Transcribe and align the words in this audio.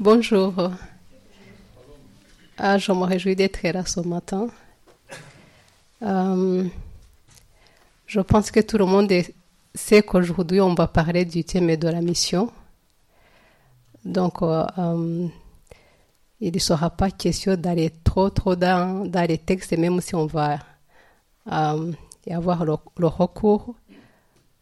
Bonjour. 0.00 0.54
Ah, 2.56 2.78
je 2.78 2.90
me 2.90 3.04
réjouis 3.04 3.36
d'être 3.36 3.62
là 3.68 3.84
ce 3.84 4.00
matin. 4.00 4.48
Euh, 6.00 6.64
je 8.06 8.20
pense 8.20 8.50
que 8.50 8.60
tout 8.60 8.78
le 8.78 8.86
monde 8.86 9.12
sait 9.74 10.00
qu'aujourd'hui 10.00 10.62
on 10.62 10.72
va 10.72 10.86
parler 10.86 11.26
du 11.26 11.44
thème 11.44 11.76
de 11.76 11.88
la 11.88 12.00
mission. 12.00 12.50
Donc, 14.02 14.40
euh, 14.40 14.64
euh, 14.78 15.26
il 16.40 16.54
ne 16.54 16.58
sera 16.58 16.88
pas 16.88 17.10
question 17.10 17.56
d'aller 17.56 17.92
trop, 18.02 18.30
trop 18.30 18.56
dans, 18.56 19.04
dans 19.04 19.28
les 19.28 19.36
textes, 19.36 19.76
même 19.76 20.00
si 20.00 20.14
on 20.14 20.24
va 20.24 20.60
y 22.26 22.32
avoir 22.32 22.64
le, 22.64 22.76
le 22.96 23.06
recours. 23.06 23.74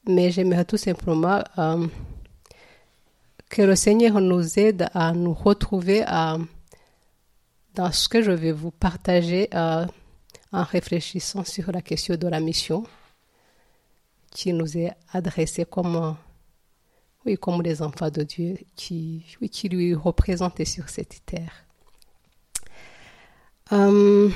Mais 0.09 0.32
j'aimerais 0.32 0.64
tout 0.64 0.77
simplement 0.77 1.45
que 3.49 3.62
le 3.62 3.77
Seigneur 3.77 4.21
nous 4.21 4.59
aide 4.59 4.89
à 4.95 5.12
nous 5.12 5.35
retrouver 5.35 6.05
dans 7.75 7.93
ce 7.93 8.09
que 8.09 8.22
je 8.22 8.32
vais 8.32 8.53
vous 8.53 8.71
partager 8.71 9.49
euh, 9.55 9.86
en 10.53 10.63
réfléchissant 10.64 11.45
sur 11.45 11.71
la 11.72 11.81
question 11.81 12.17
de 12.17 12.29
la 12.29 12.41
mission 12.41 12.85
qui 14.31 14.53
nous 14.53 14.77
est 14.77 14.93
adressée 15.13 15.64
comme, 15.64 16.17
oui, 17.25 17.36
comme 17.36 17.63
les 17.63 17.81
enfants 17.82 18.11
de 18.11 18.22
Dieu 18.22 18.58
qui, 18.77 19.25
oui, 19.41 19.49
qui 19.49 19.69
lui 19.69 19.94
représentent 19.94 20.64
sur 20.64 20.89
cette 20.89 21.25
terre. 21.25 21.64
Euh, 23.72 24.29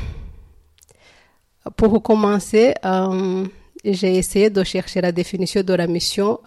pour 1.76 2.02
commencer, 2.02 2.74
euh, 2.84 3.46
j'ai 3.84 4.16
essayé 4.16 4.50
de 4.50 4.62
chercher 4.64 5.00
la 5.00 5.12
définition 5.12 5.62
de 5.62 5.74
la 5.74 5.86
mission. 5.86 6.40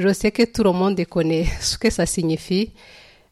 Je 0.00 0.12
sais 0.12 0.32
que 0.32 0.42
tout 0.44 0.64
le 0.64 0.72
monde 0.72 1.02
connaît 1.04 1.44
ce 1.60 1.76
que 1.78 1.90
ça 1.90 2.06
signifie, 2.06 2.72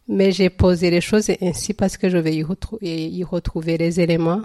mais 0.07 0.33
j'ai 0.33 0.51
posé 0.51 0.91
les 0.91 1.01
choses 1.01 1.31
ainsi 1.41 1.75
parce 1.75 1.97
que 1.97 2.09
je 2.09 2.19
vais 2.19 2.35
y, 2.35 2.43
retrou- 2.43 2.79
y 2.83 3.25
retrouver 3.25 3.79
les 3.79 4.01
éléments 4.01 4.43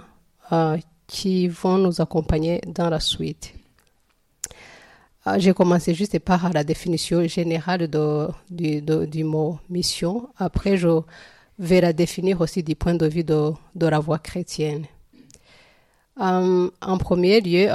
euh, 0.52 0.76
qui 1.06 1.48
vont 1.48 1.78
nous 1.78 2.00
accompagner 2.00 2.60
dans 2.66 2.90
la 2.90 3.00
suite. 3.00 3.54
Euh, 5.26 5.36
J'ai 5.38 5.54
commencé 5.54 5.94
juste 5.94 6.18
par 6.18 6.52
la 6.52 6.64
définition 6.64 7.26
générale 7.26 7.88
du, 8.50 9.24
mot 9.24 9.58
mission. 9.70 10.28
Après, 10.36 10.76
je 10.76 11.00
vais 11.58 11.80
la 11.80 11.92
définir 11.92 12.40
aussi 12.40 12.62
du 12.62 12.74
point 12.74 12.94
de 12.94 13.06
vue 13.06 13.24
de, 13.24 13.52
la 13.76 14.00
voie 14.00 14.18
chrétienne. 14.18 14.84
Euh, 16.20 16.70
en 16.80 16.98
premier 16.98 17.40
lieu, 17.40 17.68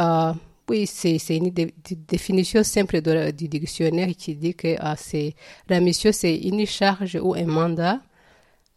oui, 0.69 0.85
c'est 0.87 1.17
une 1.29 1.49
dé- 1.49 1.73
dé- 1.83 1.95
définition 1.95 2.63
simple 2.63 3.01
du 3.33 3.47
dictionnaire 3.47 4.09
qui 4.17 4.35
dit 4.35 4.53
que 4.53 4.75
c'est 4.97 5.33
la 5.67 5.79
mission, 5.79 6.11
c'est 6.13 6.35
une 6.37 6.65
charge 6.65 7.17
ou 7.21 7.33
un 7.33 7.45
mandat 7.45 7.99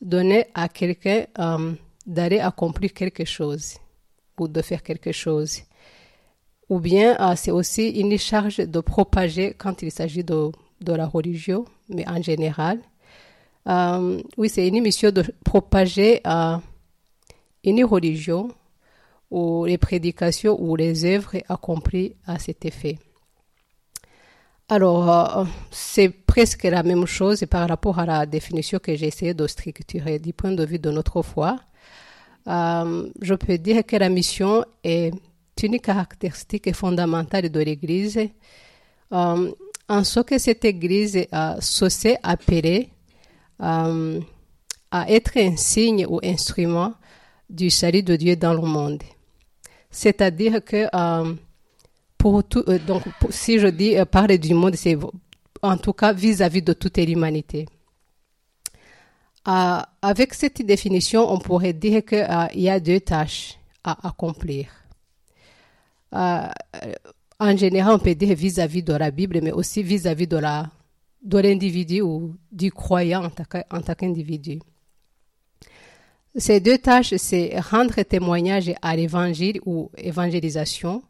donné 0.00 0.46
à 0.54 0.68
quelqu'un 0.68 1.26
euh, 1.38 1.72
d'aller 2.06 2.40
accomplir 2.40 2.92
quelque 2.92 3.24
chose 3.24 3.76
ou 4.40 4.48
de 4.48 4.62
faire 4.62 4.82
quelque 4.82 5.12
chose. 5.12 5.60
Ou 6.68 6.80
bien 6.80 7.16
euh, 7.20 7.34
c'est 7.36 7.50
aussi 7.50 7.90
une 7.90 8.16
charge 8.18 8.56
de 8.56 8.80
propager 8.80 9.54
quand 9.56 9.82
il 9.82 9.92
s'agit 9.92 10.24
de, 10.24 10.50
de 10.80 10.92
la 10.92 11.06
religion, 11.06 11.64
mais 11.88 12.08
en 12.08 12.20
général. 12.22 12.80
Euh, 13.68 14.20
oui, 14.36 14.48
c'est 14.48 14.66
une 14.66 14.80
mission 14.82 15.10
de 15.12 15.22
propager 15.44 16.20
euh, 16.26 16.56
une 17.62 17.84
religion 17.84 18.48
ou 19.32 19.64
les 19.64 19.78
prédications 19.78 20.56
ou 20.60 20.76
les 20.76 21.04
œuvres 21.04 21.38
accomplies 21.48 22.14
à 22.26 22.38
cet 22.38 22.64
effet. 22.64 22.98
Alors, 24.68 25.10
euh, 25.10 25.44
c'est 25.70 26.08
presque 26.08 26.64
la 26.64 26.82
même 26.82 27.06
chose 27.06 27.44
par 27.50 27.68
rapport 27.68 27.98
à 27.98 28.06
la 28.06 28.26
définition 28.26 28.78
que 28.78 28.94
j'ai 28.94 29.06
essayé 29.06 29.34
de 29.34 29.46
structurer 29.46 30.18
du 30.18 30.32
point 30.32 30.52
de 30.52 30.64
vue 30.64 30.78
de 30.78 30.90
notre 30.90 31.22
foi. 31.22 31.58
Euh, 32.46 33.10
je 33.20 33.34
peux 33.34 33.58
dire 33.58 33.84
que 33.84 33.96
la 33.96 34.08
mission 34.08 34.64
est 34.84 35.12
une 35.62 35.80
caractéristique 35.80 36.74
fondamentale 36.74 37.50
de 37.50 37.60
l'Église, 37.60 38.18
euh, 39.12 39.52
en 39.88 40.04
ce 40.04 40.20
que 40.20 40.38
cette 40.38 40.64
Église 40.64 41.26
euh, 41.32 41.60
s'est 41.60 42.18
appelée 42.22 42.88
euh, 43.60 44.20
à 44.90 45.10
être 45.10 45.36
un 45.36 45.56
signe 45.56 46.06
ou 46.06 46.20
instrument 46.22 46.94
du 47.48 47.70
salut 47.70 48.02
de 48.02 48.16
Dieu 48.16 48.36
dans 48.36 48.54
le 48.54 48.62
monde. 48.62 49.02
C'est-à-dire 49.92 50.64
que 50.64 50.88
euh, 50.94 51.34
pour 52.16 52.42
tout, 52.42 52.64
euh, 52.66 52.78
donc 52.78 53.02
si 53.30 53.58
je 53.58 53.68
dis 53.68 53.96
euh, 53.96 54.06
parler 54.06 54.38
du 54.38 54.54
monde, 54.54 54.74
c'est 54.74 54.96
en 55.60 55.76
tout 55.76 55.92
cas 55.92 56.14
vis-à-vis 56.14 56.62
de 56.62 56.72
toute 56.72 56.96
l'humanité. 56.96 57.66
Avec 59.44 60.34
cette 60.34 60.64
définition, 60.64 61.30
on 61.30 61.38
pourrait 61.38 61.72
dire 61.72 62.04
qu'il 62.04 62.26
y 62.54 62.68
a 62.70 62.80
deux 62.80 63.00
tâches 63.00 63.58
à 63.84 64.08
accomplir. 64.08 64.68
En 66.12 67.56
général, 67.56 67.94
on 67.94 67.98
peut 67.98 68.14
dire 68.14 68.36
vis-à-vis 68.36 68.84
de 68.84 68.92
la 68.92 69.10
Bible, 69.10 69.40
mais 69.42 69.50
aussi 69.50 69.82
vis-à-vis 69.82 70.28
de 70.28 70.40
de 71.24 71.38
l'individu 71.38 72.02
ou 72.02 72.36
du 72.52 72.70
croyant 72.70 73.24
en 73.24 73.80
tant 73.80 73.94
qu'individu. 73.94 74.60
Ces 76.36 76.60
deux 76.60 76.78
tâches, 76.78 77.14
c'est 77.16 77.58
rendre 77.60 78.00
témoignage 78.02 78.72
à 78.80 78.96
l'évangile 78.96 79.60
ou 79.66 79.90
évangélisation. 79.96 81.02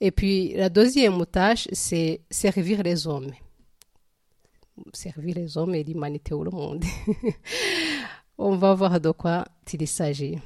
Et 0.00 0.10
puis 0.10 0.54
la 0.54 0.68
deuxième 0.68 1.24
tâche, 1.26 1.68
c'est 1.72 2.20
servir 2.30 2.82
les 2.82 3.06
hommes. 3.06 3.32
Servir 4.92 5.34
les 5.36 5.56
hommes 5.58 5.74
et 5.74 5.84
l'humanité 5.84 6.34
ou 6.34 6.44
le 6.44 6.50
monde. 6.50 6.84
On 8.38 8.56
va 8.56 8.74
voir 8.74 9.00
de 9.00 9.10
quoi 9.10 9.44
il 9.72 9.88
s'agit. 9.88 10.38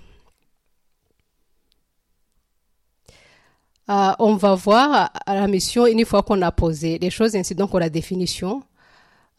Euh, 3.90 4.12
on 4.20 4.36
va 4.36 4.54
voir 4.54 5.10
la 5.26 5.48
mission, 5.48 5.84
une 5.84 6.04
fois 6.04 6.22
qu'on 6.22 6.40
a 6.42 6.52
posé 6.52 6.96
les 7.00 7.10
choses 7.10 7.34
ainsi, 7.34 7.56
donc 7.56 7.74
la 7.74 7.90
définition, 7.90 8.62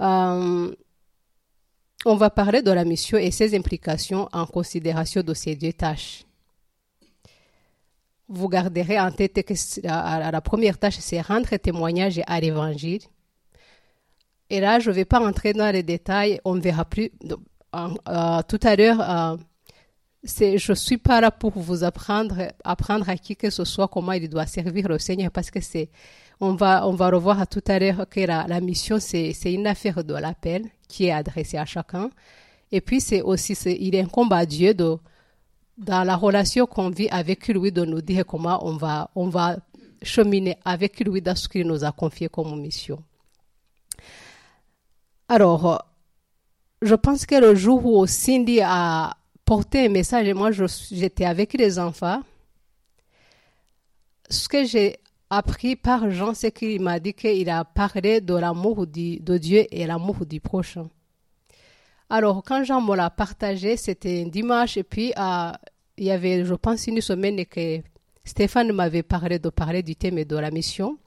euh, 0.02 0.76
on 2.06 2.16
va 2.16 2.30
parler 2.30 2.62
de 2.62 2.72
la 2.72 2.84
mission 2.84 3.18
et 3.18 3.32
ses 3.32 3.56
implications 3.56 4.28
en 4.32 4.46
considération 4.46 5.22
de 5.22 5.34
ces 5.34 5.56
deux 5.56 5.74
tâches. 5.74 6.26
Vous 8.28 8.48
garderez 8.48 9.00
en 9.00 9.12
tête 9.12 9.44
que 9.44 9.54
la, 9.84 10.42
première 10.42 10.78
tâche, 10.78 10.98
c'est 11.00 11.22
rendre 11.22 11.56
témoignage 11.58 12.22
à 12.28 12.40
l'évangile. 12.40 13.02
Et 14.50 14.60
là, 14.60 14.80
je 14.80 14.90
ne 14.90 14.96
vais 14.96 15.06
pas 15.06 15.20
entrer 15.20 15.54
dans 15.54 15.72
les 15.72 15.84
détails, 15.84 16.40
on 16.46 16.60
verra 16.60 16.86
plus 16.86 17.12
euh, 17.76 18.42
tout 18.48 18.60
à 18.64 18.76
l'heure. 18.76 19.02
euh, 19.02 19.38
je 20.24 20.74
suis 20.74 20.98
pas 20.98 21.20
là 21.20 21.32
pour 21.32 21.52
vous 21.58 21.84
apprendre 21.84 22.50
à 22.64 23.18
qui 23.18 23.36
que 23.36 23.50
ce 23.50 23.66
soit 23.66 23.88
comment 23.88 24.12
il 24.14 24.30
doit 24.30 24.46
servir 24.46 24.88
le 24.88 25.00
Seigneur 25.00 25.32
parce 25.32 25.52
que 25.52 25.62
c'est, 25.62 25.90
on 26.42 26.56
va, 26.56 26.88
on 26.88 26.94
va 26.94 27.10
revoir 27.12 27.48
tout 27.48 27.64
à 27.68 27.78
l'heure 27.78 28.10
que 28.10 28.20
la, 28.22 28.48
la 28.48 28.60
mission 28.60 29.00
c'est, 29.00 29.32
une 29.46 29.68
affaire 29.68 30.04
de 30.04 30.16
l'appel 30.16 30.66
qui 30.88 31.06
est 31.06 31.12
adressée 31.12 31.58
à 31.58 31.66
chacun. 31.66 32.10
Et 32.72 32.82
puis 32.82 33.00
c'est 33.00 33.22
aussi, 33.22 33.54
c'est, 33.54 33.78
il 33.80 33.96
incombe 33.96 34.34
à 34.34 34.46
Dieu 34.46 34.74
de, 34.74 34.98
dans 35.78 36.04
la 36.04 36.16
relation 36.16 36.66
qu'on 36.66 36.90
vit 36.90 37.10
avec 37.10 37.48
lui 37.48 37.72
de 37.72 37.86
nous 37.86 38.02
dire 38.02 38.26
comment 38.26 38.66
on 38.66 38.76
va, 38.76 39.12
on 39.16 39.30
va 39.30 39.58
cheminer 40.02 40.58
avec 40.66 41.00
lui 41.00 41.22
dans 41.22 41.36
ce 41.36 41.48
qu'il 41.48 41.68
nous 41.68 41.84
a 41.84 41.92
confié 41.92 42.28
comme 42.28 42.60
mission. 42.60 43.04
Alors, 45.30 45.86
je 46.82 46.96
pense 46.96 47.28
que 47.28 47.36
le 47.36 47.54
jour 47.54 47.86
où 47.86 48.06
Cindy 48.08 48.62
a 48.62 49.16
porté 49.46 49.86
un 49.86 49.90
message, 49.90 50.28
et 50.28 50.34
moi 50.34 50.50
j'étais 50.52 51.26
avec 51.26 51.54
les 51.54 51.78
enfants, 51.78 52.24
ce 54.28 54.50
que 54.50 54.66
j'ai 54.66 54.98
appris 55.32 55.78
par 55.78 56.12
Jean, 56.12 56.34
c'est 56.34 56.52
qu'il 56.52 56.82
m'a 56.82 57.00
dit 57.00 57.14
qu'il 57.14 57.50
a 57.50 57.64
parlé 57.64 58.20
de 58.20 58.36
l'amour 58.36 58.86
de 58.86 59.38
Dieu 59.38 59.66
et 59.72 59.88
l'amour 59.88 60.26
du 60.26 60.42
prochain. 60.42 60.90
Alors, 62.10 62.44
quand 62.44 62.66
Jean 62.66 62.82
me 62.82 62.94
l'a 62.96 63.10
partagé, 63.10 63.78
c'était 63.78 64.24
un 64.26 64.28
dimanche, 64.28 64.76
et 64.76 64.84
puis 64.84 65.14
euh, 65.18 65.52
il 65.98 66.04
y 66.04 66.12
avait, 66.12 66.44
je 66.44 66.54
pense, 66.54 66.86
une 66.88 67.00
semaine 67.00 67.46
que 67.46 67.80
Stéphane 68.26 68.74
m'avait 68.74 69.04
parlé 69.04 69.40
de 69.40 69.50
parler 69.50 69.82
du 69.82 69.96
thème 69.96 70.22
de 70.26 70.36
la 70.36 70.52
mission. 70.52 70.98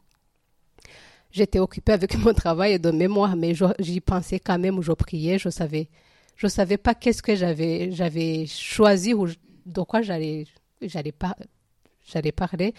J'étais 1.31 1.59
occupée 1.59 1.93
avec 1.93 2.17
mon 2.25 2.33
travail 2.33 2.81
de 2.81 2.91
mémoire, 2.91 3.37
mais 3.37 3.53
j'y 3.79 4.01
pensais 4.01 4.41
quand 4.41 4.59
même, 4.59 4.81
je 4.81 4.93
priais, 4.93 5.39
je 5.39 5.51
savais, 5.51 5.91
je 6.35 6.47
savais 6.47 6.79
pas 6.79 6.95
qu'est-ce 6.95 7.23
que 7.23 7.35
j'avais, 7.37 8.47
choisi 8.47 9.13
ou 9.13 9.29
de 9.67 9.81
quoi 9.83 10.01
j'allais, 10.01 10.47
j'allais 10.81 11.13
parler. 12.33 12.73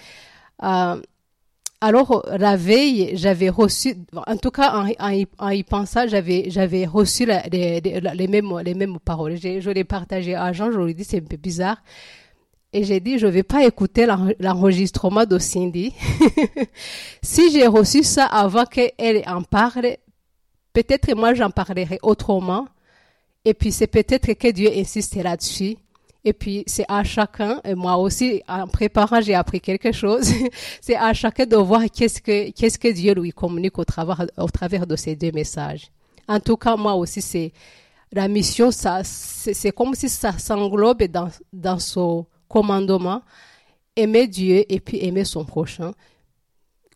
Euh, 0.64 1.00
alors, 1.86 2.26
la 2.38 2.56
veille, 2.58 3.12
j'avais 3.16 3.50
reçu, 3.50 3.96
en 4.28 4.38
tout 4.38 4.52
cas, 4.52 4.74
en, 4.76 4.88
y- 4.88 5.28
en 5.40 5.50
y 5.50 5.64
pensant, 5.64 6.08
j'avais, 6.08 6.46
j'avais 6.50 6.86
reçu 6.86 7.26
les, 7.26 7.80
les- 7.82 8.00
les 8.02 8.28
mêmes, 8.28 8.52
les 8.64 8.74
mêmes 8.74 8.98
paroles. 9.00 9.36
J'ai- 9.38 9.62
Je 9.62 9.70
l'ai 9.70 9.84
partagé 9.84 10.36
à 10.36 10.52
Jean, 10.54 10.72
je 10.72 10.80
lui 10.80 10.92
ai 10.92 10.94
dit, 10.94 11.04
c'est 11.04 11.18
un 11.18 11.26
peu 11.26 11.38
bizarre. 11.38 11.78
Et 12.74 12.84
j'ai 12.84 13.00
dit, 13.00 13.18
je 13.20 13.28
vais 13.28 13.44
pas 13.44 13.66
écouter 13.66 14.06
l'en- 14.06 14.30
l'enregistrement 14.40 15.26
de 15.26 15.38
Cindy. 15.40 15.94
si 17.22 17.52
j'ai 17.52 17.68
reçu 17.68 18.04
ça 18.04 18.26
avant 18.26 18.66
qu'elle 18.66 19.24
en 19.28 19.42
parle, 19.44 19.96
peut-être 20.74 21.14
moi 21.16 21.34
j'en 21.34 21.50
parlerai 21.52 22.00
autrement. 22.04 22.68
Et 23.46 23.54
puis 23.54 23.72
c'est 23.72 23.88
peut-être 23.88 24.34
que 24.34 24.52
Dieu 24.52 24.72
insiste 24.76 25.16
là-dessus. 25.16 25.76
Et 26.28 26.34
puis 26.34 26.64
c'est 26.66 26.86
à 26.88 27.04
chacun, 27.04 27.62
et 27.64 27.76
moi 27.76 27.98
aussi 27.98 28.42
en 28.48 28.68
préparant 28.68 29.22
j'ai 29.22 29.36
appris 29.36 29.62
quelque 29.62 29.92
chose, 29.92 30.28
c'est 30.82 30.96
à 30.96 31.14
chacun 31.14 31.46
de 31.46 31.56
voir 31.56 31.84
qu'est-ce 31.94 32.20
que 32.80 32.92
Dieu 32.92 33.14
lui 33.14 33.32
communique 33.32 33.78
au 33.78 33.86
travers 33.86 34.88
de 34.88 34.96
ces 34.96 35.16
deux 35.16 35.32
messages. 35.32 35.92
En 36.28 36.40
tout 36.40 36.58
cas 36.58 36.76
moi 36.76 36.96
aussi 36.96 37.22
c'est 37.22 37.54
la 38.12 38.28
mission 38.28 38.72
ça 38.72 39.02
c'est 39.04 39.72
comme 39.72 39.94
si 39.94 40.10
ça 40.10 40.36
s'englobe 40.40 41.04
dans 41.04 41.30
dans 41.54 41.78
son 41.78 42.26
commandement 42.48 43.22
aimer 43.96 44.28
Dieu 44.28 44.66
et 44.68 44.80
puis 44.80 45.04
aimer 45.06 45.26
son 45.26 45.46
prochain. 45.46 45.94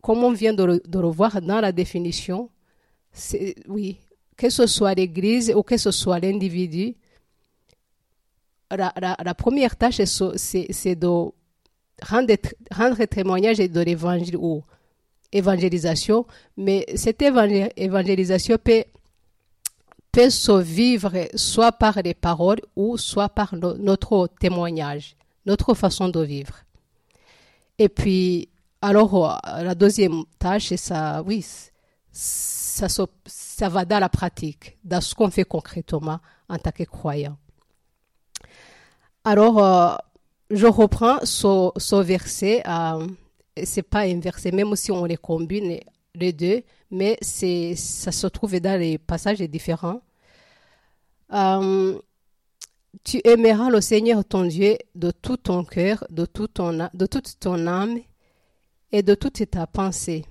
Comme 0.01 0.23
on 0.23 0.31
vient 0.31 0.53
de 0.53 0.63
le, 0.63 0.81
de 0.85 0.99
le 0.99 1.07
voir 1.07 1.41
dans 1.41 1.61
la 1.61 1.71
définition, 1.71 2.49
c'est 3.11 3.55
oui, 3.67 3.99
que 4.37 4.49
ce 4.49 4.65
soit 4.65 4.93
l'Église 4.93 5.53
ou 5.55 5.63
que 5.63 5.77
ce 5.77 5.91
soit 5.91 6.19
l'individu, 6.19 6.95
la, 8.71 9.33
première 9.35 9.75
tâche, 9.75 10.01
c'est 10.01 10.95
de 10.95 11.07
rendre, 12.01 13.05
témoignage 13.05 13.57
de 13.57 13.81
l'évangile 13.81 14.37
ou 14.37 14.63
évangélisation, 15.31 16.25
mais 16.57 16.85
cette 16.95 17.21
évangélisation 17.21 18.57
peut, 18.63 18.83
se 20.29 20.59
vivre 20.59 21.13
soit 21.35 21.71
par 21.71 22.01
les 22.03 22.13
paroles 22.13 22.59
ou 22.75 22.97
soit 22.97 23.29
par 23.29 23.55
no, 23.55 23.77
notre 23.77 24.27
témoignage, 24.39 25.15
notre 25.45 25.73
façon 25.73 26.09
de 26.09 26.19
vivre. 26.19 26.55
Et 27.77 27.87
puis, 27.87 28.49
alors, 28.81 29.39
la 29.45 29.75
deuxième 29.75 30.23
tâche, 30.37 30.73
ça, 30.75 31.23
oui, 31.25 31.45
ça, 32.11 32.87
ça 33.25 33.69
va 33.69 33.85
dans 33.85 33.99
la 33.99 34.09
pratique, 34.09 34.77
dans 34.83 34.99
ce 34.99 35.15
qu'on 35.15 35.29
fait 35.29 35.45
concrètement 35.45 36.19
en 36.49 36.57
tant 36.57 36.71
que 36.71 36.83
croyant. 36.83 37.37
Alors, 39.23 39.63
euh, 39.63 39.95
je 40.49 40.67
reprends 40.67 41.19
ce, 41.23 42.01
verset. 42.01 42.63
Euh, 42.67 43.07
c'est 43.63 43.83
pas 43.83 44.01
un 44.01 44.19
verset, 44.19 44.51
même 44.51 44.75
si 44.75 44.91
on 44.91 45.05
les 45.05 45.17
combine 45.17 45.79
les 46.15 46.33
deux, 46.33 46.63
mais 46.91 47.17
c'est 47.21 47.75
ça 47.75 48.11
se 48.11 48.27
trouve 48.27 48.59
dans 48.59 48.79
les 48.79 48.97
passages 48.97 49.39
différents. 49.41 50.01
Euh, 51.33 51.99
tu 53.03 53.21
aimeras 53.23 53.69
le 53.69 53.81
Seigneur 53.81 54.25
ton 54.25 54.45
Dieu 54.45 54.77
de 54.95 55.11
tout 55.11 55.37
ton 55.37 55.63
cœur, 55.63 56.03
de, 56.09 56.25
tout 56.25 56.47
ton, 56.47 56.89
de 56.93 57.05
toute 57.05 57.39
ton 57.39 57.67
âme 57.67 57.99
et 58.91 59.03
de 59.03 59.13
toute 59.13 59.49
ta 59.49 59.67
pensée. 59.67 60.25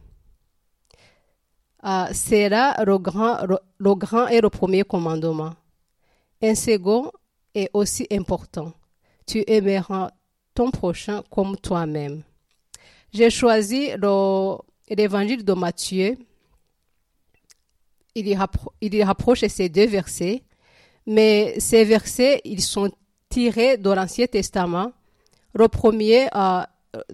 Euh, 1.84 2.06
c'est 2.12 2.48
là 2.48 2.82
le 2.84 2.98
grand, 2.98 3.38
le 3.78 3.94
grand 3.94 4.26
et 4.26 4.40
le 4.40 4.50
premier 4.50 4.82
commandement. 4.82 5.54
Un 6.42 6.56
second 6.56 7.12
est 7.54 7.70
aussi 7.72 8.06
important. 8.10 8.72
Tu 9.26 9.44
aimeras 9.46 10.10
ton 10.54 10.70
prochain 10.70 11.22
comme 11.30 11.56
toi-même. 11.56 12.22
J'ai 13.12 13.30
choisi 13.30 13.90
l'évangile 14.90 15.44
de 15.44 15.52
Matthieu. 15.52 16.16
Il 18.14 18.26
y, 18.26 19.02
rapproche 19.04 19.46
ces 19.46 19.68
deux 19.68 19.86
versets, 19.86 20.42
mais 21.06 21.58
ces 21.60 21.84
versets, 21.84 22.40
ils 22.44 22.62
sont 22.62 22.90
tirés 23.28 23.76
de 23.76 23.90
l'Ancien 23.90 24.26
Testament. 24.26 24.92
Le 25.54 25.68
premier, 25.68 26.28
euh, 26.34 26.62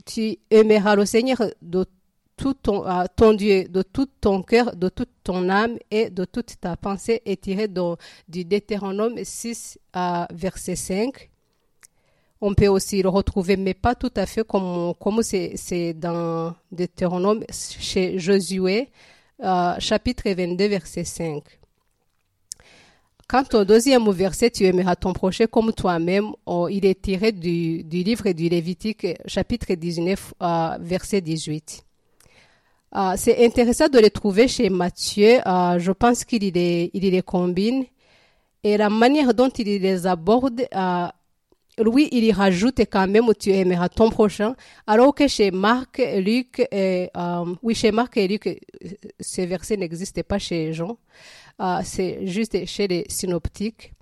tu 0.07 0.39
aimeras 0.51 0.97
le 0.97 1.05
Seigneur 1.05 1.39
de 1.61 1.85
tout 2.37 2.55
ton, 2.55 3.33
Dieu, 3.35 3.69
de 3.69 3.83
tout 3.83 4.09
ton 4.21 4.43
cœur, 4.43 4.75
de 4.75 4.89
toute 4.89 5.11
ton 5.23 5.49
âme 5.49 5.77
et 5.91 6.11
de 6.11 6.25
toute 6.25 6.61
ta 6.61 6.77
pensée 6.77 7.23
est 7.25 7.41
tiré 7.43 7.69
de, 7.69 7.97
du 8.29 8.45
Deutéronome 8.45 9.17
6, 9.23 9.79
euh, 9.97 10.25
verset 10.33 10.77
5. 10.77 11.31
On 12.41 12.53
peut 12.55 12.69
aussi 12.69 13.03
le 13.03 13.09
retrouver, 13.09 13.57
mais 13.57 13.75
pas 13.75 13.95
tout 13.95 14.13
à 14.17 14.27
fait 14.27 14.47
comme 14.47 15.23
c'est 15.23 15.95
dans 15.95 16.55
Deutéronome 16.71 17.45
chez 17.51 18.19
Josué, 18.19 18.91
euh, 19.43 19.75
chapitre 19.79 20.29
22, 20.31 20.67
verset 20.67 21.05
5. 21.05 21.43
Quant 23.27 23.45
au 23.55 23.65
deuxième 23.65 24.11
verset, 24.11 24.51
tu 24.51 24.65
aimeras 24.65 24.97
ton 24.97 25.15
prochain 25.15 25.47
comme 25.47 25.73
toi-même, 25.73 26.33
oh, 26.45 26.69
il 26.69 26.85
est 26.85 27.01
tiré 27.01 27.33
du, 27.33 27.83
livre 27.83 28.31
du 28.33 28.51
Lévitique, 28.51 29.07
chapitre 29.27 29.73
19, 29.73 30.35
euh, 30.43 30.77
verset 30.81 31.23
18. 31.23 31.85
Uh, 32.97 33.15
c'est 33.17 33.45
intéressant 33.45 33.89
de 33.89 33.99
les 33.99 34.11
trouver 34.11 34.47
chez 34.47 34.71
Matthieu. 34.71 35.39
Uh, 35.39 35.79
je 35.79 35.91
pense 35.91 36.25
qu'il 36.25 36.53
les, 36.53 36.91
il 36.95 37.03
les 37.11 37.23
combine. 37.23 37.85
Et 38.63 38.77
la 38.77 38.89
manière 38.89 39.35
dont 39.35 39.49
il 39.49 39.67
les 39.67 40.07
aborde, 40.07 40.61
uh, 40.73 41.83
lui, 41.83 42.09
il 42.13 42.23
y 42.23 42.31
rajoute 42.31 42.79
quand 42.83 43.09
même 43.09 43.27
tu 43.39 43.51
aimeras 43.51 43.89
ton 43.89 44.11
prochain. 44.11 44.55
Alors 44.87 45.13
que 45.13 45.27
chez 45.27 45.51
Marc, 45.51 46.01
Luc, 46.19 46.65
et, 46.71 47.11
oui, 47.63 47.75
chez 47.75 47.91
Marc 47.91 48.17
et 48.17 48.29
Luc, 48.29 48.61
ce 49.19 49.43
verset 49.43 49.77
n'existait 49.77 50.23
pas 50.23 50.39
chez 50.39 50.73
Jean. 50.73 50.97
c'est 51.83 52.29
juste 52.29 52.65
chez 52.67 52.87
les 52.87 53.05
synoptiques. 53.09 53.93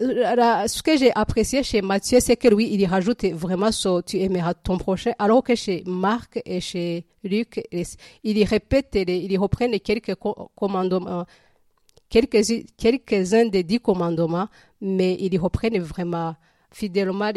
Ce 0.00 0.82
que 0.82 0.96
j'ai 0.96 1.12
apprécié 1.14 1.62
chez 1.62 1.82
Matthieu, 1.82 2.20
c'est 2.20 2.36
que 2.36 2.48
lui, 2.48 2.72
il 2.72 2.80
y 2.80 2.86
rajoute 2.86 3.24
vraiment 3.26 3.70
ce 3.70 4.00
tu 4.02 4.18
aimeras 4.18 4.54
ton 4.54 4.78
prochain, 4.78 5.12
alors 5.18 5.42
que 5.42 5.54
chez 5.54 5.82
Marc 5.86 6.40
et 6.44 6.60
chez 6.60 7.04
Luc, 7.22 7.62
il 7.70 8.38
y 8.38 8.44
répète, 8.44 8.94
il 8.94 9.32
y 9.32 9.80
quelques 9.80 10.14
commandements, 10.56 11.26
quelques, 12.08 12.42
quelques-uns 12.76 13.46
des 13.46 13.62
dix 13.62 13.80
commandements, 13.80 14.48
mais 14.80 15.16
il 15.20 15.34
y 15.34 15.38
reprennent 15.38 15.78
vraiment 15.78 16.34
fidèlement, 16.70 17.30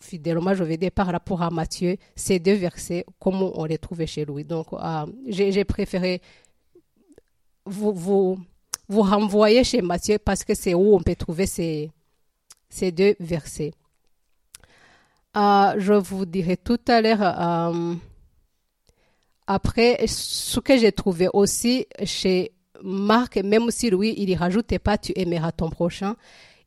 fidèlement, 0.00 0.54
je 0.54 0.64
vais 0.64 0.76
dire 0.76 0.90
par 0.90 1.06
rapport 1.06 1.42
à 1.42 1.50
Matthieu, 1.50 1.96
ces 2.16 2.40
deux 2.40 2.54
versets, 2.54 3.04
comme 3.20 3.42
on 3.42 3.64
les 3.64 3.78
trouvait 3.78 4.06
chez 4.06 4.24
lui. 4.24 4.44
Donc, 4.44 4.72
euh, 4.72 5.06
j'ai 5.28 5.64
préféré 5.64 6.20
vous 7.64 8.38
vous 8.92 9.02
renvoyez 9.02 9.64
chez 9.64 9.80
Matthieu 9.80 10.18
parce 10.18 10.44
que 10.44 10.54
c'est 10.54 10.74
où 10.74 10.94
on 10.94 11.00
peut 11.00 11.16
trouver 11.16 11.46
ces, 11.46 11.90
ces 12.68 12.92
deux 12.92 13.14
versets. 13.18 13.72
Euh, 15.34 15.74
je 15.78 15.94
vous 15.94 16.26
dirai 16.26 16.58
tout 16.58 16.80
à 16.86 17.00
l'heure, 17.00 17.22
euh, 17.22 17.94
après, 19.46 20.06
ce 20.06 20.60
que 20.60 20.76
j'ai 20.76 20.92
trouvé 20.92 21.28
aussi 21.32 21.86
chez 22.04 22.52
Marc, 22.82 23.38
même 23.38 23.70
si 23.70 23.88
lui, 23.88 24.14
il 24.18 24.28
y 24.28 24.36
rajoutait 24.36 24.78
pas 24.78 24.98
tu 24.98 25.12
aimeras 25.16 25.52
ton 25.52 25.70
prochain, 25.70 26.14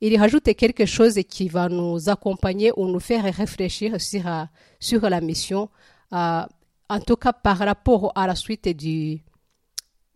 il 0.02 0.12
y 0.12 0.18
rajoute 0.18 0.52
quelque 0.56 0.88
chose 0.88 1.20
qui 1.30 1.48
va 1.48 1.70
nous 1.70 2.10
accompagner 2.10 2.72
ou 2.76 2.88
nous 2.88 3.00
faire 3.00 3.24
réfléchir 3.24 4.02
sur, 4.02 4.28
euh, 4.28 4.44
sur 4.80 5.08
la 5.08 5.22
mission, 5.22 5.70
en 6.12 7.00
tout 7.06 7.18
cas 7.18 7.34
par 7.34 7.60
rapport 7.60 8.12
à 8.16 8.26
la 8.26 8.36
suite 8.36 8.70
du, 8.70 9.22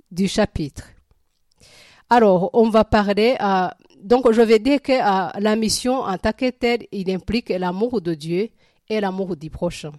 du 0.09 0.27
chapitre. 0.27 0.83
Alors, 2.09 2.49
on 2.53 2.69
va 2.69 2.83
parler, 2.83 3.37
donc 4.01 4.31
je 4.31 4.41
vais 4.41 4.59
dire 4.59 4.81
que 4.81 4.93
la 5.39 5.55
mission 5.55 6.01
en 6.01 6.17
tant 6.17 6.31
que 6.31 6.49
telle, 6.49 6.87
il 6.91 7.09
implique 7.11 7.49
l'amour 7.49 8.01
de 8.01 8.13
Dieu 8.15 8.49
et 8.89 8.99
l'amour 8.99 9.35
du 9.35 9.49
prochain. 9.49 9.91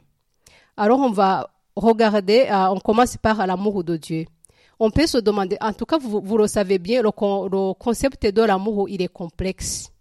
Alors, 0.77 0.99
on 0.99 1.11
va 1.11 1.51
regarder, 1.77 2.49
on 2.51 2.81
commence 2.81 3.17
par 3.17 3.47
l'amour 3.47 3.85
de 3.85 3.97
Dieu. 3.97 4.25
On 4.81 4.91
peut 4.91 5.07
se 5.07 5.19
demander, 5.19 5.57
en 5.61 5.73
tout 5.73 5.85
cas, 5.85 5.99
vous, 5.99 6.39
le 6.39 6.47
savez 6.47 6.79
bien, 6.79 7.03
le, 7.03 7.11
le 7.11 7.75
concept 7.75 8.27
de 8.27 8.43
l'amour, 8.43 8.89
il 8.89 9.03
est 9.03 9.13
complexe. 9.13 9.93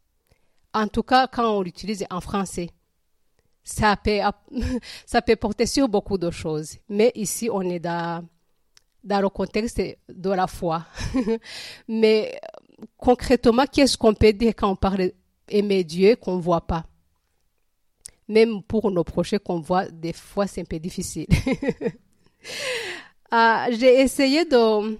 En 0.73 0.87
tout 0.87 1.03
cas, 1.03 1.27
quand 1.27 1.57
on 1.57 1.61
l'utilise 1.61 2.05
en 2.09 2.21
français. 2.21 2.69
Ça 3.61 3.95
peut, 3.97 4.19
ça 5.05 5.21
peut 5.21 5.35
porter 5.35 5.65
sur 5.65 5.87
beaucoup 5.87 6.17
de 6.17 6.31
choses. 6.31 6.77
Mais 6.87 7.11
ici, 7.13 7.49
on 7.51 7.61
est 7.61 7.79
dans 7.79 8.25
dans 9.03 9.21
le 9.21 9.29
contexte 9.29 9.81
de 10.09 10.29
la 10.29 10.47
foi. 10.47 10.85
Mais 11.87 12.39
concrètement, 12.97 13.65
qu'est-ce 13.71 13.97
qu'on 13.97 14.13
peut 14.13 14.33
dire 14.33 14.53
quand 14.55 14.71
on 14.71 14.75
parle 14.75 15.11
d'aimer 15.47 15.83
Dieu 15.83 16.15
qu'on 16.15 16.37
ne 16.37 16.41
voit 16.41 16.65
pas? 16.65 16.85
Même 18.27 18.61
pour 18.63 18.91
nos 18.91 19.03
proches 19.03 19.37
qu'on 19.39 19.59
voit, 19.59 19.87
des 19.87 20.13
fois, 20.13 20.45
c'est 20.45 20.61
un 20.61 20.65
peu 20.65 20.79
difficile. 20.79 21.25
ah, 23.31 23.67
J'ai 23.71 24.01
essayé 24.01 24.45
de, 24.45 24.97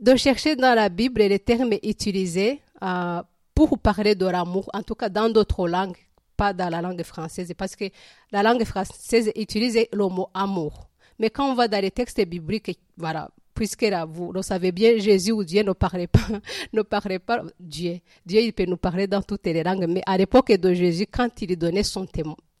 de 0.00 0.16
chercher 0.16 0.56
dans 0.56 0.74
la 0.74 0.88
Bible 0.88 1.22
les 1.22 1.38
termes 1.38 1.72
utilisés 1.82 2.60
ah, 2.80 3.24
pour 3.54 3.78
parler 3.78 4.14
de 4.14 4.26
l'amour, 4.26 4.68
en 4.74 4.82
tout 4.82 4.94
cas 4.94 5.08
dans 5.08 5.30
d'autres 5.30 5.68
langues, 5.68 5.96
pas 6.36 6.52
dans 6.52 6.68
la 6.68 6.82
langue 6.82 7.02
française, 7.02 7.52
parce 7.56 7.76
que 7.76 7.84
la 8.32 8.42
langue 8.42 8.64
française 8.64 9.30
utilise 9.36 9.78
le 9.92 10.08
mot 10.08 10.28
amour. 10.34 10.89
Mais 11.20 11.28
quand 11.30 11.48
on 11.50 11.54
va 11.54 11.68
dans 11.68 11.80
les 11.80 11.90
textes 11.90 12.20
bibliques, 12.24 12.78
voilà, 12.96 13.30
puisque 13.54 13.82
là, 13.82 14.06
vous 14.06 14.32
le 14.32 14.40
savez 14.40 14.72
bien, 14.72 14.98
Jésus 14.98 15.32
ou 15.32 15.44
Dieu 15.44 15.62
ne 15.62 15.72
parlait 15.72 16.06
pas, 16.06 16.26
ne 16.72 16.80
parlait 16.80 17.18
pas 17.18 17.42
Dieu. 17.60 18.00
Dieu, 18.24 18.40
il 18.40 18.54
peut 18.54 18.64
nous 18.64 18.78
parler 18.78 19.06
dans 19.06 19.20
toutes 19.20 19.44
les 19.44 19.62
langues, 19.62 19.86
mais 19.86 20.02
à 20.06 20.16
l'époque 20.16 20.50
de 20.50 20.72
Jésus, 20.72 21.06
quand 21.06 21.28
il 21.42 21.56
donnait 21.58 21.82
son, 21.82 22.08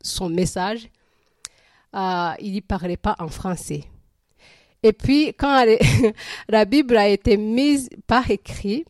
son 0.02 0.28
message, 0.28 0.90
euh, 1.96 2.32
il 2.38 2.54
ne 2.56 2.60
parlait 2.60 2.98
pas 2.98 3.16
en 3.18 3.28
français. 3.28 3.84
Et 4.82 4.92
puis, 4.92 5.28
quand 5.28 5.64
la 6.48 6.64
Bible 6.66 6.98
a 6.98 7.08
été 7.08 7.38
mise 7.38 7.88
par 8.06 8.30
écrit, 8.30 8.84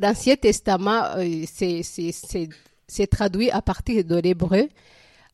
l'Ancien 0.00 0.34
Testament, 0.34 1.04
euh, 1.16 1.44
c'est- 1.46 3.06
traduit 3.08 3.52
à 3.52 3.62
partir 3.62 4.04
de 4.04 4.16
l'hébreu. 4.16 4.68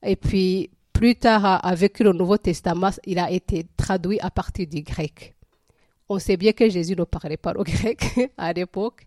Et 0.03 0.17
puis, 0.17 0.69
plus 1.05 1.17
tard, 1.17 1.61
avec 1.63 1.99
le 1.99 2.15
Nouveau 2.15 2.39
Testament, 2.39 2.93
il 3.05 3.19
a 3.19 3.31
été 3.31 3.67
traduit 3.77 4.19
à 4.21 4.31
partir 4.31 4.67
du 4.67 4.81
grec. 4.81 5.35
On 6.09 6.19
sait 6.19 6.39
bien 6.39 6.53
que 6.53 6.67
Jésus 6.67 6.97
ne 6.97 7.05
parlait 7.05 7.37
pas 7.37 7.53
le 7.53 7.63
grec 7.63 8.03
à 8.39 8.55
l'époque. 8.55 9.03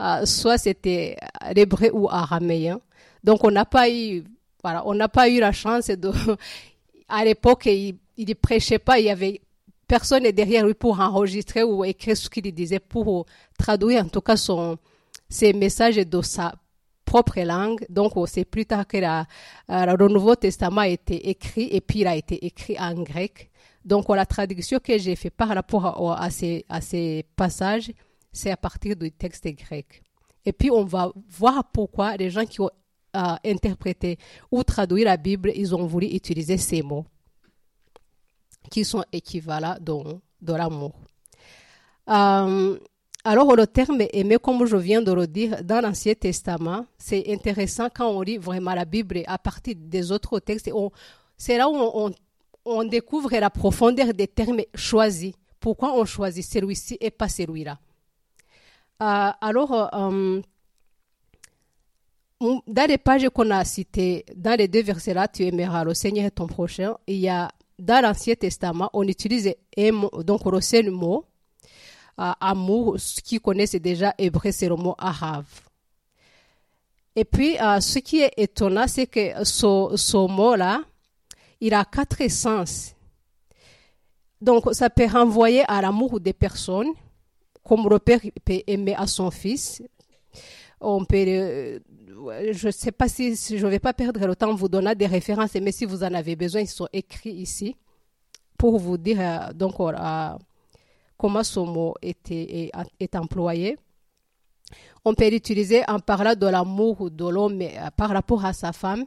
Euh, 0.00 0.24
soit 0.26 0.58
c'était 0.58 1.16
l'hébreu 1.52 1.90
ou 1.92 2.08
araméen. 2.08 2.80
Donc, 3.24 3.42
on 3.42 3.50
n'a 3.50 3.64
pas 3.64 3.90
eu, 3.90 4.22
voilà, 4.62 4.86
on 4.86 4.94
n'a 4.94 5.08
pas 5.08 5.28
eu 5.28 5.40
la 5.40 5.50
chance 5.50 5.88
de, 5.88 6.12
à 7.08 7.24
l'époque, 7.24 7.66
il, 7.66 7.96
il 8.16 8.36
prêchait 8.36 8.78
pas, 8.78 9.00
il 9.00 9.06
y 9.06 9.10
avait 9.10 9.40
personne 9.88 10.22
derrière 10.30 10.64
lui 10.64 10.74
pour 10.74 11.00
enregistrer 11.00 11.64
ou 11.64 11.84
écrire 11.84 12.16
ce 12.16 12.30
qu'il 12.30 12.54
disait, 12.54 12.78
pour 12.78 13.26
traduire 13.58 14.04
en 14.04 14.08
tout 14.08 14.20
cas 14.20 14.36
son, 14.36 14.78
ses 15.28 15.52
messages 15.52 15.96
de 15.96 16.22
sa 16.22 16.54
propre 17.10 17.40
langue. 17.40 17.84
Donc, 17.88 18.12
c'est 18.26 18.44
plus 18.44 18.66
tard 18.66 18.86
que 18.86 18.98
euh, 18.98 19.24
le 19.68 20.08
Nouveau 20.08 20.36
Testament 20.36 20.82
a 20.82 20.88
été 20.88 21.28
écrit 21.28 21.68
et 21.72 21.80
puis 21.80 22.00
il 22.00 22.06
a 22.06 22.14
été 22.14 22.46
écrit 22.46 22.78
en 22.78 22.94
grec. 23.02 23.50
Donc, 23.84 24.08
la 24.10 24.24
traduction 24.26 24.78
que 24.78 24.96
j'ai 24.96 25.16
fait 25.16 25.30
par 25.30 25.48
rapport 25.48 26.16
à, 26.16 26.30
ces, 26.30 26.64
passages, 27.34 27.90
c'est 28.32 28.52
à 28.52 28.56
partir 28.56 28.94
du 28.94 29.10
texte 29.10 29.48
grec. 29.48 30.02
Et 30.44 30.52
puis, 30.52 30.70
on 30.70 30.84
va 30.84 31.10
voir 31.28 31.64
pourquoi 31.72 32.16
les 32.16 32.30
gens 32.30 32.44
qui 32.44 32.60
ont 32.60 32.70
euh, 33.16 33.34
interprété 33.44 34.16
ou 34.52 34.62
traduit 34.62 35.02
la 35.02 35.16
Bible, 35.16 35.50
ils 35.56 35.74
ont 35.74 35.86
voulu 35.86 36.06
utiliser 36.06 36.58
ces 36.58 36.82
mots 36.82 37.06
qui 38.70 38.84
sont 38.84 39.04
équivalents 39.12 39.78
dans 39.80 40.56
l'amour. 40.56 40.92
Euh, 42.08 42.78
alors, 43.22 43.54
le 43.54 43.66
terme 43.66 44.02
aimé, 44.12 44.38
comme 44.42 44.64
je 44.64 44.76
viens 44.76 45.02
de 45.02 45.12
le 45.12 45.26
dire, 45.26 45.62
dans 45.62 45.82
l'Ancien 45.82 46.14
Testament, 46.14 46.86
c'est 46.96 47.30
intéressant 47.30 47.88
quand 47.94 48.08
on 48.08 48.22
lit 48.22 48.38
vraiment 48.38 48.74
la 48.74 48.86
Bible 48.86 49.22
à 49.26 49.36
partir 49.36 49.74
des 49.76 50.10
autres 50.10 50.38
textes. 50.38 50.70
C'est 51.36 51.58
là 51.58 51.68
où 51.68 52.10
on, 52.64 52.84
découvre 52.84 53.30
la 53.36 53.50
profondeur 53.50 54.14
des 54.14 54.26
termes 54.26 54.62
choisis. 54.74 55.34
Pourquoi 55.58 55.98
on 55.98 56.06
choisit 56.06 56.44
celui-ci 56.44 56.96
et 56.98 57.10
pas 57.10 57.28
celui-là? 57.28 57.78
Euh, 59.02 59.30
alors, 59.40 59.94
euh, 59.94 60.40
on- 62.40 62.62
dans 62.66 62.88
les 62.88 62.98
pages 62.98 63.28
qu'on 63.28 63.50
a 63.50 63.64
citées, 63.64 64.24
dans 64.34 64.58
les 64.58 64.68
deux 64.68 64.82
versets-là, 64.82 65.28
tu 65.28 65.44
aimeras 65.44 65.84
le 65.84 65.92
Seigneur 65.92 66.26
et 66.26 66.30
ton 66.30 66.46
prochain, 66.46 66.96
il 67.06 67.16
y 67.16 67.28
a, 67.28 67.50
dans 67.78 68.02
l'Ancien 68.02 68.34
Testament, 68.34 68.88
on 68.94 69.06
utilise 69.06 69.54
donc 70.24 70.46
le 70.46 70.60
seul 70.62 70.90
mot, 70.90 71.26
amour, 72.40 72.96
qui 73.24 73.40
connaissent 73.40 73.74
déjà 73.76 74.14
hébreu, 74.18 74.50
c'est 74.52 74.68
le 74.68 74.76
mot 74.76 74.94
arav. 74.98 75.44
Et 77.16 77.24
puis, 77.24 77.58
euh, 77.60 77.80
ce 77.80 77.98
qui 77.98 78.20
est 78.20 78.32
étonnant, 78.36 78.86
c'est 78.86 79.06
que 79.06 79.44
ce, 79.44 79.92
ce 79.96 80.16
mot-là, 80.16 80.82
il 81.60 81.74
a 81.74 81.84
quatre 81.84 82.28
sens. 82.30 82.94
Donc, 84.40 84.68
ça 84.72 84.88
peut 84.88 85.06
renvoyer 85.06 85.64
à 85.68 85.82
l'amour 85.82 86.20
des 86.20 86.32
personnes, 86.32 86.92
comme 87.62 87.88
le 87.88 87.98
père 87.98 88.20
peut 88.44 88.62
aimer 88.66 88.94
à 88.94 89.06
son 89.06 89.30
fils. 89.30 89.82
On 90.80 91.04
peut, 91.04 91.16
euh, 91.26 91.78
je 92.52 92.66
ne 92.68 92.72
sais 92.72 92.92
pas 92.92 93.08
si, 93.08 93.34
je 93.34 93.64
ne 93.64 93.70
vais 93.70 93.78
pas 93.78 93.92
perdre 93.92 94.26
le 94.26 94.34
temps 94.34 94.50
en 94.50 94.54
vous 94.54 94.68
donnant 94.68 94.94
des 94.94 95.06
références, 95.06 95.54
mais 95.54 95.72
si 95.72 95.84
vous 95.84 96.02
en 96.02 96.14
avez 96.14 96.36
besoin, 96.36 96.62
ils 96.62 96.68
sont 96.68 96.88
écrits 96.92 97.32
ici 97.32 97.76
pour 98.56 98.78
vous 98.78 98.96
dire 98.96 99.18
euh, 99.20 99.52
donc 99.52 99.74
comment 101.20 101.44
ce 101.44 101.60
mot 101.60 101.94
était, 102.00 102.70
est, 102.98 103.14
employé. 103.14 103.76
On 105.04 105.12
peut 105.12 105.28
l'utiliser 105.28 105.82
en 105.86 105.98
parlant 105.98 106.34
de 106.34 106.46
l'amour 106.46 107.10
de 107.10 107.28
l'homme 107.28 107.60
euh, 107.60 107.90
par 107.94 108.08
rapport 108.08 108.42
à 108.44 108.54
sa 108.54 108.72
femme. 108.72 109.04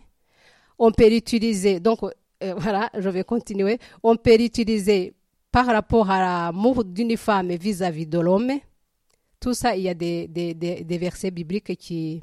On 0.78 0.92
peut 0.92 1.10
l'utiliser, 1.10 1.80
donc 1.80 2.04
euh, 2.04 2.54
voilà, 2.58 2.90
je 2.98 3.10
vais 3.10 3.24
continuer. 3.24 3.80
On 4.04 4.16
peut 4.16 4.38
l'utiliser 4.38 5.16
par 5.52 5.66
rapport 5.66 6.10
à 6.12 6.20
l'amour 6.20 6.84
d'une 6.84 7.18
femme 7.18 7.52
vis-à-vis 7.52 8.06
de 8.06 8.20
l'homme. 8.20 8.52
Tout 9.40 9.56
ça, 9.56 9.76
il 9.76 9.84
y 9.84 9.90
a 9.90 9.94
des 9.96 10.98
versets 11.02 11.32
bibliques 11.32 11.76
qui, 11.76 12.22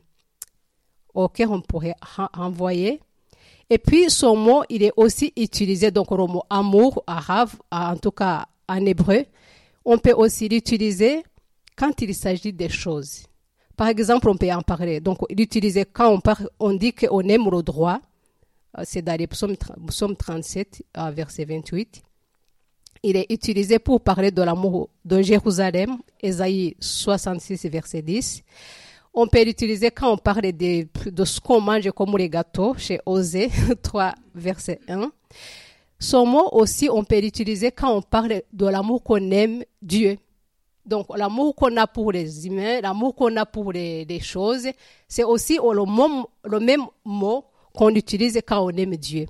auxquels 1.15 1.49
on 1.49 1.61
pourrait 1.61 1.95
envoyer. 2.35 3.01
Et 3.69 3.79
puis, 3.79 4.09
ce 4.11 4.27
mot, 4.27 4.63
il 4.69 4.83
est 4.83 4.93
aussi 4.97 5.33
utilisé, 5.37 5.91
donc 5.91 6.11
le 6.11 6.27
mot 6.27 6.43
amour, 6.49 7.03
arabe, 7.07 7.51
en 7.71 7.97
tout 7.97 8.11
cas 8.11 8.47
en 8.69 8.85
hébreu. 8.87 9.25
On 9.85 9.99
peut 9.99 10.13
aussi 10.13 10.49
l'utiliser 10.49 11.23
quand 11.77 12.01
il 12.03 12.15
s'agit 12.15 12.53
des 12.53 12.69
choses. 12.69 13.25
Par 13.77 13.89
exemple, 13.89 14.29
on 14.29 14.37
peut 14.37 14.53
en 14.53 14.61
parler. 14.61 15.01
Donc, 15.01 15.19
l'utiliser 15.31 15.87
quand 15.87 16.11
on, 16.11 16.21
parle, 16.21 16.49
on 16.59 16.75
dit 16.75 16.93
qu'on 16.93 17.23
aime 17.23 17.49
le 17.51 17.63
droit. 17.63 18.01
C'est 18.85 19.03
dans 19.03 19.19
les 19.19 19.27
psaumes, 19.27 19.57
psaume 19.89 20.15
37, 20.15 20.83
verset 21.13 21.45
28. 21.45 22.03
Il 23.03 23.17
est 23.17 23.33
utilisé 23.33 23.79
pour 23.79 24.03
parler 24.03 24.31
de 24.31 24.43
l'amour 24.43 24.91
de 25.05 25.23
Jérusalem, 25.23 25.97
Ésaïe 26.21 26.77
66, 26.79 27.65
verset 27.67 28.03
10. 28.03 28.43
On 29.15 29.27
peut 29.27 29.43
l'utiliser 29.43 29.91
quand 29.91 30.13
on 30.13 30.19
parle 30.19 30.53
de, 30.53 30.87
de 31.11 31.25
ce 31.25 31.41
qu'on 31.41 31.61
mange 31.61 31.91
comme 31.93 32.17
les 32.19 32.29
gâteaux, 32.29 32.75
chez 32.77 33.01
Osée 33.07 33.51
3, 33.83 34.15
verset 34.35 34.79
1. 34.87 35.11
Ce 36.03 36.17
mot 36.17 36.49
aussi, 36.53 36.89
on 36.91 37.05
peut 37.05 37.21
l'utiliser 37.21 37.71
quand 37.73 37.95
on 37.95 38.01
parle 38.01 38.43
de 38.55 38.67
l'amour 38.67 39.03
qu'on 39.03 39.31
aime 39.31 39.63
Dieu. 39.83 40.17
Donc, 40.87 41.07
l'amour 41.15 41.55
qu'on 41.55 41.77
a 41.77 41.87
pour 41.87 42.11
les 42.11 42.47
humains, 42.47 42.81
l'amour 42.81 43.15
qu'on 43.15 43.37
a 43.37 43.45
pour 43.45 43.71
les, 43.71 44.21
choses, 44.21 44.67
c'est 45.07 45.25
aussi 45.25 45.57
le, 45.57 45.85
mot, 45.85 46.31
le 46.45 46.59
même 46.59 46.87
mot 47.05 47.45
qu'on 47.75 47.91
utilise 47.91 48.41
quand 48.47 48.65
on 48.65 48.71
aime 48.71 48.97
Dieu. 48.97 49.27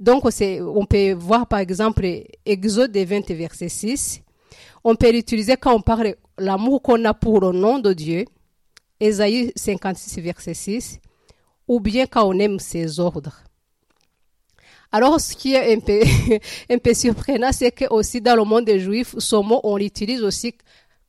Donc, 0.00 0.24
on 0.24 0.84
peut 0.84 1.12
voir 1.12 1.46
par 1.46 1.60
exemple 1.60 2.06
Exode 2.44 2.96
20, 2.96 3.30
verset 3.30 3.68
6. 3.68 4.20
On 4.82 4.96
peut 4.96 5.12
l'utiliser 5.12 5.56
quand 5.56 5.74
on 5.74 5.80
parle 5.80 6.16
l'amour 6.38 6.82
qu'on 6.82 7.04
a 7.04 7.14
pour 7.14 7.40
le 7.40 7.52
nom 7.52 7.78
de 7.78 7.92
Dieu, 7.92 8.24
Ésaïe 8.98 9.52
56, 9.54 10.20
verset 10.22 10.54
6, 10.54 10.98
ou 11.68 11.78
bien 11.78 12.06
quand 12.06 12.24
on 12.28 12.36
aime 12.40 12.58
ses 12.58 12.98
ordres. 12.98 13.44
Alors, 14.90 15.20
ce 15.20 15.36
qui 15.36 15.54
est 15.54 15.74
un 16.70 16.78
peu, 16.78 16.94
surprenant, 16.94 17.52
c'est 17.52 17.72
que 17.72 17.84
aussi 17.90 18.20
dans 18.20 18.36
le 18.36 18.44
monde 18.44 18.64
des 18.64 18.80
Juifs, 18.80 19.14
ce 19.18 19.36
mot, 19.36 19.60
on 19.64 19.76
l'utilise 19.76 20.22
aussi 20.22 20.54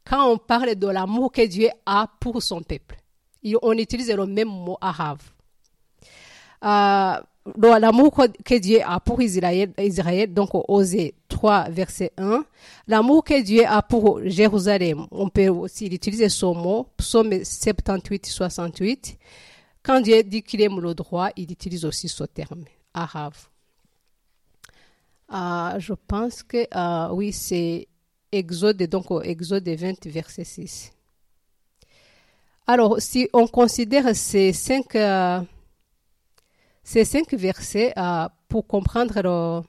quand 0.06 0.32
on 0.32 0.38
parle 0.38 0.76
de 0.76 0.88
l'amour 0.88 1.32
que 1.32 1.46
Dieu 1.46 1.70
a 1.86 2.10
pour 2.20 2.42
son 2.42 2.62
peuple. 2.62 2.98
On 3.62 3.74
utilise 3.74 4.12
le 4.12 4.26
même 4.26 4.50
mot 4.50 4.78
arabe. 4.82 5.20
Euh, 6.64 7.16
l'amour 7.56 8.26
que 8.44 8.58
Dieu 8.58 8.80
a 8.86 9.00
pour 9.00 9.22
Israël, 9.22 9.72
Israël 9.78 10.34
donc 10.34 10.50
Osée 10.54 11.16
3, 11.30 11.70
verset 11.70 12.12
1. 12.18 12.44
L'amour 12.88 13.24
que 13.24 13.42
Dieu 13.42 13.64
a 13.66 13.82
pour 13.82 14.20
Jérusalem, 14.26 15.06
on 15.12 15.30
peut 15.30 15.48
aussi 15.48 15.88
utiliser 15.88 16.28
ce 16.28 16.46
mot, 16.46 16.88
psaume 16.98 17.44
78, 17.44 18.26
68. 18.26 19.18
Quand 19.82 20.02
Dieu 20.02 20.22
dit 20.24 20.44
qu'il 20.44 20.62
aime 20.62 20.82
le 20.82 20.94
droit, 20.94 21.30
il 21.38 21.52
utilise 21.52 21.86
aussi 21.86 22.10
ce 22.10 22.26
terme, 22.26 22.66
arabe. 22.94 23.34
Euh, 25.32 25.80
je 25.80 25.94
pense 25.94 26.44
que, 26.44 26.66
euh, 26.76 27.14
oui, 27.14 27.32
c'est 27.32 27.88
Exode, 28.32 28.82
donc 28.84 29.08
Exode 29.24 29.68
20, 29.68 30.08
verset 30.08 30.44
6. 30.44 30.92
Alors, 32.66 33.02
si 33.02 33.28
on 33.34 33.48
considère 33.48 34.16
ces 34.16 34.54
cinq, 34.54 34.96
euh, 34.96 35.42
ces 36.84 37.04
cinq 37.06 37.34
versets 37.34 37.94
pour 38.48 38.68
comprendre 38.68 39.66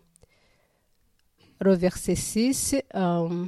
le, 1.61 1.75
verset 1.75 2.15
6. 2.15 2.77
Euh, 2.95 3.47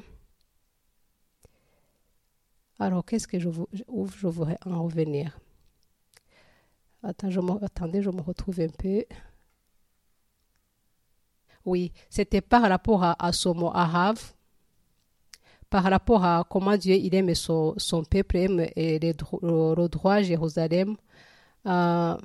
alors, 2.79 3.05
qu'est-ce 3.05 3.29
que 3.29 3.39
je, 3.39 3.51
je 3.73 4.27
voudrais 4.27 4.59
en 4.65 4.85
revenir? 4.85 5.39
Attendez, 7.03 7.33
je 8.03 8.11
me 8.11 8.23
retrouve 8.23 8.61
un 8.61 8.69
peu. 8.69 9.05
Oui, 11.65 11.93
c'était 12.11 12.41
par 12.41 12.63
rapport 12.63 13.05
à, 13.05 13.17
à 13.19 13.31
mot 13.55 13.71
arabe, 13.73 14.19
par 15.71 15.85
rapport 15.85 16.25
à 16.25 16.45
comment 16.49 16.77
Dieu 16.77 16.95
il 16.97 17.15
aime 17.15 17.35
son, 17.35 17.75
son 17.77 18.05
peuple, 18.05 18.37
et 18.77 18.99
le, 18.99 19.13
le, 19.43 19.75
le 19.75 19.89
droit 19.89 20.21
Jérusalem. 20.23 20.97
Euh, 21.67 22.17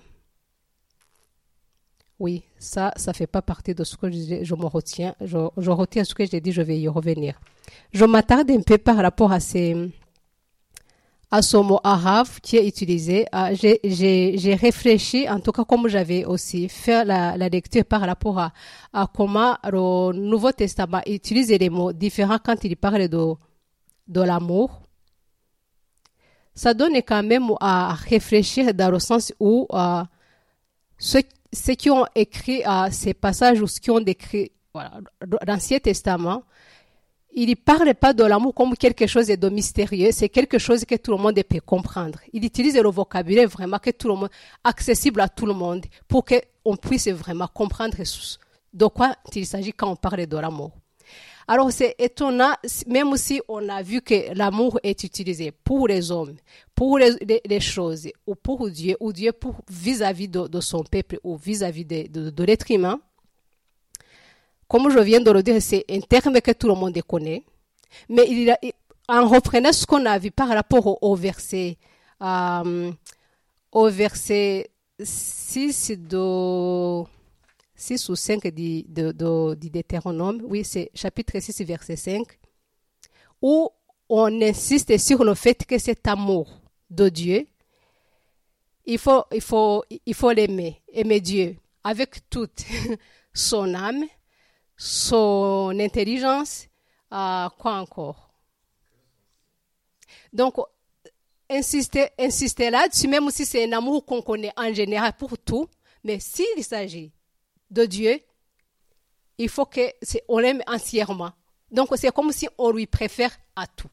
oui, 2.20 2.44
ça, 2.58 2.92
ça 2.96 3.14
fait 3.14 3.28
pas 3.28 3.44
partie 3.44 3.76
de 3.76 3.84
ce 3.84 3.96
que 3.96 4.10
je, 4.10 4.44
je 4.44 4.56
me 4.56 4.66
retiens. 4.66 5.16
Je, 5.22 5.38
je, 5.58 5.72
retiens 5.72 6.04
ce 6.04 6.16
que 6.16 6.26
j'ai 6.26 6.42
dit, 6.42 6.52
je 6.52 6.64
vais 6.64 6.80
y 6.80 6.88
revenir. 6.88 7.40
Je 7.94 8.06
m'attarde 8.06 8.50
un 8.50 8.62
peu 8.62 8.80
par 8.80 8.98
rapport 8.98 9.32
à 9.32 9.40
ces, 9.40 9.92
à 11.30 11.42
ce 11.42 11.58
mot 11.58 11.80
arabe 11.84 12.28
qui 12.42 12.58
est 12.58 12.68
utilisé. 12.68 13.26
Euh, 13.36 13.54
j'ai 13.54 14.56
réfléchi, 14.56 15.30
en 15.30 15.40
tout 15.40 15.52
cas 15.52 15.66
comme 15.66 15.88
j'avais 15.88 16.26
aussi 16.26 16.70
fait 16.70 17.04
la, 17.04 17.38
lecture 17.50 17.86
par 17.86 18.02
rapport 18.02 18.40
à, 18.40 19.08
comment 19.14 19.58
le 19.64 20.14
Nouveau 20.14 20.52
Testament 20.52 21.02
utilise 21.06 21.50
les 21.50 21.70
mots 21.70 21.92
différents 21.92 22.40
quand 22.44 22.64
il 22.64 22.78
parle 22.78 23.08
de, 23.10 23.34
de 24.08 24.22
l'amour. 24.22 24.82
ça 26.56 26.74
donne 26.74 26.96
quand 26.98 27.24
même 27.24 27.52
à 27.60 27.94
réfléchir 27.94 28.74
dans 28.74 28.90
le 28.90 29.00
sens 29.00 29.34
où 29.40 29.68
euh, 29.74 30.04
ceux, 30.98 31.22
qui 31.76 31.90
ont 31.90 32.06
écrit 32.16 32.64
euh, 32.66 32.88
ces 32.90 33.14
passages 33.14 33.62
ou 33.62 33.68
ceux 33.68 33.80
qui 33.80 33.92
ont 33.92 34.00
décrit 34.00 34.52
l'Ancien 35.46 35.80
Testament, 35.80 36.44
il 37.40 37.50
ne 37.50 37.54
parle 37.54 37.94
pas 37.94 38.14
de 38.14 38.24
l'amour 38.24 38.52
comme 38.56 38.76
quelque 38.76 39.06
chose 39.06 39.28
de 39.28 39.50
mystérieux, 39.50 40.10
c'est 40.12 40.28
quelque 40.28 40.58
chose 40.58 40.84
que 40.86 40.96
tout 40.96 41.12
le 41.12 41.18
monde 41.18 41.40
peut 41.44 41.62
comprendre. 41.62 42.18
Il 42.34 42.44
utilise 42.44 42.76
le 42.76 42.90
vocabulaire 42.90 43.48
vraiment 43.48 43.78
que 43.78 43.92
tout 43.92 44.08
le 44.08 44.16
monde, 44.16 44.30
accessible 44.64 45.22
à 45.22 45.30
tout 45.30 45.46
le 45.46 45.54
monde, 45.54 45.86
pour 46.08 46.26
qu'on 46.26 46.76
puisse 46.76 47.08
vraiment 47.10 47.48
comprendre 47.48 47.96
de 48.74 48.86
quoi 48.88 49.16
il 49.36 49.46
s'agit 49.46 49.72
quand 49.72 49.92
on 49.92 49.96
parle 49.96 50.26
de 50.26 50.36
l'amour. 50.36 50.72
Alors 51.48 51.72
c'est 51.72 51.94
étonnant, 52.00 52.56
même 52.88 53.16
si 53.18 53.40
on 53.48 53.70
a 53.70 53.84
vu 53.84 54.02
que 54.02 54.34
l'amour 54.34 54.80
est 54.82 55.04
utilisé 55.04 55.52
pour 55.52 55.88
les 55.88 56.10
hommes, 56.10 56.38
pour 56.74 56.98
les, 56.98 57.60
choses, 57.60 58.10
ou 58.26 58.34
pour 58.34 58.68
Dieu, 58.72 58.98
ou 59.00 59.14
Dieu 59.14 59.32
pour 59.32 59.62
vis-à-vis 59.70 60.28
de, 60.28 60.60
son 60.60 60.84
peuple, 60.84 61.20
ou 61.24 61.38
vis-à-vis 61.38 61.86
de, 61.86 62.32
de 62.32 62.44
l'être 62.44 62.72
humain, 62.72 63.00
comme 64.68 64.90
je 64.90 65.00
viens 65.00 65.22
de 65.22 65.32
le 65.32 65.44
dire, 65.44 65.62
c'est 65.62 65.86
un 65.90 66.00
terme 66.02 66.42
que 66.42 66.52
tout 66.52 66.68
le 66.68 66.76
monde 66.76 67.00
connaît. 67.04 67.44
Mais 68.10 68.26
en 69.08 69.28
reprenant 69.28 69.72
ce 69.72 69.86
qu'on 69.86 70.06
a 70.06 70.18
vu 70.18 70.32
par 70.32 70.50
rapport 70.50 71.02
au, 71.02 71.16
verset, 71.16 71.78
euh, 72.22 72.92
au 73.72 73.90
verset 73.90 74.70
6 75.00 75.92
de 75.98 77.04
6 77.76 78.10
ou 78.10 78.16
5 78.16 78.48
du, 78.48 78.84
de, 78.84 79.12
de, 79.12 79.56
Deutéronome, 79.56 80.42
oui, 80.46 80.64
c'est 80.66 80.90
chapitre 80.94 81.40
6, 81.40 81.62
verset 81.64 81.96
5, 81.96 82.28
où 83.42 83.70
on 84.10 84.42
insiste 84.42 84.98
sur 84.98 85.24
le 85.24 85.36
fait 85.36 85.66
que 85.66 85.78
cet 85.78 86.08
amour 86.08 86.50
de 86.90 87.10
Dieu, 87.10 87.46
il 88.86 88.98
faut, 88.98 89.24
il 89.32 89.42
faut, 89.42 89.84
il 90.06 90.14
faut 90.14 90.32
l'aimer, 90.32 90.82
aimer 90.92 91.20
Dieu 91.22 91.58
avec 91.84 92.30
toute 92.30 92.66
son 93.34 93.74
âme, 93.74 94.06
son 94.78 95.76
intelligence, 95.80 96.68
euh, 97.12 97.50
quoi 97.58 97.74
encore? 97.74 98.30
Donc, 100.32 100.56
insister, 101.50 102.10
insister 102.20 102.70
là-dessus, 102.70 103.08
même 103.08 103.30
si 103.32 103.46
c'est 103.46 103.66
un 103.66 103.78
amour 103.78 104.06
qu'on 104.06 104.22
connaît 104.22 104.54
en 104.56 104.74
général 104.74 105.14
pour 105.18 105.38
tout, 105.38 105.68
mais 106.04 106.20
s'il 106.20 106.64
s'agit 106.64 107.12
de 107.70 107.86
Dieu, 107.86 108.20
il 109.38 109.50
faut 109.50 109.66
que 109.66 109.82
on 110.28 110.40
l'aime 110.40 110.64
entièrement. 110.68 111.32
Donc 111.72 111.90
c'est 111.96 112.12
comme 112.12 112.32
si 112.32 112.48
on 112.58 112.72
lui 112.72 112.88
préfère 112.88 113.36
à 113.56 113.68
tout. 113.68 113.90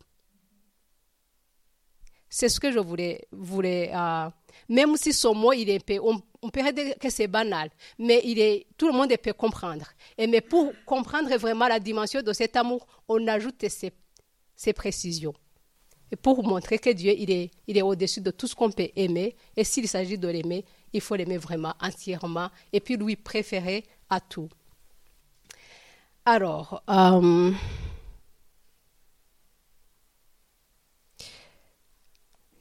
C'est 2.36 2.48
ce 2.48 2.58
que 2.58 2.72
je 2.72 2.80
voulais, 2.80 3.28
euh, 3.94 4.28
même 4.68 4.96
si 4.96 5.12
son 5.12 5.36
mot 5.36 5.52
il 5.52 5.70
est 5.70 5.78
peu, 5.78 6.00
on, 6.02 6.20
on 6.42 6.50
peut 6.50 6.72
dire 6.72 6.98
que 6.98 7.08
c'est 7.08 7.28
banal, 7.28 7.70
mais 7.96 8.22
il 8.24 8.40
est, 8.40 8.66
tout 8.76 8.88
le 8.88 8.92
monde 8.92 9.16
peut 9.22 9.32
comprendre. 9.32 9.86
Mais 10.18 10.40
pour 10.40 10.72
comprendre 10.84 11.32
vraiment 11.36 11.68
la 11.68 11.78
dimension 11.78 12.22
de 12.22 12.32
cet 12.32 12.56
amour, 12.56 12.84
on 13.06 13.24
ajoute 13.28 13.64
ces, 13.68 14.72
précisions. 14.72 15.32
Et 16.10 16.16
pour 16.16 16.42
montrer 16.42 16.80
que 16.80 16.90
Dieu, 16.90 17.14
il 17.16 17.30
est, 17.30 17.52
il 17.68 17.78
est 17.78 17.82
au-dessus 17.82 18.20
de 18.20 18.32
tout 18.32 18.48
ce 18.48 18.56
qu'on 18.56 18.72
peut 18.72 18.88
aimer. 18.96 19.36
Et 19.56 19.62
s'il 19.62 19.86
s'agit 19.86 20.18
de 20.18 20.26
l'aimer, 20.26 20.64
il 20.92 21.00
faut 21.00 21.14
l'aimer 21.14 21.38
vraiment 21.38 21.74
entièrement 21.80 22.48
et 22.72 22.80
puis 22.80 22.96
lui 22.96 23.14
préférer 23.14 23.84
à 24.10 24.18
tout. 24.18 24.48
Alors, 26.24 26.82
euh, 26.90 27.52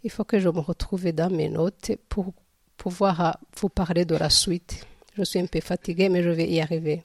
il 0.03 0.11
faut 0.11 0.25
que 0.25 0.39
je 0.39 0.49
me 0.49 0.59
retrouve 0.59 1.11
dans 1.11 1.29
mes 1.29 1.49
notes 1.49 1.91
pour 2.09 2.33
pouvoir 2.77 3.21
euh, 3.21 3.31
vous 3.57 3.69
parler 3.69 4.05
de 4.05 4.15
la 4.15 4.29
suite. 4.29 4.85
Je 5.15 5.23
suis 5.23 5.39
un 5.39 5.45
peu 5.45 5.61
fatiguée, 5.61 6.09
mais 6.09 6.23
je 6.23 6.29
vais 6.29 6.49
y 6.49 6.59
arriver. 6.59 7.03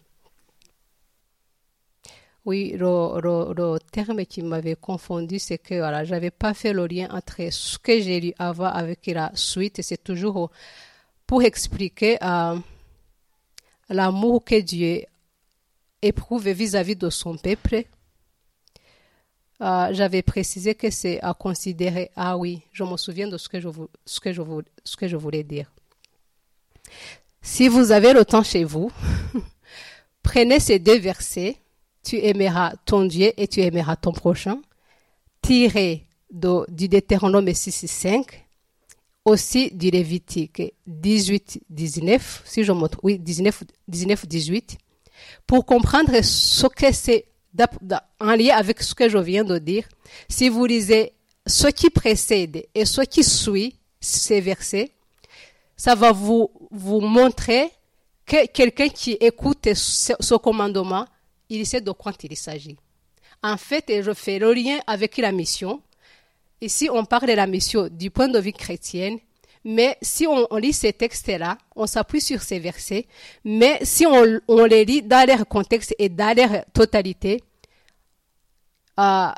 Oui, 2.44 2.74
le, 2.78 3.78
terme 3.92 4.24
qui 4.24 4.42
m'avait 4.42 4.74
confondu, 4.74 5.38
c'est 5.38 5.58
que 5.58 5.74
voilà, 5.74 6.04
je 6.04 6.12
n'avais 6.12 6.30
pas 6.30 6.54
fait 6.54 6.72
le 6.72 6.86
lien 6.86 7.08
entre 7.10 7.52
ce 7.52 7.78
que 7.78 8.00
j'ai 8.00 8.20
lu 8.20 8.32
avant 8.38 8.64
avec 8.64 9.06
la 9.06 9.30
suite. 9.34 9.80
C'est 9.82 10.02
toujours 10.02 10.50
pour 11.26 11.42
expliquer 11.42 12.16
euh, 12.22 12.56
l'amour 13.90 14.42
que 14.44 14.60
Dieu 14.60 15.02
éprouve 16.00 16.48
vis-à-vis 16.48 16.96
de 16.96 17.10
son 17.10 17.36
peuple. 17.36 17.84
Euh, 19.60 19.88
j'avais 19.92 20.22
précisé 20.22 20.74
que 20.74 20.90
c'est 20.90 21.20
à 21.20 21.34
considérer. 21.34 22.10
Ah 22.14 22.36
oui, 22.36 22.62
je 22.72 22.84
me 22.84 22.96
souviens 22.96 23.28
de 23.28 23.36
ce 23.36 23.48
que 23.48 23.60
je, 23.60 23.68
ce 24.06 24.20
que 24.20 24.32
je, 24.32 24.42
ce 24.84 24.96
que 24.96 25.08
je 25.08 25.16
voulais 25.16 25.42
dire. 25.42 25.72
Si 27.42 27.68
vous 27.68 27.90
avez 27.90 28.12
le 28.12 28.24
temps 28.24 28.42
chez 28.42 28.64
vous, 28.64 28.90
prenez 30.22 30.60
ces 30.60 30.78
deux 30.78 30.98
versets. 30.98 31.56
Tu 32.04 32.24
aimeras 32.24 32.74
ton 32.84 33.04
Dieu 33.04 33.32
et 33.36 33.48
tu 33.48 33.60
aimeras 33.60 33.96
ton 33.96 34.12
prochain. 34.12 34.60
Tiré 35.42 36.06
de, 36.30 36.64
du 36.70 36.88
Deutéronome 36.88 37.52
6, 37.52 37.86
5 37.86 38.48
aussi 39.24 39.70
du 39.72 39.90
Lévitique 39.90 40.62
18, 40.86 41.60
19, 41.68 42.42
si 42.44 42.64
je 42.64 42.72
montre, 42.72 42.98
oui, 43.02 43.18
19, 43.18 43.64
19, 43.88 44.26
18, 44.26 44.78
pour 45.46 45.66
comprendre 45.66 46.22
ce 46.22 46.66
que 46.66 46.92
c'est 46.92 47.26
en 48.20 48.34
lien 48.34 48.56
avec 48.56 48.82
ce 48.82 48.94
que 48.94 49.08
je 49.08 49.18
viens 49.18 49.44
de 49.44 49.58
dire. 49.58 49.84
Si 50.28 50.48
vous 50.48 50.64
lisez 50.66 51.12
ce 51.46 51.68
qui 51.68 51.90
précède 51.90 52.66
et 52.74 52.84
ce 52.84 53.02
qui 53.02 53.24
suit 53.24 53.76
ces 54.00 54.40
versets, 54.40 54.92
ça 55.76 55.94
va 55.94 56.12
vous, 56.12 56.50
vous 56.70 57.00
montrer 57.00 57.70
que 58.26 58.46
quelqu'un 58.46 58.88
qui 58.88 59.12
écoute 59.12 59.72
ce, 59.74 60.12
ce 60.18 60.34
commandement, 60.34 61.06
il 61.48 61.66
sait 61.66 61.80
de 61.80 61.90
quoi 61.92 62.12
il 62.22 62.36
s'agit. 62.36 62.76
En 63.42 63.56
fait, 63.56 64.02
je 64.02 64.12
fais 64.12 64.38
le 64.38 64.52
lien 64.52 64.78
avec 64.86 65.16
la 65.16 65.32
mission 65.32 65.80
Ici, 66.60 66.88
on 66.90 67.04
parle 67.04 67.28
de 67.28 67.34
la 67.34 67.46
mission 67.46 67.88
du 67.88 68.10
point 68.10 68.26
de 68.26 68.38
vue 68.40 68.52
chrétien, 68.52 69.16
mais 69.64 69.96
si 70.02 70.26
on, 70.26 70.56
lit 70.56 70.72
ces 70.72 70.92
textes-là, 70.92 71.58
on 71.76 71.86
s'appuie 71.86 72.20
sur 72.20 72.42
ces 72.42 72.58
versets, 72.58 73.06
mais 73.44 73.78
si 73.82 74.06
on, 74.06 74.64
les 74.64 74.84
lit 74.84 75.02
dans 75.02 75.26
leur 75.26 75.46
contexte 75.46 75.94
et 75.98 76.08
dans 76.08 76.36
leur 76.36 76.64
totalité, 76.72 77.42
euh, 78.98 79.28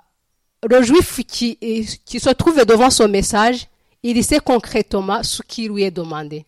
le 0.69 0.83
juif 0.83 1.21
qui, 1.27 1.57
qui 2.05 2.21
se 2.21 2.31
trouve 2.31 2.65
devant 2.65 2.91
son 2.91 3.09
message, 3.09 3.67
il 4.03 4.23
sait 4.25 4.41
concrètement 4.41 5.23
ce 5.23 5.43
qui 5.43 5.69
lui 5.69 5.83
est 5.83 5.91
demandé 5.91 6.45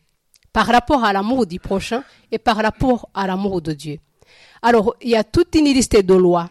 par 0.53 0.67
rapport 0.67 1.05
à 1.05 1.13
l'amour 1.13 1.47
du 1.47 1.59
prochain 1.59 2.05
et 2.31 2.39
par 2.39 2.57
rapport 2.57 3.09
à 3.15 3.27
l'amour 3.27 3.63
de 3.63 3.73
Dieu. 3.73 3.99
Alors, 4.61 4.95
il 5.01 5.11
y 5.11 5.17
a 5.17 5.25
toute 5.25 5.55
une 5.55 5.65
liste 5.65 5.97
de 5.97 6.15
lois 6.15 6.49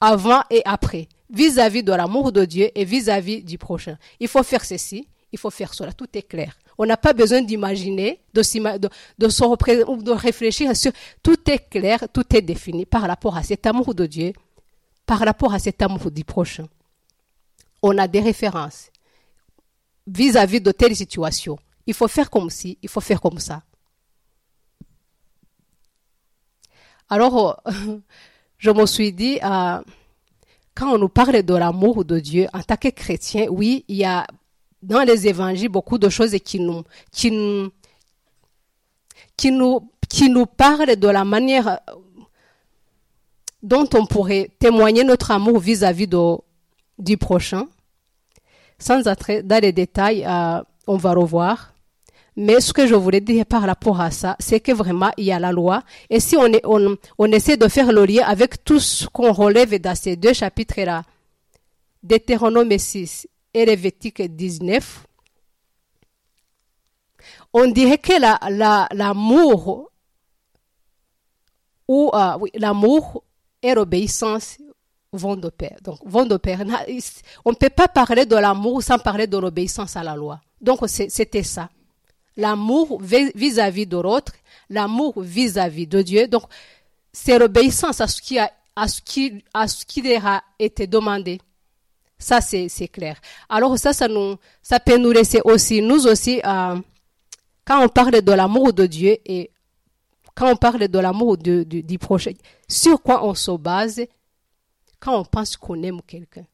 avant 0.00 0.42
et 0.50 0.62
après 0.64 1.08
vis-à-vis 1.30 1.82
de 1.82 1.92
l'amour 1.92 2.32
de 2.32 2.44
Dieu 2.44 2.70
et 2.74 2.84
vis-à-vis 2.84 3.42
du 3.42 3.58
prochain. 3.58 3.98
Il 4.18 4.28
faut 4.28 4.42
faire 4.42 4.64
ceci, 4.64 5.06
il 5.32 5.38
faut 5.38 5.50
faire 5.50 5.74
cela, 5.74 5.92
tout 5.92 6.08
est 6.14 6.22
clair. 6.22 6.56
On 6.78 6.86
n'a 6.86 6.96
pas 6.96 7.12
besoin 7.12 7.42
d'imaginer, 7.42 8.20
de, 8.32 8.40
de, 8.40 8.88
de, 9.18 10.02
de 10.02 10.10
réfléchir 10.12 10.72
tout 11.22 11.50
est 11.50 11.68
clair, 11.68 12.06
tout 12.12 12.24
est 12.34 12.42
défini 12.42 12.86
par 12.86 13.02
rapport 13.02 13.36
à 13.36 13.42
cet 13.42 13.66
amour 13.66 13.94
de 13.94 14.06
Dieu, 14.06 14.32
par 15.04 15.18
rapport 15.18 15.52
à 15.52 15.58
cet 15.58 15.82
amour 15.82 16.10
du 16.10 16.24
prochain. 16.24 16.66
On 17.82 17.98
a 17.98 18.06
des 18.08 18.20
références 18.20 18.90
vis-à-vis 20.06 20.60
de 20.60 20.72
telles 20.72 20.96
situations. 20.96 21.58
Il 21.86 21.94
faut 21.94 22.08
faire 22.08 22.30
comme 22.30 22.50
ci, 22.50 22.78
il 22.82 22.88
faut 22.88 23.00
faire 23.00 23.20
comme 23.20 23.38
ça. 23.38 23.62
Alors, 27.08 27.62
je 28.58 28.70
me 28.70 28.86
suis 28.86 29.12
dit, 29.12 29.38
euh, 29.42 29.82
quand 30.74 30.94
on 30.94 30.98
nous 30.98 31.08
parle 31.08 31.42
de 31.42 31.54
l'amour 31.54 32.04
de 32.04 32.20
Dieu 32.20 32.46
en 32.52 32.62
tant 32.62 32.76
que 32.76 32.88
chrétien, 32.88 33.46
oui, 33.50 33.84
il 33.88 33.96
y 33.96 34.04
a 34.04 34.26
dans 34.82 35.02
les 35.02 35.26
évangiles 35.26 35.68
beaucoup 35.68 35.98
de 35.98 36.08
choses 36.08 36.36
qui 36.44 36.60
nous, 36.60 36.82
qui 37.12 37.30
nous, 37.30 37.70
qui 39.36 39.50
nous, 39.50 39.90
qui 40.08 40.30
nous 40.30 40.46
parlent 40.46 40.96
de 40.96 41.08
la 41.08 41.24
manière 41.24 41.80
dont 43.62 43.88
on 43.94 44.06
pourrait 44.06 44.50
témoigner 44.58 45.04
notre 45.04 45.30
amour 45.30 45.58
vis-à-vis 45.58 46.08
du 46.98 47.16
prochain. 47.16 47.66
Sans 48.78 49.06
entrer 49.08 49.42
dans 49.42 49.60
les 49.60 49.72
détails, 49.72 50.24
euh, 50.24 50.62
on 50.86 50.96
va 50.96 51.12
revoir. 51.12 51.74
Mais 52.36 52.60
ce 52.60 52.72
que 52.72 52.86
je 52.86 52.94
voulais 52.94 53.20
dire 53.20 53.44
par 53.44 53.62
rapport 53.62 54.00
à 54.00 54.12
ça, 54.12 54.36
c'est 54.38 54.60
que 54.60 54.70
vraiment, 54.70 55.10
il 55.16 55.24
y 55.24 55.32
a 55.32 55.40
la 55.40 55.50
loi. 55.50 55.82
Et 56.08 56.20
si 56.20 56.36
on, 56.36 56.46
est, 56.46 56.64
on, 56.64 56.96
on 57.18 57.32
essaie 57.32 57.56
de 57.56 57.66
faire 57.66 57.90
le 57.92 58.04
lien 58.04 58.22
avec 58.24 58.62
tout 58.62 58.78
ce 58.78 59.08
qu'on 59.08 59.32
relève 59.32 59.76
dans 59.80 59.96
ces 59.96 60.14
deux 60.14 60.32
chapitres-là, 60.32 61.02
Deutéronome 62.04 62.78
6 62.78 63.26
et 63.58 63.64
Lévitique 63.64 64.22
19, 64.22 65.04
on 67.52 67.66
dirait 67.66 67.98
que 67.98 68.12
l'amour 68.94 69.90
la, 71.88 71.88
ou 71.88 72.10
euh, 72.14 73.20
et 73.60 73.74
l'obéissance 73.74 74.58
vont 75.12 75.34
de 75.34 75.48
pair. 75.48 75.76
Donc, 75.82 75.98
vont 76.04 76.24
de 76.24 76.36
pair. 76.36 76.60
On 77.44 77.50
ne 77.50 77.56
peut 77.56 77.70
pas 77.70 77.88
parler 77.88 78.26
de 78.26 78.36
l'amour 78.36 78.80
sans 78.80 78.98
parler 78.98 79.26
de 79.26 79.36
l'obéissance 79.38 79.96
à 79.96 80.04
la 80.04 80.14
loi. 80.14 80.40
Donc, 80.60 80.80
c'était 80.86 81.42
ça. 81.42 81.68
L'amour 82.36 83.00
vis-à-vis 83.02 83.86
de 83.86 83.98
l'autre, 83.98 84.34
l'amour 84.70 85.20
vis-à-vis 85.20 85.88
de 85.88 86.02
Dieu. 86.02 86.28
Donc, 86.28 86.44
c'est 87.12 87.36
l'obéissance 87.36 88.00
à 88.00 88.06
ce 88.06 88.22
qui 88.22 88.38
a, 88.38 88.52
à 88.76 88.86
ce 88.86 89.02
qui, 89.02 89.42
à 89.52 89.66
ce 89.66 89.84
qui 89.84 90.02
leur 90.02 90.24
a 90.24 90.44
été 90.60 90.86
demandé. 90.86 91.40
Ça, 92.18 92.40
c'est, 92.40 92.68
clair. 92.88 93.20
Alors, 93.48 93.78
ça, 93.78 93.92
ça 93.92 94.08
nous, 94.08 94.36
ça 94.60 94.80
peut 94.80 94.98
nous 94.98 95.12
laisser 95.12 95.40
aussi, 95.44 95.80
nous 95.80 96.06
aussi, 96.06 96.40
euh, 96.44 96.76
quand 97.64 97.84
on 97.84 97.88
parle 97.88 98.22
de 98.22 98.32
l'amour 98.32 98.72
de 98.72 98.86
Dieu 98.86 99.18
et 99.24 99.50
quand 100.34 100.50
on 100.50 100.56
parle 100.56 100.88
de 100.88 100.98
l'amour 100.98 101.36
du, 101.36 101.64
du 101.64 101.98
prochain, 101.98 102.32
sur 102.68 103.02
quoi 103.02 103.24
on 103.24 103.34
se 103.34 103.50
base 103.52 104.00
quand 104.98 105.16
on 105.18 105.24
pense 105.24 105.56
qu'on 105.56 105.80
aime 105.82 106.00
quelqu'un? 106.06 106.44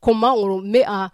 Comment 0.00 0.34
on 0.34 0.60
met 0.60 0.84
à... 0.86 1.10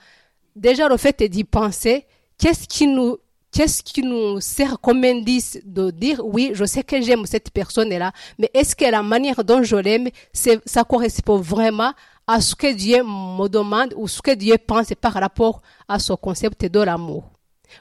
Déjà, 0.55 0.88
le 0.88 0.96
fait 0.98 1.22
d'y 1.22 1.44
penser, 1.44 2.07
qu'est-ce 2.38 2.68
qui 2.68 2.87
nous 2.87 3.18
qu'est-ce 3.55 3.85
qui 3.85 4.03
nous 4.03 4.40
sert 4.40 4.81
comme 4.81 5.05
indice 5.05 5.61
de 5.64 5.92
dire 5.92 6.20
oui, 6.24 6.50
je 6.55 6.64
sais 6.64 6.83
que 6.83 7.00
j'aime 7.00 7.24
cette 7.24 7.50
personne-là, 7.50 8.12
mais 8.37 8.50
est-ce 8.53 8.74
que 8.74 8.85
la 8.85 9.03
manière 9.03 9.44
dont 9.44 9.62
je 9.62 9.77
l'aime, 9.77 10.09
ça 10.33 10.83
correspond 10.83 11.38
vraiment 11.38 11.92
à 12.26 12.40
ce 12.40 12.54
que 12.54 12.72
Dieu 12.72 13.02
me 13.02 13.48
demande 13.48 13.92
ou 13.96 14.08
ce 14.08 14.22
que 14.22 14.32
Dieu 14.34 14.56
pense 14.58 14.92
par 15.00 15.12
rapport 15.12 15.60
à 15.88 15.98
ce 15.98 16.12
concept 16.14 16.64
de 16.64 16.80
l'amour. 16.80 17.30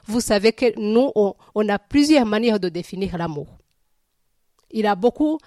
Vous 0.06 0.20
savez 0.20 0.52
que 0.52 0.78
nous, 0.78 1.10
on, 1.14 1.68
a 1.68 1.78
plusieurs 1.78 2.26
manières 2.26 2.60
de 2.60 2.68
définir 2.68 3.16
l'amour. 3.16 3.46
Il 4.70 4.86
a 4.86 4.94
beaucoup, 4.94 5.38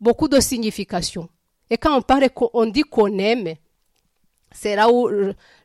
beaucoup 0.00 0.28
de 0.28 0.40
significations. 0.40 1.28
Et 1.70 1.78
quand 1.78 1.96
on 1.96 2.02
parle, 2.02 2.28
on 2.52 2.66
dit 2.66 2.82
qu'on 2.82 3.18
aime, 3.18 3.54
c'est 4.52 4.76
là 4.76 4.90
où 4.90 5.10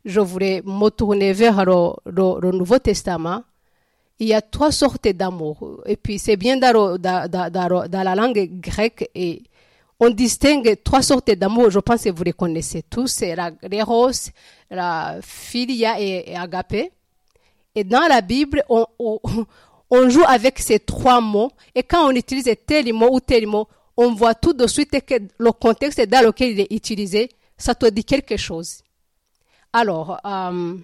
je 0.05 0.19
voulais 0.19 0.62
me 0.65 0.89
tourner 0.89 1.33
vers 1.33 1.65
le, 1.65 2.51
Nouveau 2.51 2.79
Testament. 2.79 3.43
Il 4.19 4.27
y 4.27 4.33
a 4.33 4.41
trois 4.41 4.71
sortes 4.71 5.07
d'amour. 5.07 5.81
Et 5.86 5.97
puis, 5.97 6.19
c'est 6.19 6.38
bien 6.38 6.57
dans, 6.57 6.97
dans, 6.97 8.03
la 8.03 8.15
langue 8.15 8.49
grecque 8.59 9.09
et 9.15 9.43
on 10.04 10.10
distingue 10.10 10.76
trois 10.84 11.02
sortes 11.02 11.32
d'amour. 11.32 11.70
Je 11.70 11.80
pense 11.80 12.04
que 12.04 12.10
vous 12.10 12.24
les 12.24 12.34
connaissez 12.34 12.84
tous. 12.84 13.08
C'est 13.08 13.36
la 13.36 13.52
l'éros, 13.63 14.12
la 14.70 15.20
philia 15.22 16.00
et, 16.00 16.32
et 16.32 16.36
agapé. 16.36 16.92
Et 17.76 17.84
dans 17.84 18.08
la 18.08 18.22
Bible, 18.22 18.63
on, 18.70 20.10
joue 20.10 20.24
avec 20.28 20.60
ces 20.60 20.80
trois 20.80 21.22
mots. 21.22 21.52
Et 21.74 21.84
quand 21.84 22.08
on 22.08 22.12
utilise 22.12 22.50
tel 22.66 22.92
mot 22.94 23.10
ou 23.12 23.20
tel 23.20 23.48
mot, 23.48 23.68
on 23.96 24.13
voit 24.13 24.36
tout 24.36 24.54
de 24.54 24.68
suite 24.68 24.92
que 25.06 25.16
le 25.38 25.52
contexte 25.52 26.02
dans 26.08 26.26
lequel 26.26 26.52
il 26.52 26.60
est 26.62 26.72
utilisé, 26.72 27.30
ça 27.58 27.74
te 27.76 27.86
dit 27.86 28.04
quelque 28.04 28.38
chose. 28.38 28.82
Alors, 29.72 30.20
euh, 30.26 30.76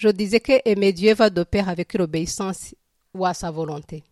je 0.00 0.08
disais 0.08 0.40
que 0.40 0.52
aimer 0.64 0.94
Dieu 0.94 1.12
va 1.12 1.28
de 1.28 1.42
pair 1.42 1.68
avec 1.68 1.92
l'obéissance 1.92 2.74
ou 3.12 3.26
à 3.26 3.34
sa 3.34 3.50
volonté. 3.50 4.02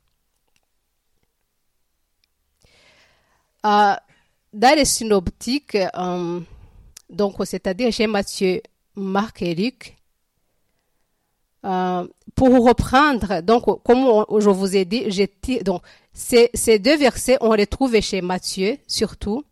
Euh, 3.65 3.95
dans 4.53 4.77
les 4.77 4.85
synoptiques, 4.85 5.77
euh, 5.77 6.41
donc 7.09 7.37
c'est-à-dire 7.47 7.91
chez 7.91 8.07
Matthieu, 8.07 8.61
Marc 8.97 9.41
et 9.41 9.55
Luc, 9.55 9.97
euh, 11.65 12.07
pour 12.35 12.51
reprendre, 12.67 13.41
donc, 13.41 13.65
comme 13.83 14.27
je 14.41 14.51
vous 14.51 14.77
ai 14.77 14.85
dit, 14.85 15.07
ces, 16.13 16.51
ces, 16.53 16.79
deux 16.79 16.99
versets, 16.99 17.39
on 17.41 17.55
les 17.55 17.67
trouve 17.67 17.99
chez 18.01 18.21
Matthieu, 18.21 18.77
surtout. 18.87 19.43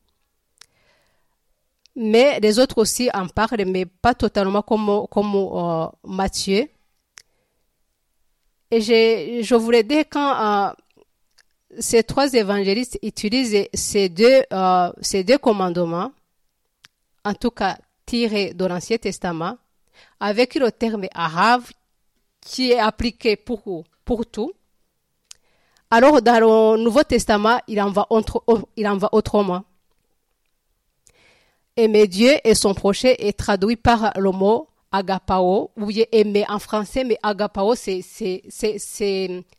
Mais 1.97 2.39
les 2.41 2.59
autres 2.59 2.79
aussi 2.79 3.09
en 3.15 3.27
parlent, 3.27 3.65
mais 3.67 3.87
pas 3.87 4.15
totalement 4.15 4.61
comme, 4.63 5.07
comme 5.11 5.35
euh, 5.35 5.87
Matthieu. 6.05 6.69
Et 8.71 8.81
je, 8.81 9.41
je 9.43 9.55
voulais 9.55 9.83
dire 9.83 10.05
quand 10.11 10.69
euh, 10.69 10.73
ces 11.79 12.03
trois 12.03 12.33
évangélistes 12.35 12.99
utilisent 13.03 13.69
ces 13.73 14.11
deux, 14.11 14.43
euh, 14.53 14.93
ces 15.01 15.25
deux 15.25 15.39
commandements, 15.39 16.13
en 17.25 17.35
tout 17.35 17.51
cas 17.51 17.79
tirés 18.05 18.53
de 18.53 18.67
l'Ancien 18.67 18.99
Testament, 18.99 19.57
avec 20.21 20.55
le 20.55 20.71
terme 20.71 21.07
arabe 21.15 21.65
qui 22.41 22.73
est 22.73 22.79
appliqué 22.79 23.37
pour, 23.37 23.85
pour 24.05 24.27
tout. 24.27 24.53
Alors, 25.91 26.21
dans 26.21 26.77
le 26.77 26.83
Nouveau 26.83 27.05
Testament, 27.05 27.59
il 27.69 27.81
en 27.81 27.91
va, 27.91 28.07
autre, 28.11 28.43
il 28.77 28.87
en 28.87 28.97
va 28.97 29.09
autrement. 29.13 29.65
Aimer 31.77 32.07
Dieu 32.07 32.33
et 32.43 32.55
son 32.55 32.73
prochain 32.75 33.13
est 33.19 33.39
traduit 33.39 33.77
par 33.77 34.13
le 34.17 34.31
mot 34.31 34.69
agapao, 34.93 35.71
ou 35.77 35.91
aimer 36.13 36.45
en 36.49 36.59
français, 36.59 37.05
mais 37.05 37.19
agapao, 37.23 37.75
c'est, 37.75 38.03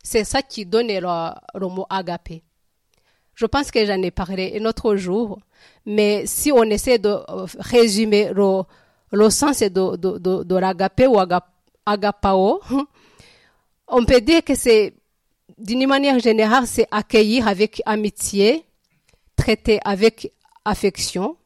ça 0.02 0.42
qui 0.42 0.66
donne 0.66 0.88
le, 0.88 1.30
le 1.58 1.68
mot 1.68 1.86
agapé. 1.88 2.42
Je 3.34 3.46
pense 3.46 3.70
que 3.70 3.86
j'en 3.86 4.02
ai 4.02 4.10
parlé 4.10 4.58
un 4.60 4.64
autre 4.64 4.96
jour, 4.96 5.38
mais 5.86 6.26
si 6.26 6.50
on 6.50 6.64
essaie 6.64 6.98
de 6.98 7.16
résumer 7.60 8.30
le, 8.34 8.62
le 9.12 9.30
sens 9.30 9.60
de, 9.60 9.68
de, 9.68 10.18
de, 10.18 10.42
de 10.42 10.56
l'agapé 10.56 11.06
ou 11.06 11.18
agapao, 11.86 12.60
on 13.88 14.04
peut 14.04 14.20
dire 14.20 14.42
que 14.42 14.56
c'est, 14.56 14.94
d'une 15.56 15.86
manière 15.86 16.18
générale, 16.18 16.66
c'est 16.66 16.88
accueillir 16.90 17.46
avec 17.46 17.80
amitié, 17.86 18.64
traiter 19.36 19.78
avec 19.84 20.32
affection, 20.64 21.36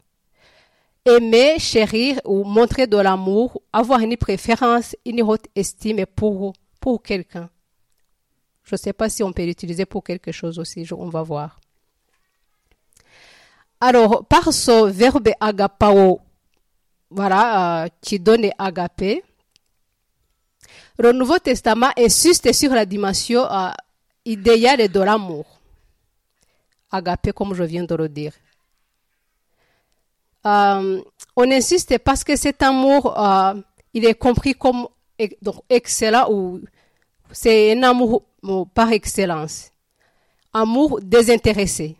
aimer, 1.05 1.59
chérir 1.59 2.19
ou 2.25 2.43
montrer 2.43 2.87
de 2.87 2.97
l'amour, 2.97 3.61
avoir 3.71 3.99
une 3.99 4.17
préférence, 4.17 4.95
une 5.05 5.21
haute 5.21 5.47
estime 5.55 6.05
pour, 6.05 6.53
pour 6.79 7.01
quelqu'un. 7.03 7.49
Je 8.63 8.75
ne 8.75 8.77
sais 8.77 8.93
pas 8.93 9.09
si 9.09 9.23
on 9.23 9.33
peut 9.33 9.43
l'utiliser 9.45 9.85
pour 9.85 10.03
quelque 10.03 10.31
chose 10.31 10.57
aussi, 10.59 10.87
on 10.91 11.09
va 11.09 11.21
voir. 11.21 11.59
Alors, 13.81 14.25
par 14.25 14.53
ce 14.53 14.85
verbe 14.89 15.29
agapao, 15.41 16.21
voilà, 17.09 17.83
euh, 17.83 17.87
qui 17.99 18.19
donne 18.19 18.49
agapé, 18.57 19.23
le 20.97 21.11
Nouveau 21.11 21.39
Testament 21.39 21.89
insiste 21.97 22.53
sur 22.53 22.71
la 22.71 22.85
dimension 22.85 23.43
euh, 23.51 23.71
idéale 24.23 24.87
de 24.87 24.99
l'amour. 25.01 25.45
Agapé, 26.91 27.33
comme 27.33 27.53
je 27.53 27.63
viens 27.63 27.83
de 27.83 27.95
le 27.95 28.07
dire. 28.07 28.33
Euh, 30.45 31.01
on 31.35 31.51
insiste 31.51 31.97
parce 31.99 32.23
que 32.23 32.35
cet 32.35 32.61
amour, 32.61 33.17
euh, 33.19 33.53
il 33.93 34.05
est 34.05 34.13
compris 34.13 34.53
comme 34.53 34.87
donc, 35.41 35.55
excellent 35.69 36.29
ou 36.31 36.59
c'est 37.31 37.71
un 37.77 37.83
amour 37.83 38.23
par 38.73 38.91
excellence. 38.91 39.71
Amour 40.51 40.99
désintéressé. 41.01 41.95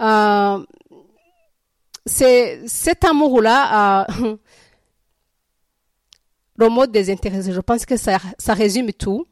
Euh, 0.00 0.64
c'est 2.04 2.66
cet 2.66 3.04
amour-là, 3.04 4.06
le 6.56 6.68
mot 6.68 6.86
désintéressé, 6.86 7.52
je 7.52 7.60
pense 7.60 7.86
que 7.86 7.96
ça, 7.96 8.18
ça 8.38 8.54
résume 8.54 8.92
tout. 8.92 9.26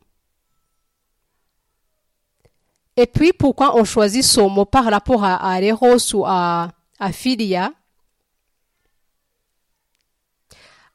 Et 2.97 3.07
puis, 3.07 3.33
pourquoi 3.33 3.77
on 3.77 3.85
choisit 3.85 4.23
ce 4.23 4.41
mot 4.41 4.65
par 4.65 4.85
rapport 4.85 5.25
à, 5.25 5.35
à 5.35 5.61
ou 5.61 6.25
à, 6.25 6.71
à 6.99 7.11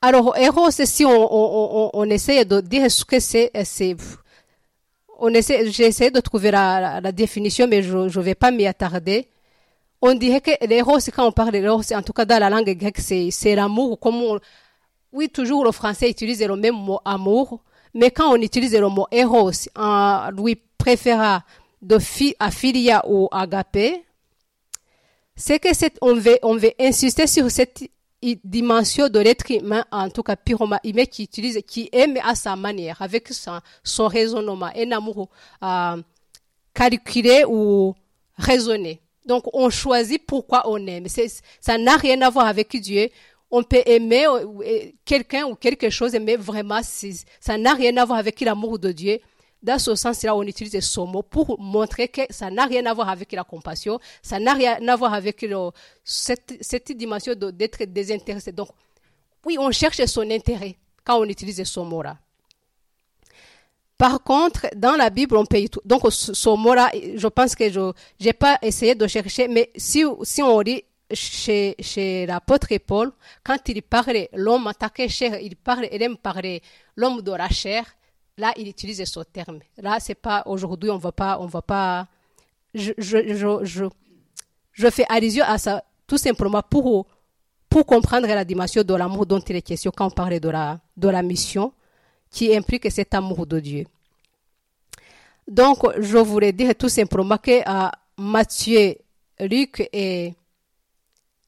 Alors, 0.01 0.37
Eros, 0.37 0.71
si 0.71 1.03
on, 1.03 1.09
on, 1.09 1.89
on, 1.93 2.09
essaie 2.09 2.45
de 2.45 2.61
dire 2.61 2.89
ce 2.89 3.03
que 3.03 3.19
c'est, 3.19 3.51
on 5.19 5.33
j'ai 5.33 5.85
essayé 5.85 6.09
de 6.09 6.19
trouver 6.21 6.51
la, 6.51 7.01
la, 7.01 7.11
définition, 7.11 7.67
mais 7.67 7.83
je 7.83 7.97
ne 7.97 8.23
vais 8.23 8.35
pas 8.35 8.51
m'y 8.51 8.65
attarder. 8.65 9.27
On 10.01 10.13
dirait 10.15 10.39
que 10.39 10.51
l'héros, 10.65 10.99
quand 11.13 11.27
on 11.27 11.33
parle 11.33 11.51
de 11.51 11.57
l'héros, 11.57 11.81
en 11.93 12.01
tout 12.01 12.13
cas 12.13 12.23
dans 12.23 12.39
la 12.39 12.49
langue 12.49 12.69
grecque, 12.69 12.99
c'est, 12.99 13.55
l'amour, 13.55 13.97
on, 14.01 14.39
oui, 15.11 15.27
toujours 15.27 15.65
le 15.65 15.73
français 15.73 16.09
utilise 16.09 16.41
le 16.41 16.55
même 16.55 16.75
mot 16.75 16.99
amour, 17.03 17.59
mais 17.93 18.09
quand 18.11 18.31
on 18.31 18.41
utilise 18.41 18.75
le 18.75 18.87
mot 18.87 19.07
héros, 19.11 19.51
en 19.75 20.29
lui 20.31 20.55
préférant 20.77 21.39
de 21.81 21.99
fi, 21.99 22.35
à 22.39 22.49
ou 23.09 23.27
agapé, 23.31 24.05
c'est 25.39 25.59
que 25.59 25.69
on 26.01 26.15
veut, 26.15 26.37
on 26.43 26.57
veut 26.57 26.73
insister 26.79 27.25
sur 27.25 27.49
cette 27.49 27.83
dimension 28.43 29.07
de 29.07 29.19
l'être 29.19 29.49
humain, 29.49 29.85
en 29.91 30.09
tout 30.09 30.21
cas 30.21 30.35
purement 30.35 30.79
humain, 30.83 31.05
qui 31.05 31.23
utilise, 31.23 31.59
qui 31.65 31.89
aime 31.93 32.17
à 32.23 32.35
sa 32.35 32.55
manière, 32.57 33.01
avec 33.01 33.29
son, 33.29 33.61
son 33.83 34.07
raisonnement, 34.07 34.69
un 34.75 34.91
amour 34.91 35.29
euh, 35.63 36.01
calculé 36.73 37.45
ou 37.47 37.95
raisonné. 38.37 38.99
Donc, 39.25 39.45
on 39.53 39.69
choisit 39.69 40.25
pourquoi 40.25 40.63
on 40.65 40.85
aime. 40.87 41.07
Ça 41.61 41.77
n'a 41.77 41.95
rien 41.95 42.21
à 42.21 42.29
voir 42.29 42.47
avec 42.47 42.75
Dieu 42.75 43.09
on 43.51 43.63
peut 43.63 43.81
aimer 43.85 44.25
quelqu'un 45.05 45.45
ou 45.45 45.55
quelque 45.55 45.89
chose, 45.89 46.15
mais 46.21 46.35
vraiment, 46.35 46.81
ça 46.83 47.57
n'a 47.57 47.73
rien 47.73 47.95
à 47.97 48.05
voir 48.05 48.19
avec 48.19 48.39
l'amour 48.41 48.77
de 48.77 48.91
Dieu. 48.91 49.19
Dans 49.61 49.79
ce 49.79 49.95
sens-là, 49.95 50.35
on 50.35 50.43
utilise 50.43 50.79
ce 50.79 50.99
mot 51.01 51.21
pour 51.21 51.59
montrer 51.59 52.07
que 52.07 52.21
ça 52.29 52.49
n'a 52.49 52.65
rien 52.65 52.85
à 52.85 52.93
voir 52.93 53.09
avec 53.09 53.31
la 53.33 53.43
compassion, 53.43 53.99
ça 54.21 54.39
n'a 54.39 54.53
rien 54.53 54.87
à 54.87 54.95
voir 54.95 55.13
avec 55.13 55.45
cette, 56.03 56.91
dimension 56.91 57.33
d'être 57.35 57.83
désintéressé. 57.85 58.51
Donc, 58.51 58.69
oui, 59.45 59.57
on 59.59 59.71
cherche 59.71 60.03
son 60.05 60.29
intérêt 60.29 60.77
quand 61.03 61.19
on 61.19 61.25
utilise 61.25 61.63
ce 61.63 61.79
mot-là. 61.79 62.17
Par 63.97 64.23
contre, 64.23 64.67
dans 64.77 64.95
la 64.95 65.09
Bible, 65.09 65.35
on 65.35 65.45
paye 65.45 65.69
tout. 65.69 65.81
Donc, 65.83 66.03
ce 66.09 66.49
mot-là, 66.55 66.89
je 67.15 67.27
pense 67.27 67.53
que 67.53 67.69
je 67.69 67.91
n'ai 68.21 68.31
pas 68.31 68.57
essayé 68.61 68.95
de 68.95 69.05
chercher, 69.07 69.49
mais 69.49 69.71
si, 69.75 70.05
si 70.23 70.41
on 70.41 70.61
dit 70.61 70.83
chez, 71.11 71.75
chez 71.79 72.25
l'apôtre 72.25 72.69
Paul, 72.77 73.11
quand 73.43 73.57
il 73.67 73.81
parlait 73.81 74.29
l'homme 74.33 74.67
attaqué 74.67 75.09
chair, 75.09 75.37
il, 75.41 75.57
parle, 75.57 75.87
il 75.91 76.01
aime 76.01 76.15
parler 76.17 76.61
l'homme 76.95 77.21
de 77.21 77.31
la 77.31 77.49
chair, 77.49 77.83
là, 78.39 78.53
il 78.57 78.67
utilise 78.67 79.03
ce 79.03 79.19
terme. 79.19 79.59
Là, 79.77 79.99
c'est 79.99 80.15
pas 80.15 80.43
aujourd'hui, 80.45 80.89
on 80.89 80.97
va 80.97 81.11
pas, 81.11 81.37
on 81.39 81.45
va 81.45 81.61
pas. 81.61 82.07
Je, 82.73 82.93
fais 84.91 85.05
allusion 85.09 85.43
à 85.45 85.57
ça 85.57 85.83
tout 86.07 86.17
simplement 86.17 86.61
pour, 86.61 87.05
comprendre 87.85 88.27
la 88.27 88.45
dimension 88.45 88.83
de 88.83 88.93
l'amour 88.95 89.25
dont 89.25 89.39
il 89.39 89.55
est 89.55 89.61
question 89.61 89.91
quand 89.95 90.07
on 90.07 90.11
parle 90.11 90.39
de 90.39 90.49
la, 90.49 91.21
mission 91.21 91.73
qui 92.31 92.55
implique 92.55 92.89
cet 92.91 93.13
amour 93.13 93.45
de 93.45 93.59
Dieu. 93.59 93.85
Donc, 95.47 95.79
je 95.99 96.17
voulais 96.17 96.53
dire 96.53 96.75
tout 96.75 96.89
simplement 96.89 97.37
que 97.37 97.51
euh, 97.67 97.89
Matthieu, 98.17 98.95
Luc 99.39 99.87
et, 99.91 100.33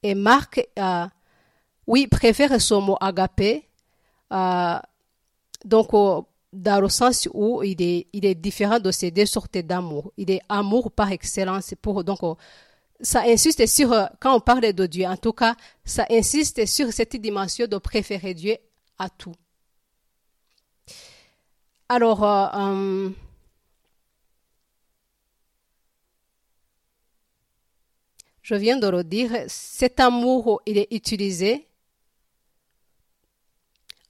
et 0.02 0.14
Marc, 0.14 0.66
euh, 0.78 1.06
oui, 1.86 2.08
préfèrent 2.08 2.60
ce 2.60 2.74
mot 2.74 2.96
agapé. 3.00 3.68
Euh, 4.32 4.78
donc, 5.64 5.90
dans 6.52 6.80
le 6.80 6.88
sens 6.88 7.28
où 7.32 7.62
il 7.62 7.80
est, 7.80 8.06
il 8.12 8.26
est 8.26 8.34
différent 8.34 8.78
de 8.78 8.90
ces 8.90 9.10
deux 9.10 9.26
sortes 9.26 9.56
d'amour. 9.58 10.12
Il 10.16 10.30
est 10.30 10.42
amour 10.48 10.90
par 10.92 11.10
excellence. 11.10 11.74
Pour, 11.80 12.04
donc, 12.04 12.20
ça 13.00 13.22
insiste 13.26 13.66
sur, 13.66 13.90
quand 14.20 14.36
on 14.36 14.40
parle 14.40 14.72
de 14.72 14.86
Dieu, 14.86 15.06
en 15.06 15.16
tout 15.16 15.32
cas, 15.32 15.56
ça 15.84 16.06
insiste 16.10 16.66
sur 16.66 16.92
cette 16.92 17.16
dimension 17.16 17.66
de 17.66 17.78
préférer 17.78 18.34
Dieu 18.34 18.56
à 18.98 19.08
tout. 19.08 19.34
Alors, 21.88 22.24
euh, 22.24 23.10
je 28.42 28.54
viens 28.54 28.76
de 28.76 28.88
le 28.88 29.04
dire, 29.04 29.30
cet 29.48 30.00
amour, 30.00 30.62
il 30.66 30.78
est 30.78 30.88
utilisé 30.90 31.66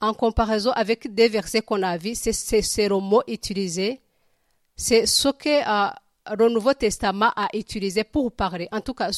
en 0.03 0.13
comparaison 0.13 0.73
avec 0.73 1.15
des 1.15 1.29
versets 1.29 1.63
qu'on 1.63 1.83
a 1.83 1.97
vus, 1.97 2.17
c'est 2.17 2.89
le 2.89 2.99
mot 2.99 3.23
utilisé, 3.29 4.01
c'est 4.77 5.07
ce 5.07 5.29
que 5.29 5.49
euh, 5.49 5.91
le 6.37 6.49
Nouveau 6.49 6.75
Testament 6.75 7.31
a 7.37 7.49
utilisé 7.55 8.03
pour 8.03 8.33
parler. 8.33 8.69
En 8.73 8.81
tout 8.81 8.95
cas, 8.95 9.11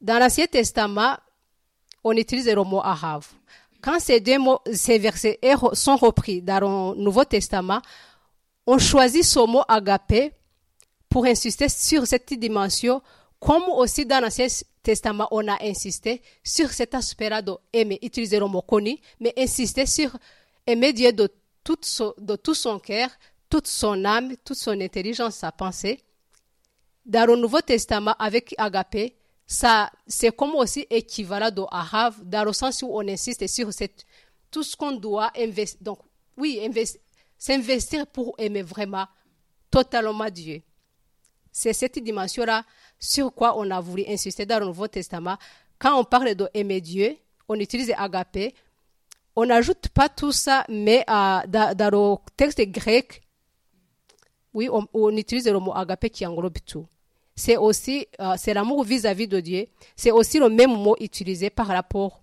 dans 0.00 0.18
l'Ancien 0.18 0.46
Testament, 0.46 1.16
on 2.04 2.12
utilise 2.12 2.48
le 2.48 2.62
mot 2.62 2.80
arabe. 2.80 3.24
Quand 3.82 3.98
ces 3.98 4.20
deux 4.20 4.38
mots, 4.38 4.60
ces 4.72 4.98
versets 4.98 5.40
sont 5.72 5.96
repris 5.96 6.40
dans 6.40 6.94
le 6.94 7.02
Nouveau 7.02 7.24
Testament, 7.24 7.82
on 8.66 8.78
choisit 8.78 9.24
ce 9.24 9.40
mot 9.40 9.62
agapé 9.66 10.32
pour 11.08 11.26
insister 11.26 11.68
sur 11.68 12.06
cette 12.06 12.32
dimension, 12.32 13.02
comme 13.40 13.64
aussi 13.70 14.06
dans 14.06 14.20
l'Ancien 14.20 14.46
Testament, 14.84 15.26
on 15.30 15.48
a 15.48 15.60
insisté 15.64 16.22
sur 16.44 16.70
cet 16.70 16.94
aspect-là 16.94 17.42
d'aimer, 17.42 17.98
utiliser 18.02 18.38
le 18.38 18.46
mot 18.46 18.62
connu, 18.62 18.98
mais 19.18 19.32
insister 19.36 19.86
sur 19.86 20.16
aimer 20.66 20.92
Dieu 20.92 21.12
de 21.12 21.28
tout 21.64 21.78
son, 21.80 22.14
de 22.18 22.78
cœur, 22.78 23.08
toute 23.48 23.66
son 23.66 24.04
âme, 24.04 24.36
toute 24.44 24.58
son 24.58 24.78
intelligence, 24.80 25.36
sa 25.36 25.50
pensée. 25.50 26.00
Dans 27.06 27.26
le 27.26 27.36
Nouveau 27.36 27.60
Testament, 27.62 28.14
avec 28.18 28.54
Agapé, 28.58 29.16
ça, 29.46 29.90
c'est 30.06 30.34
comme 30.34 30.54
aussi 30.54 30.86
équivalent 30.90 31.50
de 31.50 31.62
Arav, 31.70 32.22
dans 32.22 32.44
le 32.44 32.52
sens 32.52 32.82
où 32.82 32.88
on 32.90 33.06
insiste 33.08 33.46
sur 33.46 33.70
tout 34.50 34.62
ce 34.62 34.76
qu'on 34.76 34.92
doit 34.92 35.30
investir. 35.36 35.78
Donc, 35.80 35.98
oui, 36.36 36.60
s'investir 37.38 38.06
pour 38.06 38.34
aimer 38.38 38.62
vraiment 38.62 39.06
totalement 39.70 40.30
Dieu. 40.30 40.62
C'est 41.50 41.72
cette 41.72 41.98
dimension-là 41.98 42.64
sur 43.04 43.34
quoi 43.34 43.54
on 43.58 43.70
a 43.70 43.80
voulu 43.80 44.04
insister 44.08 44.46
dans 44.46 44.58
le 44.60 44.66
Nouveau 44.66 44.88
Testament. 44.88 45.36
Quand 45.78 45.98
on 45.98 46.04
parle 46.04 46.34
d'aimer 46.34 46.80
Dieu, 46.80 47.16
on 47.48 47.54
utilise 47.56 47.92
agapé. 47.96 48.54
On 49.36 49.44
n'ajoute 49.44 49.88
pas 49.88 50.08
tout 50.08 50.32
ça, 50.32 50.64
mais 50.68 51.04
euh, 51.08 51.40
dans, 51.46 51.90
le 51.92 52.16
texte 52.36 52.60
grec, 52.62 53.20
oui, 54.54 54.68
on, 54.70 55.16
utilise 55.16 55.46
le 55.46 55.58
mot 55.58 55.74
agapé 55.74 56.08
qui 56.08 56.24
englobe 56.24 56.58
tout. 56.64 56.86
C'est 57.36 57.56
aussi, 57.56 58.06
euh, 58.20 58.34
c'est 58.38 58.54
l'amour 58.54 58.84
vis-à-vis 58.84 59.28
de 59.28 59.40
Dieu. 59.40 59.66
C'est 59.96 60.12
aussi 60.12 60.38
le 60.38 60.48
même 60.48 60.70
mot 60.70 60.96
utilisé 61.00 61.50
par 61.50 61.66
rapport 61.66 62.22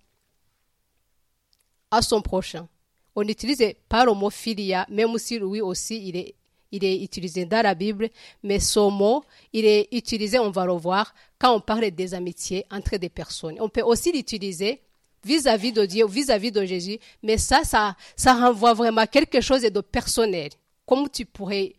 à 1.91 2.01
son 2.01 2.21
prochain. 2.21 2.67
On 3.15 3.23
utilise 3.23 3.61
pas 3.89 4.05
le 4.05 4.13
mot 4.13 4.29
philia, 4.29 4.87
même 4.89 5.15
si 5.17 5.37
lui 5.37 5.61
aussi, 5.61 6.07
il 6.07 6.15
est 6.15 6.33
il 6.71 6.83
est 6.85 7.03
utilisé 7.03 7.45
dans 7.45 7.61
la 7.61 7.75
Bible, 7.75 8.09
mais 8.43 8.59
ce 8.59 8.79
mot, 8.79 9.23
il 9.53 9.65
est 9.65 9.87
utilisé, 9.91 10.39
on 10.39 10.51
va 10.51 10.65
le 10.65 10.73
voir, 10.73 11.13
quand 11.39 11.53
on 11.53 11.59
parle 11.59 11.91
des 11.91 12.13
amitiés 12.13 12.65
entre 12.71 12.97
des 12.97 13.09
personnes. 13.09 13.57
On 13.59 13.69
peut 13.69 13.81
aussi 13.81 14.11
l'utiliser 14.11 14.81
vis-à-vis 15.23 15.71
de 15.71 15.85
Dieu, 15.85 16.05
vis-à-vis 16.07 16.51
de 16.51 16.63
Jésus, 16.65 16.97
mais 17.21 17.37
ça, 17.37 17.63
ça, 17.63 17.95
ça 18.15 18.33
renvoie 18.33 18.73
vraiment 18.73 19.05
quelque 19.05 19.41
chose 19.41 19.61
de 19.61 19.81
personnel. 19.81 20.49
Comment 20.85 21.07
tu 21.07 21.25
pourrais 21.25 21.73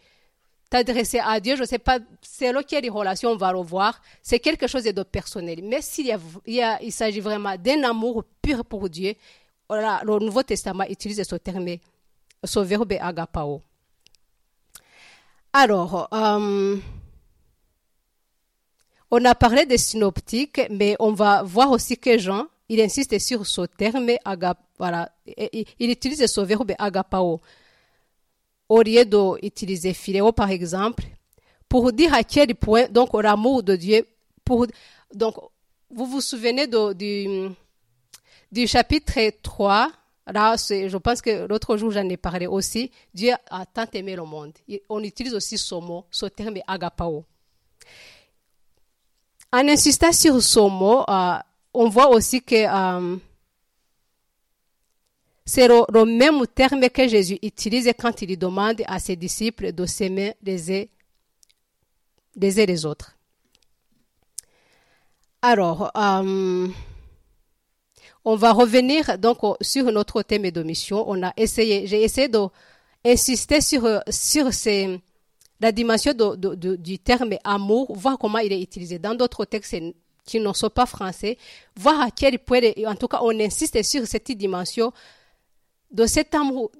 t'adresser 0.70 1.18
à 1.18 1.38
Dieu, 1.38 1.55
je 1.57 1.62
ne 1.62 1.66
sais 1.66 1.78
pas, 1.78 1.98
c'est 2.22 2.50
lequel 2.50 2.88
relation 2.90 3.31
on 3.31 3.37
va 3.37 3.52
le 3.52 3.61
voir, 3.61 4.00
c'est 4.22 4.38
quelque 4.38 4.66
chose 4.66 4.85
de 4.85 5.02
personnel. 5.02 5.61
Mais 5.62 5.83
s'il 5.83 6.07
y 6.07 6.12
a, 6.12 6.18
il, 6.46 6.78
il 6.87 6.92
s'agit 6.92 7.20
vraiment 7.20 7.57
d'un 7.57 7.83
amour 7.83 8.24
pur 8.40 8.64
pour 8.64 8.88
Dieu, 8.88 9.14
voilà, 9.68 10.00
le 10.05 10.18
Nouveau 10.18 10.42
Testament 10.42 10.85
utilise 10.88 11.22
ce 11.22 11.37
terme, 11.37 11.76
ce 12.42 12.61
verbe 12.61 12.94
agapao. 13.00 13.61
Alors, 15.54 16.08
euh, 16.14 16.76
on 19.10 19.24
a 19.26 19.34
parlé 19.34 19.66
des 19.66 19.76
synoptiques, 19.76 20.62
mais 20.70 20.96
on 20.98 21.12
va 21.12 21.42
voir 21.42 21.70
aussi 21.70 21.98
que 21.98 22.16
Jean, 22.16 22.46
il 22.70 22.80
insiste 22.80 23.18
sur 23.18 23.46
ce 23.46 23.62
terme, 23.66 24.12
voilà, 24.78 25.12
il 25.26 25.90
utilise 25.90 26.24
ce 26.26 26.40
verbe 26.40 26.72
agapao. 26.78 27.40
Au 28.70 28.80
lieu 28.80 29.04
d'utiliser 29.04 29.92
philéo 29.92 30.32
par 30.32 30.50
exemple, 30.50 31.04
pour 31.68 31.92
dire 31.92 32.14
à 32.14 32.24
quel 32.24 32.54
point 32.54 32.88
donc 32.88 33.12
l'amour 33.12 33.62
de 33.62 33.76
Dieu, 33.76 34.06
pour, 34.46 34.66
donc 35.14 35.34
vous 35.90 36.06
vous 36.06 36.22
souvenez 36.22 36.66
du 38.50 38.66
chapitre 38.66 39.18
3 39.42 39.92
Là, 40.26 40.56
je 40.56 40.96
pense 40.98 41.20
que 41.20 41.46
l'autre 41.46 41.76
jour, 41.76 41.90
j'en 41.90 42.08
ai 42.08 42.16
parlé 42.16 42.46
aussi. 42.46 42.90
Dieu 43.12 43.32
a 43.50 43.66
tant 43.66 43.87
aimé 43.92 44.14
le 44.14 44.24
monde. 44.24 44.52
On 44.88 45.02
utilise 45.02 45.35
aussi 45.35 45.58
ce 45.58 45.74
mot, 45.74 46.04
ce 46.11 46.26
terme 46.26 46.58
agapao. 46.66 47.24
En 49.52 49.68
insistant 49.68 50.12
sur 50.12 50.42
ce 50.42 50.61
mot, 50.61 51.04
euh, 51.08 51.35
on 51.74 51.88
voit 51.88 52.08
aussi 52.08 52.40
que 52.40 52.54
euh, 52.54 53.16
c'est 55.44 55.68
le, 55.68 56.04
même 56.04 56.46
terme 56.46 56.88
que 56.88 57.08
Jésus 57.08 57.38
utilise 57.42 57.92
quand 57.98 58.22
il 58.22 58.38
demande 58.38 58.82
à 58.87 58.98
ses 58.98 59.16
disciples 59.16 59.72
de 59.72 59.85
s'aimer 59.85 60.35
les 60.42 60.70
uns 60.70 60.85
les, 62.37 62.66
les 62.66 62.87
autres. 62.87 63.14
Alors, 65.42 65.90
euh, 65.96 66.68
on 68.24 68.37
va 68.37 68.52
revenir 68.52 69.18
donc 69.18 69.38
sur 69.61 69.85
notre 69.90 70.22
thème 70.22 70.50
de 70.50 70.62
mission. 70.62 71.04
On 71.08 71.22
a 71.22 71.32
essayé, 71.37 71.87
j'ai 71.87 72.02
essayé 72.02 72.28
d'insister 72.28 73.61
sur, 73.61 74.00
sur 74.08 74.48
la 75.61 75.72
dimension 75.72 76.12
du 76.14 76.98
terme 76.98 77.35
amour, 77.44 77.94
voir 77.96 78.18
comment 78.18 78.38
il 78.38 78.52
est 78.52 78.62
utilisé 78.62 78.98
dans 78.98 79.14
d'autres 79.14 79.44
textes 79.44 79.76
qui 80.24 80.40
ne 80.40 80.52
sont 80.52 80.70
pas 80.70 80.87
français, 80.87 81.37
voir 81.76 82.00
à 82.00 82.11
quel 82.11 82.38
point, 82.38 82.61
en 82.87 82.94
tout 82.94 83.08
cas, 83.08 83.20
on 83.22 83.38
insiste 83.40 83.82
sur 83.82 84.06
cette 84.06 84.30
dimension 84.32 84.92
de 85.90 86.06
cet 86.06 86.35
amour 86.35 86.70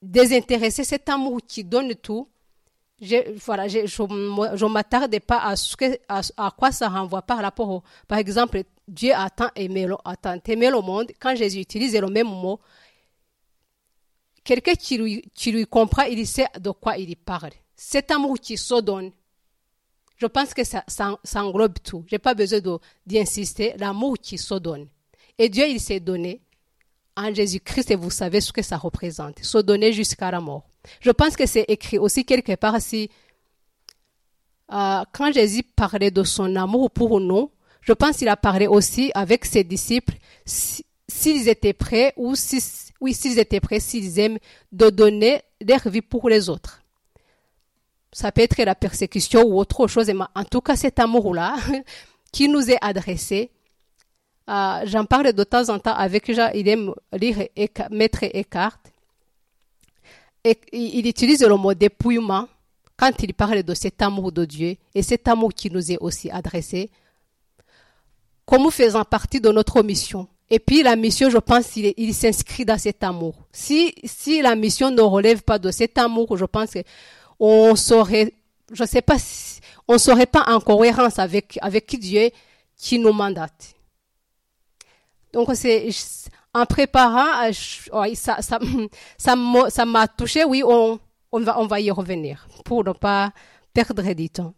désintéressé, 0.00 0.84
cet 0.84 1.08
amour 1.08 1.40
qui 1.46 1.64
donne 1.64 1.94
tout. 1.94 2.28
Je, 3.02 3.36
voilà, 3.44 3.66
je 3.66 3.84
ne 3.84 4.68
m'attarde 4.68 5.18
pas 5.18 5.40
à, 5.44 5.56
ce 5.56 5.76
que, 5.76 5.98
à, 6.08 6.50
quoi 6.56 6.70
ça 6.70 6.88
renvoie 6.88 7.22
par 7.22 7.38
rapport, 7.38 7.68
au, 7.68 7.82
par 8.06 8.18
exemple, 8.18 8.62
Dieu 8.86 9.12
a 9.12 9.28
tant 9.28 9.48
aimé, 9.56 9.86
le 9.86 10.80
monde. 10.80 11.10
Quand 11.18 11.34
Jésus 11.34 11.58
utilise 11.58 11.96
le 11.96 12.06
même 12.06 12.28
mot, 12.28 12.60
quelqu'un 14.44 14.74
qui 14.74 14.98
lui, 14.98 15.24
qui 15.34 15.50
lui 15.50 15.66
comprend, 15.66 16.04
il 16.04 16.24
sait 16.28 16.46
de 16.60 16.70
quoi 16.70 16.96
il 16.96 17.16
parle. 17.16 17.50
Cet 17.74 18.12
amour 18.12 18.38
qui 18.38 18.56
se 18.56 18.80
donne, 18.80 19.10
je 20.16 20.26
pense 20.26 20.54
que 20.54 20.62
ça, 20.62 20.84
ça, 20.86 21.44
englobe 21.44 21.80
tout. 21.82 22.04
Je 22.06 22.14
n'ai 22.14 22.20
pas 22.20 22.34
besoin 22.34 22.60
d'y 23.04 23.18
insister. 23.18 23.74
L'amour 23.78 24.14
qui 24.22 24.38
se 24.38 24.54
donne. 24.54 24.86
Et 25.36 25.48
Dieu, 25.48 25.66
il 25.66 25.80
s'est 25.80 25.98
donné 25.98 26.40
en 27.16 27.34
Jésus-Christ 27.34 27.90
et 27.90 27.96
vous 27.96 28.10
savez 28.10 28.40
ce 28.40 28.52
que 28.52 28.62
ça 28.62 28.76
représente. 28.76 29.40
Se 29.40 29.58
donner 29.58 29.92
jusqu'à 29.92 30.30
la 30.30 30.40
mort. 30.40 30.68
Je 31.00 31.10
pense 31.10 31.36
que 31.36 31.46
c'est 31.46 31.64
écrit 31.68 31.98
aussi 31.98 32.24
quelque 32.24 32.54
part 32.54 32.80
si 32.80 33.10
euh, 34.72 35.02
quand 35.12 35.32
Jésus 35.32 35.62
parlait 35.62 36.10
de 36.10 36.22
son 36.24 36.56
amour 36.56 36.90
pour 36.90 37.20
nous, 37.20 37.50
je 37.82 37.92
pense 37.92 38.16
qu'il 38.16 38.28
a 38.28 38.36
parlé 38.36 38.66
aussi 38.66 39.10
avec 39.14 39.44
ses 39.44 39.64
disciples 39.64 40.14
s'ils 40.46 41.48
étaient 41.48 41.72
prêts 41.72 42.14
ou 42.16 42.34
si, 42.34 42.62
oui, 43.00 43.12
s'ils 43.12 43.38
étaient 43.38 43.60
prêts, 43.60 43.80
s'ils 43.80 44.18
aiment 44.18 44.38
de 44.70 44.88
donner 44.88 45.42
leur 45.60 45.88
vie 45.88 46.00
pour 46.00 46.28
les 46.28 46.48
autres. 46.48 46.82
Ça 48.12 48.30
peut 48.30 48.42
être 48.42 48.60
la 48.62 48.74
persécution 48.74 49.42
ou 49.42 49.58
autre 49.58 49.86
chose, 49.88 50.06
mais 50.08 50.24
en 50.34 50.44
tout 50.44 50.60
cas 50.60 50.76
cet 50.76 50.98
amour-là 50.98 51.56
qui 52.32 52.48
nous 52.48 52.70
est 52.70 52.78
adressé, 52.80 53.50
euh, 54.48 54.80
j'en 54.84 55.04
parle 55.04 55.32
de 55.32 55.44
temps 55.44 55.68
en 55.68 55.78
temps 55.78 55.94
avec 55.94 56.32
Jean, 56.32 56.50
il 56.54 56.68
aime 56.68 56.94
lire 57.12 57.46
Maître 57.90 58.24
Eckhart. 58.24 58.81
Et 60.44 60.58
il 60.72 61.06
utilise 61.06 61.42
le 61.42 61.56
mot 61.56 61.74
dépouillement 61.74 62.48
quand 62.96 63.12
il 63.22 63.34
parle 63.34 63.62
de 63.62 63.74
cet 63.74 64.02
amour 64.02 64.32
de 64.32 64.44
Dieu 64.44 64.76
et 64.94 65.02
cet 65.02 65.28
amour 65.28 65.52
qui 65.54 65.70
nous 65.70 65.92
est 65.92 65.98
aussi 65.98 66.30
adressé 66.30 66.90
comme 68.44 68.70
faisant 68.70 69.04
partie 69.04 69.40
de 69.40 69.50
notre 69.50 69.82
mission. 69.82 70.28
Et 70.50 70.58
puis 70.58 70.82
la 70.82 70.96
mission, 70.96 71.30
je 71.30 71.38
pense, 71.38 71.76
il, 71.76 72.14
s'inscrit 72.14 72.64
dans 72.64 72.76
cet 72.76 73.02
amour. 73.02 73.34
Si, 73.52 73.94
si 74.04 74.42
la 74.42 74.54
mission 74.54 74.90
ne 74.90 75.00
relève 75.00 75.42
pas 75.42 75.58
de 75.58 75.70
cet 75.70 75.96
amour, 75.96 76.36
je 76.36 76.44
pense 76.44 76.72
qu'on 77.38 77.74
saurait, 77.74 78.34
je 78.70 78.84
sais 78.84 79.00
pas, 79.00 79.16
on 79.88 79.96
serait 79.96 80.26
pas 80.26 80.44
en 80.48 80.60
cohérence 80.60 81.18
avec, 81.18 81.58
avec 81.62 81.98
Dieu 81.98 82.30
qui 82.76 82.98
nous 82.98 83.12
mandate. 83.12 83.74
Donc 85.32 85.48
c'est 85.54 85.88
en 86.54 86.66
préparant, 86.66 87.48
euh, 87.48 88.14
ça, 89.18 89.86
m'a 89.86 90.08
touché. 90.08 90.44
Oui, 90.44 90.62
on, 90.64 90.98
on 91.32 91.40
va, 91.40 91.58
on 91.58 91.66
va 91.66 91.80
y 91.80 91.90
revenir 91.90 92.46
pour 92.64 92.84
ne 92.84 92.92
pas 92.92 93.32
perdre 93.72 94.02
du 94.12 94.30
temps. 94.30 94.54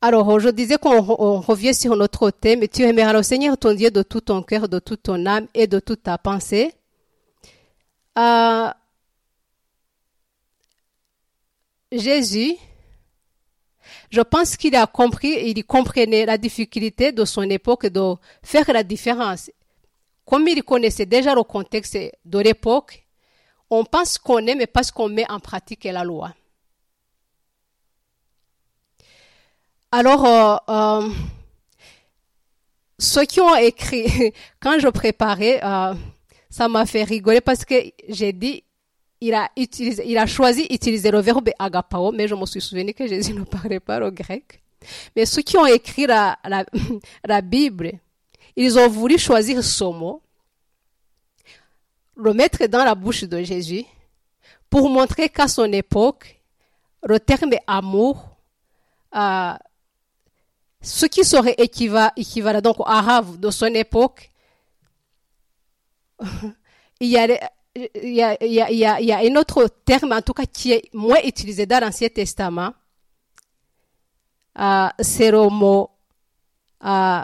Alors, 0.00 0.38
je 0.38 0.50
disais 0.50 0.78
qu'on 0.78 1.00
revient 1.00 1.74
sur 1.74 1.96
notre 1.96 2.30
thème. 2.30 2.68
Tu 2.68 2.82
aimeras 2.82 3.12
le 3.12 3.22
Seigneur 3.22 3.58
ton 3.58 3.74
Dieu 3.74 3.90
de 3.90 4.02
tout 4.02 4.20
ton 4.20 4.42
cœur, 4.42 4.68
de 4.68 4.78
toute 4.78 5.02
ton 5.02 5.26
âme 5.26 5.48
et 5.54 5.66
de 5.66 5.80
toute 5.80 6.04
ta 6.04 6.18
pensée. 6.18 6.72
Euh, 8.16 8.68
Jésus, 11.90 12.54
je 14.10 14.20
pense 14.20 14.56
qu'il 14.56 14.76
a 14.76 14.86
compris, 14.86 15.50
il 15.50 15.64
comprenait 15.64 16.26
la 16.26 16.38
difficulté 16.38 17.10
de 17.10 17.24
son 17.24 17.42
époque 17.42 17.86
de 17.86 18.14
faire 18.42 18.70
la 18.72 18.82
différence. 18.84 19.50
Comme 20.28 20.46
il 20.46 20.62
connaissait 20.62 21.06
déjà 21.06 21.34
le 21.34 21.42
contexte 21.42 21.96
de 22.22 22.38
l'époque, 22.38 23.06
on 23.70 23.82
pense 23.82 24.18
qu'on 24.18 24.46
est, 24.46 24.54
mais 24.54 24.66
parce 24.66 24.90
qu'on 24.90 25.08
met 25.08 25.24
en 25.30 25.40
pratique 25.40 25.84
la 25.84 26.04
loi. 26.04 26.34
Alors, 29.90 30.26
euh, 30.26 30.56
euh, 30.68 31.08
ceux 32.98 33.24
qui 33.24 33.40
ont 33.40 33.56
écrit, 33.56 34.34
quand 34.60 34.78
je 34.78 34.88
préparais, 34.88 35.64
euh, 35.64 35.94
ça 36.50 36.68
m'a 36.68 36.84
fait 36.84 37.04
rigoler 37.04 37.40
parce 37.40 37.64
que 37.64 37.76
j'ai 38.06 38.34
dit, 38.34 38.62
il 39.22 39.32
a 39.34 40.26
choisi 40.26 40.68
d'utiliser 40.68 41.10
le 41.10 41.20
verbe 41.20 41.48
agapao, 41.58 42.12
mais 42.12 42.28
je 42.28 42.34
me 42.34 42.44
suis 42.44 42.60
souvenu 42.60 42.92
que 42.92 43.06
Jésus 43.06 43.32
ne 43.38 43.44
parlait 43.44 43.80
pas 43.80 43.98
le 43.98 44.10
grec. 44.10 44.62
Mais 45.16 45.24
ceux 45.24 45.40
qui 45.40 45.56
ont 45.56 45.64
écrit 45.64 46.06
la 46.06 46.36
Bible, 47.42 47.98
ils 48.60 48.78
ont 48.78 48.88
voulu 48.88 49.18
choisir 49.18 49.62
ce 49.62 49.84
mot, 49.84 50.20
le 52.16 52.34
mettre 52.34 52.66
dans 52.66 52.84
la 52.84 52.96
bouche 52.96 53.22
de 53.22 53.40
Jésus, 53.42 53.84
pour 54.68 54.90
montrer 54.90 55.28
qu'à 55.28 55.46
son 55.46 55.72
époque, 55.72 56.40
le 57.04 57.20
terme 57.20 57.52
amour 57.66 58.36
euh, 59.14 59.52
ce 60.80 61.06
qui 61.06 61.24
serait 61.24 61.54
équivalent, 61.58 62.60
donc 62.60 62.80
au 62.80 62.86
arabe 62.86 63.38
de 63.38 63.50
son 63.50 63.66
époque, 63.66 64.30
il, 67.00 67.08
y 67.08 67.16
a, 67.16 69.18
un 69.18 69.36
autre 69.36 69.68
terme, 69.84 70.12
en 70.12 70.22
tout 70.22 70.32
cas, 70.32 70.46
qui 70.46 70.72
est 70.72 70.92
moins 70.92 71.20
utilisé 71.24 71.64
dans 71.64 71.80
l'Ancien 71.80 72.08
Testament. 72.08 72.74
Euh, 74.58 74.88
c'est 74.98 75.30
le 75.30 75.48
mot. 75.48 75.90
Euh, 76.84 77.22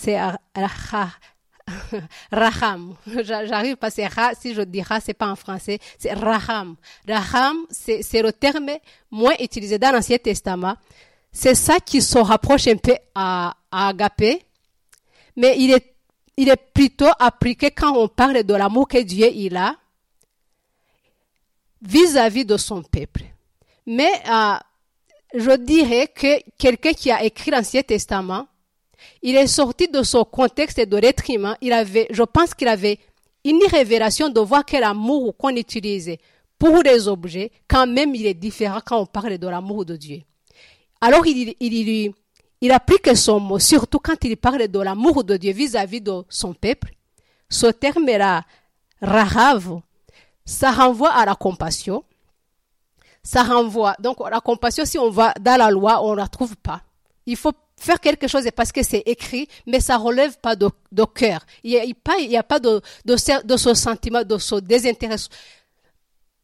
c'est 0.00 0.18
Raham. 2.32 2.96
J'arrive 3.22 3.76
parce 3.76 3.94
que 3.94 4.02
si 4.40 4.54
je 4.54 4.62
dis 4.62 4.82
Ra, 4.82 5.00
c'est 5.00 5.14
pas 5.14 5.28
en 5.28 5.36
français, 5.36 5.78
c'est 5.98 6.12
Raham. 6.12 6.76
Raham, 7.06 7.58
c'est 7.70 8.22
le 8.22 8.32
terme 8.32 8.70
moins 9.10 9.34
utilisé 9.40 9.78
dans 9.78 9.92
l'Ancien 9.92 10.18
Testament. 10.18 10.74
C'est 11.32 11.54
ça 11.54 11.78
qui 11.78 12.00
se 12.00 12.18
rapproche 12.18 12.66
un 12.66 12.76
peu 12.76 12.96
à, 13.14 13.54
à 13.70 13.88
Agapé, 13.88 14.42
mais 15.36 15.56
il 15.58 15.70
est, 15.70 15.94
il 16.36 16.48
est 16.48 16.56
plutôt 16.56 17.10
appliqué 17.18 17.70
quand 17.70 17.96
on 17.96 18.08
parle 18.08 18.42
de 18.42 18.54
l'amour 18.54 18.88
que 18.88 18.98
Dieu 18.98 19.30
il 19.32 19.56
a 19.56 19.76
vis-à-vis 21.82 22.44
de 22.44 22.56
son 22.56 22.82
peuple. 22.82 23.22
Mais 23.86 24.10
euh, 24.28 24.56
je 25.34 25.56
dirais 25.56 26.08
que 26.08 26.40
quelqu'un 26.58 26.92
qui 26.92 27.10
a 27.10 27.22
écrit 27.22 27.50
l'Ancien 27.50 27.82
Testament, 27.82 28.46
il 29.22 29.36
est 29.36 29.46
sorti 29.46 29.88
de 29.88 30.02
son 30.02 30.24
contexte 30.24 30.80
de 30.80 31.32
humain. 31.32 31.56
Il 31.60 31.72
avait, 31.72 32.06
je 32.10 32.22
pense 32.22 32.54
qu'il 32.54 32.68
avait 32.68 32.98
une 33.44 33.62
révélation 33.70 34.28
de 34.28 34.40
voir 34.40 34.64
que 34.64 34.76
l'amour 34.76 35.36
qu'on 35.36 35.50
utilisait 35.50 36.18
pour 36.58 36.82
les 36.82 37.08
objets, 37.08 37.50
quand 37.66 37.86
même, 37.86 38.14
il 38.14 38.26
est 38.26 38.34
différent 38.34 38.80
quand 38.84 39.00
on 39.00 39.06
parle 39.06 39.38
de 39.38 39.48
l'amour 39.48 39.84
de 39.86 39.96
Dieu. 39.96 40.20
Alors, 41.00 41.26
il, 41.26 41.54
il, 41.58 42.12
il, 42.60 42.72
applique 42.72 43.16
son 43.16 43.40
mot, 43.40 43.58
surtout 43.58 43.98
quand 43.98 44.22
il 44.22 44.36
parle 44.36 44.68
de 44.68 44.78
l'amour 44.78 45.24
de 45.24 45.38
Dieu 45.38 45.52
vis-à-vis 45.52 46.02
de 46.02 46.22
son 46.28 46.52
peuple. 46.52 46.92
Ce 47.48 47.66
terme-là, 47.66 48.44
rahav, 49.00 49.80
ça 50.44 50.70
renvoie 50.70 51.12
à 51.12 51.24
la 51.24 51.34
compassion. 51.34 52.04
Ça 53.22 53.42
renvoie, 53.42 53.96
donc 53.98 54.18
la 54.30 54.40
compassion, 54.40 54.84
si 54.84 54.98
on 54.98 55.10
va 55.10 55.32
dans 55.40 55.56
la 55.56 55.70
loi, 55.70 56.04
on 56.04 56.12
ne 56.12 56.16
la 56.16 56.28
trouve 56.28 56.56
pas. 56.56 56.82
Il 57.24 57.36
faut 57.36 57.52
faire 57.80 58.00
quelque 58.00 58.28
chose 58.28 58.44
parce 58.54 58.72
que 58.72 58.82
c'est 58.82 59.02
écrit, 59.06 59.48
mais 59.66 59.80
ça 59.80 59.96
relève 59.96 60.38
pas 60.38 60.54
de, 60.54 60.68
de 60.92 61.04
cœur. 61.04 61.40
Il 61.64 61.70
n'y 61.70 61.78
a, 61.78 61.84
il 61.84 62.30
y 62.30 62.36
a 62.36 62.42
pas 62.42 62.60
de, 62.60 62.80
de, 63.04 63.16
de 63.44 63.56
ce 63.56 63.74
sentiment, 63.74 64.22
de 64.22 64.38
ce 64.38 64.56
désintérêt. 64.56 65.16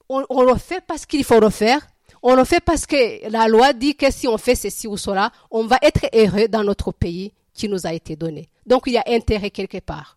On, 0.08 0.24
on 0.28 0.42
le 0.42 0.56
fait 0.56 0.82
parce 0.86 1.06
qu'il 1.06 1.24
faut 1.24 1.40
le 1.40 1.50
faire. 1.50 1.80
On 2.22 2.34
le 2.34 2.44
fait 2.44 2.60
parce 2.60 2.86
que 2.86 3.28
la 3.30 3.46
loi 3.46 3.72
dit 3.72 3.94
que 3.94 4.10
si 4.10 4.26
on 4.26 4.38
fait 4.38 4.54
ceci 4.54 4.88
ou 4.88 4.96
cela, 4.96 5.30
on 5.50 5.66
va 5.66 5.78
être 5.82 6.06
heureux 6.14 6.48
dans 6.48 6.64
notre 6.64 6.90
pays 6.92 7.32
qui 7.54 7.68
nous 7.68 7.86
a 7.86 7.92
été 7.92 8.16
donné. 8.16 8.48
Donc 8.66 8.84
il 8.86 8.94
y 8.94 8.98
a 8.98 9.04
intérêt 9.06 9.50
quelque 9.50 9.78
part. 9.78 10.16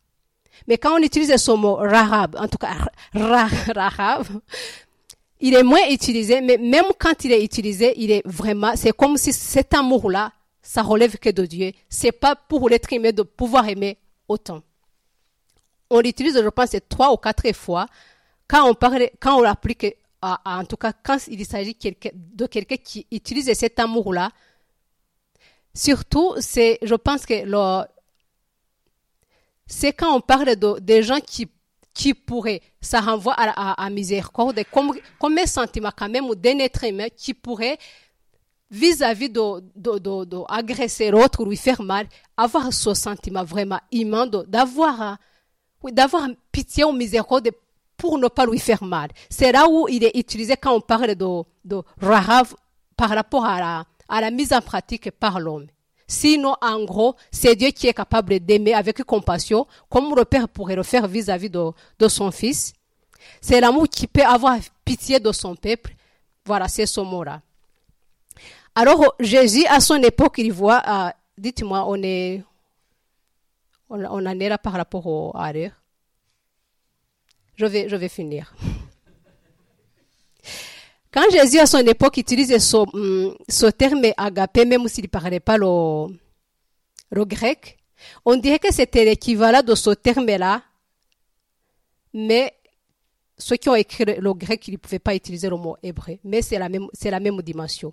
Mais 0.68 0.78
quand 0.78 0.96
on 1.00 1.04
utilise 1.04 1.36
ce 1.36 1.52
mot 1.52 1.76
rahab, 1.76 2.36
en 2.38 2.48
tout 2.48 2.58
cas 2.58 2.76
rahab, 3.14 4.26
il 5.40 5.54
est 5.54 5.64
moins 5.64 5.88
utilisé, 5.90 6.42
mais 6.42 6.58
même 6.58 6.86
quand 7.00 7.24
il 7.24 7.32
est 7.32 7.44
utilisé, 7.44 7.94
il 7.98 8.12
est 8.12 8.22
vraiment, 8.26 8.74
c'est 8.76 8.92
comme 8.92 9.16
si 9.18 9.32
cet 9.32 9.74
amour-là 9.74 10.32
ça 10.70 10.84
relève 10.84 11.18
que 11.18 11.32
de 11.32 11.48
Dieu. 11.48 11.72
C'est 11.90 12.12
pas 12.12 12.36
pour 12.36 12.70
l'être 12.70 12.94
aimé 12.94 13.12
de 13.12 13.24
pouvoir 13.24 13.68
aimer 13.68 13.98
autant. 14.28 14.62
On 15.90 16.00
l'utilise, 16.00 16.40
je 16.40 16.48
pense, 16.50 16.76
trois 16.88 17.12
ou 17.12 17.18
quatre 17.18 17.52
fois 17.54 17.88
quand 18.48 18.70
on 18.70 18.76
parle, 18.76 19.10
quand 19.20 19.40
on 19.40 19.42
l'applique, 19.42 19.98
en 20.22 20.66
tout 20.66 20.78
cas, 20.78 20.94
quand 20.94 21.18
il 21.28 21.44
s'agit 21.44 21.76
de 22.14 22.46
quelqu'un 22.46 22.76
qui 22.78 23.08
utilise 23.12 23.52
cet 23.54 23.80
amour-là. 23.80 24.30
Surtout, 25.74 26.36
c'est, 26.40 26.78
je 26.84 26.94
pense 26.94 27.26
que 27.26 27.34
c'est 29.66 29.94
quand 29.94 30.16
on 30.16 30.22
parle 30.22 30.56
de, 30.56 30.80
des 30.82 31.02
gens 31.02 31.20
qui, 31.20 31.48
qui 31.96 32.14
pourraient, 32.14 32.62
ça 32.80 33.02
renvoie 33.02 33.34
à, 33.34 33.72
à, 33.72 33.86
à 33.86 33.90
miséricorde, 33.90 34.62
comme, 34.72 34.94
comme 35.20 35.36
un 35.40 35.48
sentiment 35.48 35.90
quand 35.98 36.10
même 36.10 36.30
d'un 36.36 36.60
être 36.60 36.84
humain 36.84 37.08
qui 37.18 37.34
pourrait 37.34 37.80
vis-à-vis 38.72 39.30
de, 39.30 39.64
de, 39.76 39.98
de, 39.98 40.26
de, 40.26 40.38
agresser 40.48 41.12
l'autre 41.12 41.46
lui 41.46 41.58
faire 41.58 41.82
mal, 41.82 42.08
avoir 42.38 42.72
ce 42.72 42.94
sentiment 42.94 43.44
vraiment 43.44 43.80
immense 43.92 44.30
d'avoir, 44.48 45.18
d'avoir 45.84 46.28
pitié 46.52 46.84
ou 46.84 46.92
miséricorde 46.92 47.50
pour 47.98 48.18
ne 48.18 48.28
pas 48.28 48.46
lui 48.46 48.60
faire 48.60 48.84
mal. 48.84 49.10
C'est 49.30 49.52
là 49.52 49.68
où 49.70 49.88
il 49.90 50.04
est 50.04 50.18
utilisé 50.18 50.56
quand 50.56 50.74
on 50.74 50.82
parle 50.82 51.16
de, 51.16 51.44
de 51.66 51.82
rahav 52.02 52.56
par 52.96 53.10
rapport 53.10 53.46
à 53.46 53.60
la, 53.60 53.86
à 54.08 54.22
la 54.22 54.32
mise 54.32 54.54
en 54.54 54.62
pratique 54.62 55.12
par 55.12 55.40
l'homme. 55.40 55.68
Sinon, 56.08 56.56
en 56.62 56.84
gros, 56.86 57.16
c'est 57.32 57.56
Dieu 57.56 57.70
qui 57.70 57.88
est 57.88 57.94
capable 57.94 58.40
d'aimer 58.40 58.74
avec 58.74 59.04
compassion, 59.04 59.68
comme 59.90 60.16
le 60.16 60.26
Père 60.26 60.50
pourrait 60.50 60.76
le 60.76 60.82
faire 60.82 61.08
vis-à-vis 61.08 61.52
de, 61.52 61.70
de 62.00 62.08
son 62.08 62.32
Fils. 62.32 62.74
C'est 63.42 63.62
l'amour 63.62 63.88
qui 63.88 64.08
peut 64.08 64.24
avoir 64.24 64.58
pitié 64.84 65.20
de 65.20 65.32
son 65.32 65.56
peuple. 65.56 65.94
Voilà, 66.46 66.68
c'est 66.68 66.88
ce 66.88 67.02
mot-là. 67.02 67.42
Alors, 68.76 69.16
Jésus, 69.20 69.66
à 69.68 69.80
son 69.80 70.02
époque, 70.04 70.36
il 70.38 70.52
voit, 70.52 70.82
euh, 70.88 71.10
dites-moi, 71.38 71.86
on 71.88 72.02
est, 72.02 72.44
on, 73.90 74.04
en 74.06 74.40
est 74.40 74.50
là 74.50 74.58
par 74.58 74.74
rapport 74.74 75.06
au 75.08 75.32
arrière. 75.36 75.82
je 77.56 77.66
vais, 77.66 77.90
je 77.90 77.96
vais 77.96 78.10
finir. 78.10 78.54
Quand 81.12 81.30
Jésus 81.32 81.60
à 81.60 81.66
son 81.66 81.80
époque 81.80 82.18
utilisait 82.18 82.60
ce, 82.60 82.78
hum, 82.78 83.36
ce 83.48 83.66
terme 83.66 84.02
agapé, 84.16 84.64
même 84.66 84.88
s'il 84.88 85.06
ne 85.06 85.10
parlait 85.10 85.40
pas 85.40 85.58
le, 85.58 86.08
le 87.10 87.26
grec, 87.26 87.78
on 88.26 88.36
dirait 88.38 88.60
que 88.60 88.72
c'était 88.74 89.06
l'équivalent 89.06 89.64
de 89.64 89.74
ce 89.76 89.90
terme-là, 89.90 90.62
mais 92.14 92.54
ceux 93.38 93.56
qui 93.56 93.70
ont 93.70 93.76
écrit 93.76 94.06
le 94.06 94.34
grec, 94.34 94.68
ils 94.68 94.74
ne 94.74 94.78
pouvaient 94.78 95.00
pas 95.00 95.16
utiliser 95.16 95.50
le 95.50 95.58
mot 95.58 95.78
hébreu, 95.82 96.20
mais 96.24 96.42
c'est 96.42 96.60
la 96.60 96.70
même, 96.70 96.88
c'est 96.94 97.10
la 97.10 97.20
même 97.20 97.42
dimension. 97.42 97.92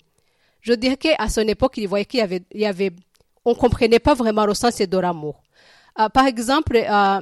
Je 0.66 0.72
dirais 0.72 0.96
qu'à 0.96 1.28
son 1.28 1.42
époque, 1.42 1.74
il 1.76 1.86
voyait 1.86 2.04
qu'il 2.04 2.18
y 2.18 2.22
avait, 2.24 2.42
il 2.52 2.64
avait, 2.64 2.90
on 3.44 3.54
comprenait 3.54 4.00
pas 4.00 4.14
vraiment 4.14 4.44
le 4.44 4.52
sens 4.52 4.76
de 4.76 4.98
l'amour. 4.98 5.40
Euh, 6.00 6.08
par 6.08 6.26
exemple, 6.26 6.76
euh, 6.76 7.20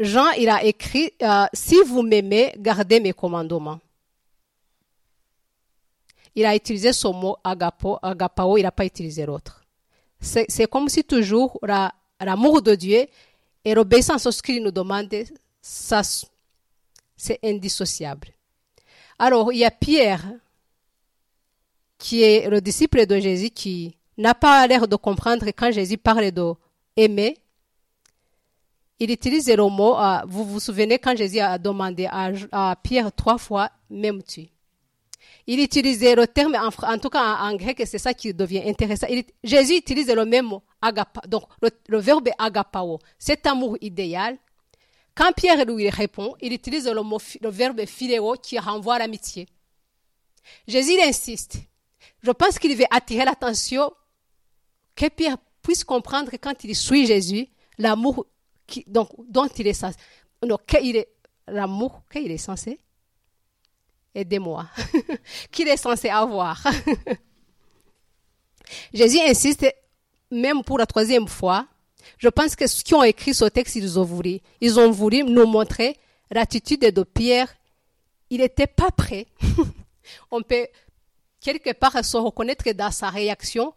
Jean, 0.00 0.30
il 0.32 0.48
a 0.48 0.64
écrit, 0.64 1.12
euh, 1.22 1.46
si 1.52 1.76
vous 1.86 2.02
m'aimez, 2.02 2.52
gardez 2.58 2.98
mes 2.98 3.12
commandements. 3.12 3.78
Il 6.34 6.44
a 6.44 6.56
utilisé 6.56 6.92
ce 6.92 7.06
mot 7.06 7.36
agapo, 7.44 8.00
agapao, 8.02 8.56
il 8.56 8.64
n'a 8.64 8.72
pas 8.72 8.84
utilisé 8.84 9.24
l'autre. 9.24 9.64
C'est 10.18 10.66
comme 10.68 10.88
si 10.88 11.04
toujours 11.04 11.56
l'amour 12.20 12.62
de 12.62 12.74
Dieu 12.74 13.06
et 13.64 13.74
l'obéissance 13.74 14.26
à 14.26 14.32
ce 14.32 14.42
qu'il 14.42 14.60
nous 14.60 14.72
demande, 14.72 15.14
c'est 15.60 17.38
indissociable. 17.44 18.28
Alors, 19.20 19.52
il 19.52 19.58
y 19.58 19.64
a 19.64 19.70
Pierre, 19.70 20.24
qui 22.02 22.24
est 22.24 22.50
le 22.50 22.60
disciple 22.60 23.06
de 23.06 23.20
Jésus, 23.20 23.50
qui 23.50 23.96
n'a 24.18 24.34
pas 24.34 24.66
l'air 24.66 24.88
de 24.88 24.96
comprendre 24.96 25.46
quand 25.56 25.70
Jésus 25.70 25.96
parle 25.96 26.32
de 26.32 26.52
aimer. 26.96 27.36
Il 28.98 29.12
utilise 29.12 29.48
le 29.48 29.68
mot, 29.68 29.96
vous 30.26 30.44
vous 30.44 30.58
souvenez 30.58 30.98
quand 30.98 31.16
Jésus 31.16 31.38
a 31.38 31.58
demandé 31.58 32.08
à, 32.10 32.76
Pierre 32.82 33.12
trois 33.12 33.38
fois, 33.38 33.70
même 33.88 34.20
tu 34.24 34.48
Il 35.46 35.60
utilisait 35.60 36.16
le 36.16 36.26
terme, 36.26 36.56
en, 36.56 36.98
tout 36.98 37.08
cas 37.08 37.36
en, 37.36 37.54
grec, 37.54 37.80
c'est 37.86 37.98
ça 37.98 38.12
qui 38.12 38.34
devient 38.34 38.62
intéressant. 38.66 39.06
Jésus 39.44 39.76
utilise 39.76 40.08
le 40.08 40.24
même 40.24 40.46
mot, 40.46 40.62
agapa, 40.80 41.20
donc 41.28 41.44
le, 41.60 41.98
verbe 41.98 42.30
agapao, 42.36 42.98
cet 43.16 43.46
amour 43.46 43.76
idéal. 43.80 44.38
Quand 45.14 45.30
Pierre 45.36 45.64
lui 45.64 45.88
répond, 45.88 46.34
il 46.40 46.52
utilise 46.52 46.88
le, 46.88 47.02
mot, 47.02 47.20
le 47.40 47.48
verbe 47.48 47.86
philéo 47.86 48.34
qui 48.42 48.58
renvoie 48.58 48.96
à 48.96 48.98
l'amitié. 48.98 49.46
Jésus 50.66 51.00
insiste. 51.00 51.58
Je 52.22 52.30
pense 52.30 52.58
qu'il 52.58 52.76
veut 52.76 52.84
attirer 52.90 53.24
l'attention 53.24 53.92
que 54.94 55.08
Pierre 55.08 55.36
puisse 55.62 55.84
comprendre 55.84 56.30
quand 56.40 56.64
il 56.64 56.74
suit 56.74 57.06
Jésus, 57.06 57.48
l'amour 57.78 58.26
donc, 58.86 59.10
dont 59.28 59.48
il 59.48 59.66
est 59.66 59.74
censé, 59.74 59.96
non, 60.46 60.58
est, 60.72 61.08
l'amour 61.46 62.02
qu'il 62.10 62.30
est 62.30 62.38
censé, 62.38 62.78
aidez-moi, 64.14 64.66
qu'il 65.50 65.68
est 65.68 65.76
censé 65.76 66.08
avoir. 66.08 66.62
Jésus 68.94 69.20
insiste, 69.20 69.66
même 70.30 70.62
pour 70.62 70.78
la 70.78 70.86
troisième 70.86 71.28
fois, 71.28 71.66
je 72.18 72.28
pense 72.28 72.56
que 72.56 72.66
ceux 72.66 72.82
qui 72.82 72.94
ont 72.94 73.02
écrit 73.02 73.34
ce 73.34 73.44
texte, 73.44 73.76
ils 73.76 73.98
ont 73.98 74.04
voulu, 74.04 74.40
ils 74.60 74.78
ont 74.78 74.90
voulu 74.90 75.24
nous 75.24 75.46
montrer 75.46 75.96
l'attitude 76.30 76.80
de 76.80 77.02
Pierre. 77.02 77.52
Il 78.30 78.40
n'était 78.40 78.66
pas 78.66 78.90
prêt. 78.90 79.26
On 80.30 80.42
peut 80.42 80.66
quelque 81.42 81.72
part 81.72 82.02
se 82.04 82.16
reconnaître 82.16 82.70
dans 82.72 82.90
sa 82.90 83.10
réaction, 83.10 83.74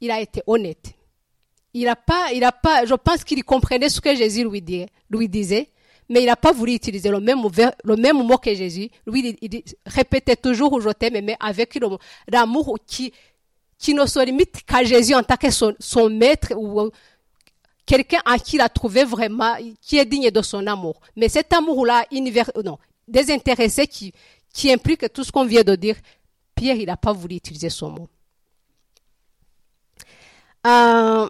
il 0.00 0.10
a 0.10 0.20
été 0.20 0.42
honnête. 0.46 0.92
Il 1.72 1.88
a 1.88 1.96
pas, 1.96 2.32
il 2.34 2.42
a 2.44 2.52
pas, 2.52 2.84
je 2.84 2.94
pense 2.94 3.22
qu'il 3.22 3.42
comprenait 3.44 3.88
ce 3.88 4.00
que 4.00 4.14
Jésus 4.14 4.44
lui, 4.44 4.60
dit, 4.60 4.86
lui 5.08 5.28
disait, 5.28 5.70
mais 6.08 6.22
il 6.22 6.26
n'a 6.26 6.36
pas 6.36 6.50
voulu 6.50 6.74
utiliser 6.74 7.08
le 7.08 7.20
même, 7.20 7.38
le 7.84 7.96
même 7.96 8.16
mot 8.16 8.36
que 8.36 8.52
Jésus. 8.52 8.90
Lui, 9.06 9.38
il, 9.40 9.62
répétait 9.86 10.34
toujours 10.34 10.80
je 10.80 10.90
t'aime, 10.90 11.24
mais 11.24 11.36
avec 11.38 11.78
l'amour 12.28 12.76
qui, 12.84 13.12
qui 13.78 13.94
ne 13.94 14.04
se 14.06 14.18
limite 14.24 14.64
qu'à 14.66 14.82
Jésus 14.82 15.14
en 15.14 15.22
tant 15.22 15.36
que 15.36 15.48
son, 15.50 16.10
maître 16.10 16.52
ou 16.56 16.90
quelqu'un 17.86 18.20
à 18.24 18.38
qui 18.38 18.56
il 18.56 18.60
a 18.60 18.68
trouvé 18.68 19.04
vraiment, 19.04 19.54
qui 19.80 19.98
est 19.98 20.04
digne 20.04 20.32
de 20.32 20.42
son 20.42 20.66
amour. 20.66 21.00
Mais 21.14 21.28
cet 21.28 21.52
amour-là, 21.52 22.04
non, 22.64 22.78
désintéressé 23.06 23.86
qui, 23.86 24.12
qui 24.52 24.72
implique 24.72 25.12
tout 25.12 25.22
ce 25.22 25.30
qu'on 25.30 25.44
vient 25.44 25.62
de 25.62 25.76
dire, 25.76 25.94
Pierre, 26.60 26.76
il 26.76 26.84
n'a 26.84 26.96
pas 26.98 27.12
voulu 27.14 27.36
utiliser 27.36 27.70
ce 27.70 27.86
mot. 27.86 28.06
Euh, 30.66 31.26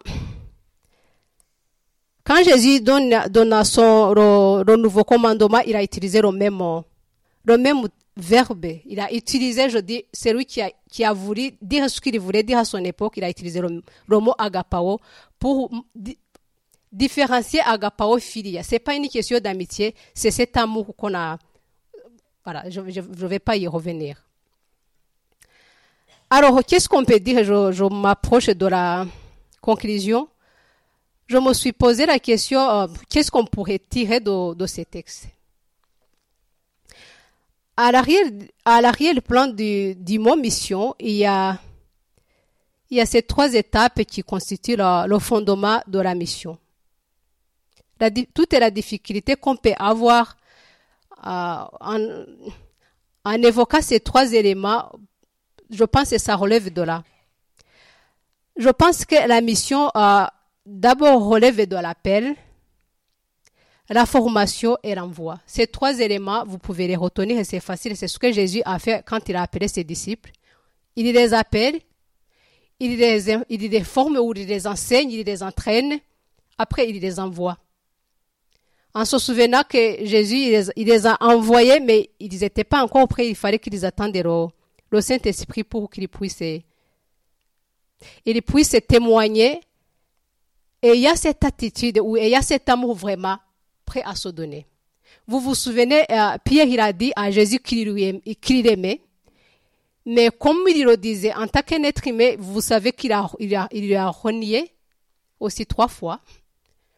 quand 2.24 2.42
Jésus 2.42 2.80
donne, 2.80 3.14
donne 3.30 3.62
son, 3.62 4.12
nouveau 4.76 5.04
commandement, 5.04 5.60
il 5.60 5.76
a 5.76 5.84
utilisé 5.84 6.20
le 6.20 6.32
même, 6.32 6.60
le 7.44 7.58
même 7.58 7.82
verbe. 8.16 8.66
Il 8.86 8.98
a 8.98 9.12
utilisé, 9.14 9.70
je 9.70 9.78
dis, 9.78 10.04
c'est 10.12 10.32
lui 10.32 10.44
qui 10.46 10.62
a, 10.62 10.72
qui 10.90 11.04
a 11.04 11.12
voulu 11.12 11.52
dire 11.62 11.88
ce 11.88 12.00
qu'il 12.00 12.18
voulait 12.18 12.42
dire 12.42 12.58
à 12.58 12.64
son 12.64 12.84
époque. 12.84 13.12
Il 13.16 13.22
a 13.22 13.30
utilisé 13.30 13.60
le, 13.60 14.18
mot 14.18 14.34
agapao 14.36 14.98
pour 15.38 15.70
différencier 16.90 17.60
agapao 17.60 18.18
filia. 18.18 18.64
C'est 18.64 18.80
pas 18.80 18.96
une 18.96 19.08
question 19.08 19.38
d'amitié, 19.38 19.94
c'est 20.12 20.32
cet 20.32 20.56
amour 20.56 20.96
qu'on 20.96 21.14
a. 21.14 21.38
Voilà, 22.42 22.68
je 22.68 22.80
ne 22.80 23.26
vais 23.28 23.38
pas 23.38 23.56
y 23.56 23.68
revenir. 23.68 24.24
Alors, 26.32 26.64
qu'est-ce 26.64 26.88
qu'on 26.88 27.04
peut 27.04 27.18
dire? 27.18 27.42
Je, 27.42 27.82
m'approche 27.92 28.46
de 28.46 28.66
la 28.66 29.04
conclusion. 29.60 30.28
Je 31.26 31.38
me 31.38 31.52
suis 31.52 31.72
posé 31.72 32.06
la 32.06 32.20
question, 32.20 32.60
euh, 32.60 32.86
qu'est-ce 33.08 33.32
qu'on 33.32 33.44
pourrait 33.44 33.80
tirer 33.80 34.20
de, 34.20 34.66
ces 34.66 34.84
textes? 34.84 35.26
À 37.76 37.90
l'arrière-plan 37.90 39.48
du, 39.48 40.18
mot 40.20 40.36
mission, 40.36 40.94
il 41.00 41.16
y 41.16 41.26
a, 41.26 41.58
il 42.90 42.98
y 42.98 43.00
a 43.00 43.06
ces 43.06 43.22
trois 43.22 43.52
étapes 43.54 44.04
qui 44.04 44.22
constituent 44.22 44.76
le, 44.76 45.18
fondement 45.18 45.80
de 45.88 45.98
la 45.98 46.14
mission. 46.14 46.58
La, 47.98 48.10
toute 48.10 48.52
la 48.52 48.70
difficulté 48.70 49.34
qu'on 49.34 49.56
peut 49.56 49.74
avoir 49.78 50.36
euh, 51.26 51.64
en 53.24 53.42
évoquant 53.42 53.82
ces 53.82 53.98
trois 53.98 54.32
éléments 54.32 54.90
je 55.70 55.84
pense 55.84 56.10
que 56.10 56.18
ça 56.18 56.36
relève 56.36 56.72
de 56.72 56.82
là. 56.82 57.02
Je 58.56 58.68
pense 58.68 59.04
que 59.04 59.26
la 59.26 59.40
mission 59.40 59.90
euh, 59.96 60.24
d'abord 60.66 61.24
relève 61.24 61.66
de 61.66 61.76
l'appel, 61.76 62.34
la 63.88 64.06
formation 64.06 64.76
et 64.82 64.94
l'envoi. 64.94 65.40
Ces 65.46 65.66
trois 65.66 65.98
éléments, 65.98 66.44
vous 66.44 66.58
pouvez 66.58 66.86
les 66.86 66.96
retenir 66.96 67.38
et 67.38 67.44
c'est 67.44 67.60
facile. 67.60 67.96
C'est 67.96 68.08
ce 68.08 68.18
que 68.18 68.32
Jésus 68.32 68.62
a 68.64 68.78
fait 68.78 69.04
quand 69.06 69.28
il 69.28 69.36
a 69.36 69.42
appelé 69.42 69.66
ses 69.68 69.84
disciples. 69.84 70.30
Il 70.96 71.12
les 71.12 71.34
appelle, 71.34 71.80
il 72.78 72.98
les, 72.98 73.84
forme 73.84 74.16
ou 74.16 74.32
il 74.34 74.46
les 74.46 74.66
enseigne, 74.66 75.10
il 75.10 75.24
les 75.24 75.42
entraîne. 75.42 75.98
Après, 76.58 76.88
il 76.88 77.00
les 77.00 77.18
envoie. 77.18 77.58
En 78.94 79.04
se 79.04 79.18
souvenant 79.18 79.62
que 79.68 80.04
Jésus, 80.04 80.36
il 80.76 80.86
les, 80.86 81.06
a 81.06 81.16
envoyés, 81.20 81.80
mais 81.80 82.10
ils 82.20 82.40
n'étaient 82.40 82.64
pas 82.64 82.82
encore 82.82 83.08
prêts. 83.08 83.28
Il 83.28 83.36
fallait 83.36 83.58
qu'ils 83.58 83.84
attendent 83.84 84.12
Saint-Esprit 84.98 85.62
pour 85.62 85.90
qu'il 85.90 86.08
puisse, 86.08 86.42
il 88.24 88.42
puisse 88.42 88.76
témoigner. 88.88 89.60
Et 90.82 90.94
il 90.94 91.00
y 91.00 91.06
a 91.06 91.14
cette 91.14 91.44
attitude 91.44 92.00
où 92.02 92.16
il 92.16 92.28
y 92.28 92.34
a 92.34 92.40
cet 92.40 92.68
amour 92.70 92.94
vraiment 92.94 93.36
prêt 93.84 94.02
à 94.02 94.14
se 94.14 94.30
donner. 94.30 94.66
Vous 95.26 95.38
vous 95.38 95.54
souvenez, 95.54 96.04
euh, 96.10 96.38
Pierre, 96.42 96.66
il 96.66 96.80
a 96.80 96.92
dit 96.92 97.12
à 97.14 97.30
Jésus 97.30 97.58
qu'il 97.58 97.92
l'aimait. 98.62 99.00
Mais 100.06 100.30
comme 100.30 100.58
il 100.68 100.84
le 100.84 100.96
disait, 100.96 101.34
en 101.34 101.46
tant 101.46 101.62
qu'être 101.62 102.06
humain, 102.06 102.34
vous 102.38 102.60
savez 102.60 102.92
qu'il 102.92 103.12
a, 103.12 103.30
il 103.38 103.54
a, 103.54 103.68
il 103.70 103.94
a 103.94 104.08
renié 104.08 104.72
aussi 105.38 105.66
trois 105.66 105.88
fois 105.88 106.20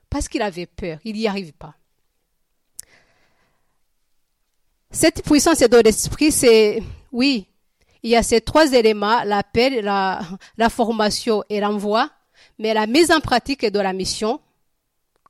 parce 0.08 0.28
qu'il 0.28 0.42
avait 0.42 0.66
peur. 0.66 0.98
Il 1.04 1.16
n'y 1.16 1.26
arrive 1.26 1.52
pas. 1.52 1.74
Cette 4.90 5.24
puissance 5.24 5.58
de 5.58 5.76
l'esprit, 5.78 6.30
c'est, 6.30 6.82
oui, 7.10 7.46
il 8.02 8.10
y 8.10 8.16
a 8.16 8.22
ces 8.22 8.40
trois 8.40 8.72
éléments, 8.72 9.22
l'appel, 9.24 9.84
la, 9.84 10.20
la 10.56 10.68
formation 10.68 11.44
et 11.48 11.60
l'envoi, 11.60 12.10
mais 12.58 12.74
la 12.74 12.86
mise 12.86 13.10
en 13.10 13.20
pratique 13.20 13.64
de 13.64 13.78
la 13.78 13.92
mission 13.92 14.40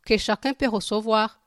que 0.05 0.17
chacun 0.17 0.55
peut 0.55 0.69
recevoir. 0.69 1.41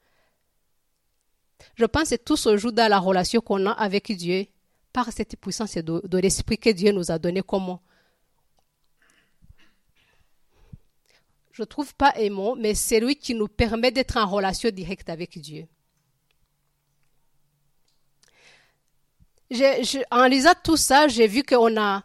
Je 1.76 1.86
pense 1.86 2.10
que 2.10 2.16
tout 2.16 2.38
se 2.38 2.58
joue 2.58 2.72
dans 2.72 2.90
la 2.90 3.00
relation 3.00 3.42
qu'on 3.42 3.66
a 3.66 3.72
avec 3.72 4.12
Dieu 4.12 4.48
par 4.94 5.12
cette 5.12 5.36
puissance 5.40 5.76
de, 5.76 6.18
l'esprit 6.18 6.58
que 6.58 6.70
Dieu 6.70 6.92
nous 6.92 7.12
a 7.12 7.20
donné 7.20 7.42
comme 7.42 7.78
je 11.52 11.64
trouve 11.64 11.96
pas 11.96 12.14
aimant, 12.18 12.56
mais 12.58 12.76
c'est 12.76 13.00
lui 13.00 13.16
qui 13.16 13.34
nous 13.34 13.48
permet 13.48 13.92
d'être 13.92 14.18
en 14.18 14.28
relation 14.28 14.70
directe 14.70 15.10
avec 15.10 15.38
Dieu. 15.40 15.68
En 20.12 20.26
lisant 20.26 20.54
tout 20.64 20.78
ça, 20.78 21.08
j'ai 21.08 21.28
vu 21.28 21.44
qu'on 21.44 21.78
a, 21.80 22.04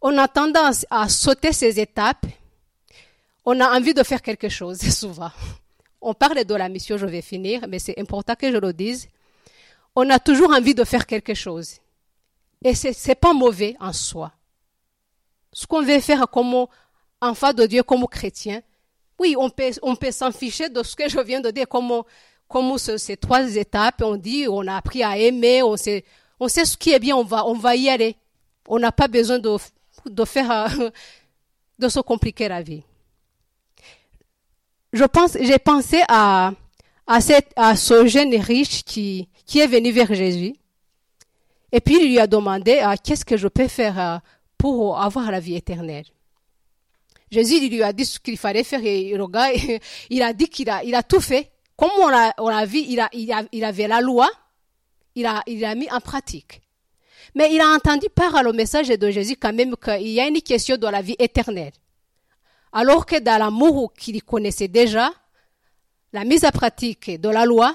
on 0.00 0.16
a 0.18 0.28
tendance 0.28 0.86
à 0.90 1.08
sauter 1.08 1.52
ces 1.52 1.78
étapes. 1.78 2.26
On 3.44 3.60
a 3.60 3.76
envie 3.76 3.94
de 3.94 4.02
faire 4.02 4.22
quelque 4.22 4.48
chose, 4.48 4.78
souvent. 4.90 5.30
on 6.00 6.14
parle 6.14 6.44
de 6.44 6.54
la 6.54 6.68
mission, 6.68 6.96
je 6.96 7.06
vais 7.06 7.22
finir, 7.22 7.66
mais 7.68 7.78
c'est 7.78 7.98
important 7.98 8.34
que 8.34 8.50
je 8.50 8.56
le 8.56 8.72
dise. 8.72 9.08
On 9.94 10.08
a 10.10 10.18
toujours 10.18 10.52
envie 10.52 10.74
de 10.74 10.84
faire 10.84 11.06
quelque 11.06 11.34
chose. 11.34 11.76
Et 12.64 12.74
c'est, 12.74 12.92
c'est 12.92 13.14
pas 13.14 13.32
mauvais 13.32 13.76
en 13.78 13.92
soi. 13.92 14.32
Ce 15.52 15.66
qu'on 15.66 15.82
veut 15.82 16.00
faire 16.00 16.28
comme 16.30 16.66
enfant 17.20 17.52
de 17.52 17.66
Dieu, 17.66 17.82
comme 17.82 18.06
chrétien, 18.08 18.62
oui, 19.18 19.36
on 19.38 19.50
peut, 19.50 19.70
on 19.82 19.94
peut 19.94 20.10
s'en 20.10 20.32
ficher 20.32 20.68
de 20.68 20.82
ce 20.82 20.96
que 20.96 21.08
je 21.08 21.20
viens 21.20 21.40
de 21.40 21.50
dire, 21.50 21.68
comme, 21.68 22.02
comme 22.48 22.76
ces 22.78 23.16
trois 23.16 23.54
étapes, 23.54 24.02
on 24.02 24.16
dit, 24.16 24.46
on 24.48 24.66
a 24.66 24.76
appris 24.76 25.02
à 25.04 25.16
aimer, 25.16 25.62
on 25.62 25.76
sait, 25.76 26.04
on 26.40 26.48
sait 26.48 26.64
ce 26.64 26.76
qui 26.76 26.92
est 26.92 26.98
bien, 26.98 27.16
on 27.16 27.24
va, 27.24 27.46
on 27.46 27.54
va 27.54 27.76
y 27.76 27.88
aller. 27.88 28.16
On 28.68 28.78
n'a 28.78 28.92
pas 28.92 29.08
besoin 29.08 29.38
de, 29.38 30.24
faire, 30.24 30.76
de 31.78 31.88
se 31.88 32.00
compliquer 32.00 32.48
la 32.48 32.62
vie. 32.62 32.82
Je 34.92 35.04
pense, 35.04 35.36
j'ai 35.40 35.58
pensé 35.58 36.02
à, 36.08 36.52
ce 37.76 38.06
jeune 38.06 38.34
riche 38.36 38.84
qui, 38.84 39.28
est 39.54 39.66
venu 39.66 39.90
vers 39.90 40.12
Jésus. 40.14 40.54
Et 41.72 41.80
puis 41.80 41.96
il 42.00 42.08
lui 42.08 42.18
a 42.20 42.26
demandé, 42.26 42.78
ah, 42.80 42.96
qu'est-ce 42.96 43.24
que 43.24 43.36
je 43.36 43.48
peux 43.48 43.66
faire 43.66 43.98
euh, 43.98 44.18
pour 44.56 45.00
avoir 45.00 45.32
la 45.32 45.40
vie 45.40 45.56
éternelle? 45.56 46.04
Jésus 47.32 47.68
lui 47.68 47.82
a 47.82 47.92
dit 47.92 48.04
ce 48.04 48.20
qu'il 48.20 48.38
fallait 48.38 48.62
faire 48.62 48.84
et 48.84 49.12
le 49.16 49.26
gars, 49.26 49.48
il 50.10 50.22
a 50.22 50.32
dit 50.32 50.48
qu'il 50.48 50.70
a, 50.70 51.02
tout 51.02 51.20
fait. 51.20 51.50
Comme 51.76 51.90
on 52.00 52.08
a, 52.08 52.32
on 52.38 52.46
a 52.46 52.64
vu, 52.64 52.78
il, 52.78 53.00
a, 53.00 53.08
il, 53.12 53.32
a, 53.32 53.42
il 53.50 53.64
avait 53.64 53.88
la 53.88 54.00
loi, 54.00 54.30
il 55.14 55.26
a, 55.26 55.42
il 55.46 55.64
a 55.64 55.74
mis 55.74 55.90
en 55.90 56.00
pratique. 56.00 56.60
Mais 57.34 57.52
il 57.52 57.60
a 57.60 57.68
entendu 57.68 58.08
par 58.14 58.42
le 58.42 58.52
message 58.52 58.88
de 58.88 59.10
Jésus 59.10 59.36
quand 59.36 59.52
même 59.52 59.74
qu'il 59.76 60.08
y 60.08 60.20
a 60.20 60.26
une 60.26 60.40
question 60.42 60.76
de 60.76 60.86
la 60.86 61.02
vie 61.02 61.16
éternelle. 61.18 61.72
Alors 62.72 63.06
que 63.06 63.18
dans 63.20 63.38
l'amour 63.38 63.92
qu'il 63.94 64.22
connaissait 64.22 64.68
déjà, 64.68 65.12
la 66.12 66.24
mise 66.24 66.44
en 66.44 66.50
pratique 66.50 67.20
de 67.20 67.28
la 67.28 67.44
loi, 67.44 67.74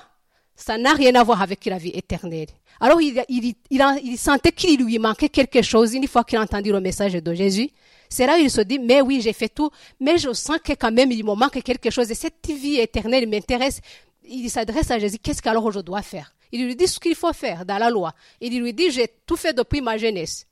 ça 0.56 0.78
n'a 0.78 0.94
rien 0.94 1.16
à 1.16 1.24
voir 1.24 1.42
avec 1.42 1.66
la 1.66 1.78
vie 1.78 1.92
éternelle. 1.94 2.48
Alors 2.82 3.02
il, 3.02 3.24
il, 3.30 3.56
il, 3.70 4.18
sentait 4.18 4.52
qu'il 4.52 4.84
lui 4.84 5.00
manquait 5.00 5.30
quelque 5.30 5.62
chose 5.62 5.94
une 5.94 6.08
fois 6.08 6.24
qu'il 6.24 6.38
a 6.38 6.42
entendu 6.42 6.72
le 6.72 6.80
message 6.80 7.14
de 7.14 7.34
Jésus. 7.34 7.70
C'est 8.10 8.26
là 8.26 8.38
il 8.38 8.50
se 8.50 8.62
dit, 8.62 8.80
mais 8.80 9.02
oui, 9.02 9.22
j'ai 9.22 9.34
fait 9.34 9.50
tout, 9.50 9.70
mais 10.00 10.18
je 10.18 10.34
sens 10.34 10.58
que 10.64 10.74
quand 10.74 10.92
même 10.92 11.12
il 11.12 11.24
me 11.24 11.34
manque 11.34 11.62
quelque 11.62 11.90
chose 11.90 12.10
et 12.12 12.16
cette 12.16 12.46
vie 12.48 12.78
éternelle 12.78 13.28
m'intéresse. 13.28 13.82
Il 14.24 14.50
s'adresse 14.50 14.92
à 14.92 15.00
Jésus, 15.00 15.18
qu'est-ce 15.20 15.42
qu'alors 15.42 15.72
je 15.72 15.80
dois 15.80 16.02
faire? 16.02 16.34
Il 16.52 16.66
lui 16.66 16.76
dit 16.76 16.88
ce 16.88 17.00
qu'il 17.00 17.16
faut 17.16 17.34
faire 17.34 17.66
dans 17.66 17.78
la 17.78 17.89
loi. 17.89 18.14
Il 18.41 18.60
lui 18.60 18.74
dit, 18.74 18.91
j'ai 18.91 19.08
tout 19.26 19.36
fait 19.36 19.54
depuis 19.54 19.82
ma 19.82 19.97
jeunesse. 19.97 20.47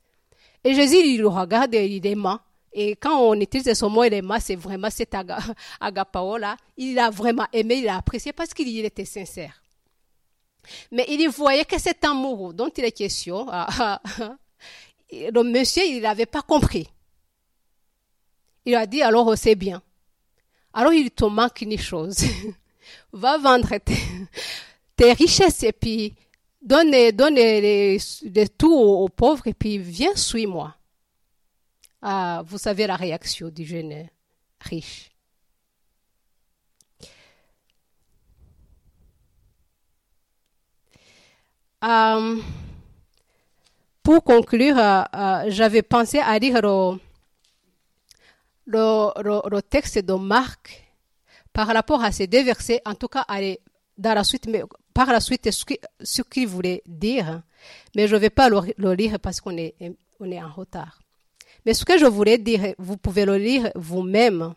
Et 0.64 0.74
Jésus, 0.74 0.96
il 0.96 1.20
le 1.20 1.28
regarde 1.28 1.74
et 1.74 1.86
il 1.86 2.06
aimant. 2.06 2.40
Et 2.72 2.96
quand 2.96 3.18
on 3.20 3.34
utilise 3.34 3.72
ce 3.72 3.84
mot 3.86 4.04
aimant, 4.04 4.38
c'est 4.40 4.56
vraiment 4.56 4.90
cet 4.90 5.14
agapao 5.80 6.36
là. 6.36 6.56
Il 6.76 6.98
a 6.98 7.10
vraiment 7.10 7.46
aimé, 7.52 7.76
il 7.76 7.88
a 7.88 7.96
apprécié 7.96 8.32
parce 8.32 8.52
qu'il 8.54 8.84
était 8.84 9.04
sincère. 9.04 9.62
Mais 10.92 11.06
il 11.08 11.28
voyait 11.30 11.64
que 11.64 11.80
cet 11.80 12.04
amour 12.04 12.52
dont 12.52 12.68
il 12.68 12.84
est 12.84 12.92
question, 12.92 13.46
ah, 13.50 13.66
ah, 13.78 14.00
le 15.12 15.42
monsieur, 15.42 15.82
il 15.86 16.02
n'avait 16.02 16.26
pas 16.26 16.42
compris. 16.42 16.88
Il 18.66 18.74
a 18.74 18.86
dit 18.86 19.02
alors 19.02 19.36
c'est 19.36 19.54
bien. 19.54 19.82
Alors 20.74 20.92
il 20.92 21.10
te 21.10 21.24
manque 21.24 21.62
une 21.62 21.78
chose. 21.78 22.18
Va 23.12 23.38
vendre 23.38 23.78
tes, 24.98 25.12
richesses 25.12 25.62
et 25.62 25.72
puis 25.72 26.14
donne, 26.60 26.90
donne 27.12 27.36
les, 27.36 27.98
tout 28.58 28.74
aux, 28.74 29.08
pauvres 29.08 29.46
et 29.46 29.54
puis 29.54 29.78
viens, 29.78 30.14
suis-moi. 30.14 30.74
Ah, 32.02 32.42
vous 32.46 32.58
savez 32.58 32.86
la 32.86 32.96
réaction 32.96 33.48
du 33.48 33.64
jeune 33.64 34.08
riche. 34.60 35.10
Euh, 41.84 42.36
pour 44.02 44.24
conclure, 44.24 44.78
euh, 44.78 45.02
euh, 45.14 45.44
j'avais 45.48 45.82
pensé 45.82 46.18
à 46.18 46.36
lire 46.38 46.60
le, 48.66 49.60
texte 49.60 49.98
de 49.98 50.14
Marc 50.14 50.84
par 51.52 51.68
rapport 51.68 52.02
à 52.02 52.10
ces 52.10 52.26
deux 52.26 52.42
versets, 52.42 52.82
en 52.84 52.94
tout 52.94 53.08
cas 53.08 53.24
dans 53.96 54.14
la 54.14 54.24
suite, 54.24 54.46
mais 54.48 54.62
par 54.98 55.12
la 55.12 55.20
suite 55.20 55.48
ce 55.52 56.22
qu'il 56.22 56.48
voulait 56.48 56.82
dire, 56.84 57.42
mais 57.94 58.08
je 58.08 58.16
ne 58.16 58.20
vais 58.20 58.30
pas 58.30 58.48
le, 58.48 58.94
lire 58.94 59.20
parce 59.20 59.40
qu'on 59.40 59.56
est, 59.56 59.76
en 60.20 60.52
retard. 60.52 60.98
Mais 61.64 61.72
ce 61.72 61.84
que 61.84 61.96
je 61.96 62.06
voulais 62.06 62.36
dire, 62.36 62.74
vous 62.78 62.96
pouvez 62.96 63.24
le 63.24 63.36
lire 63.36 63.70
vous-même. 63.76 64.54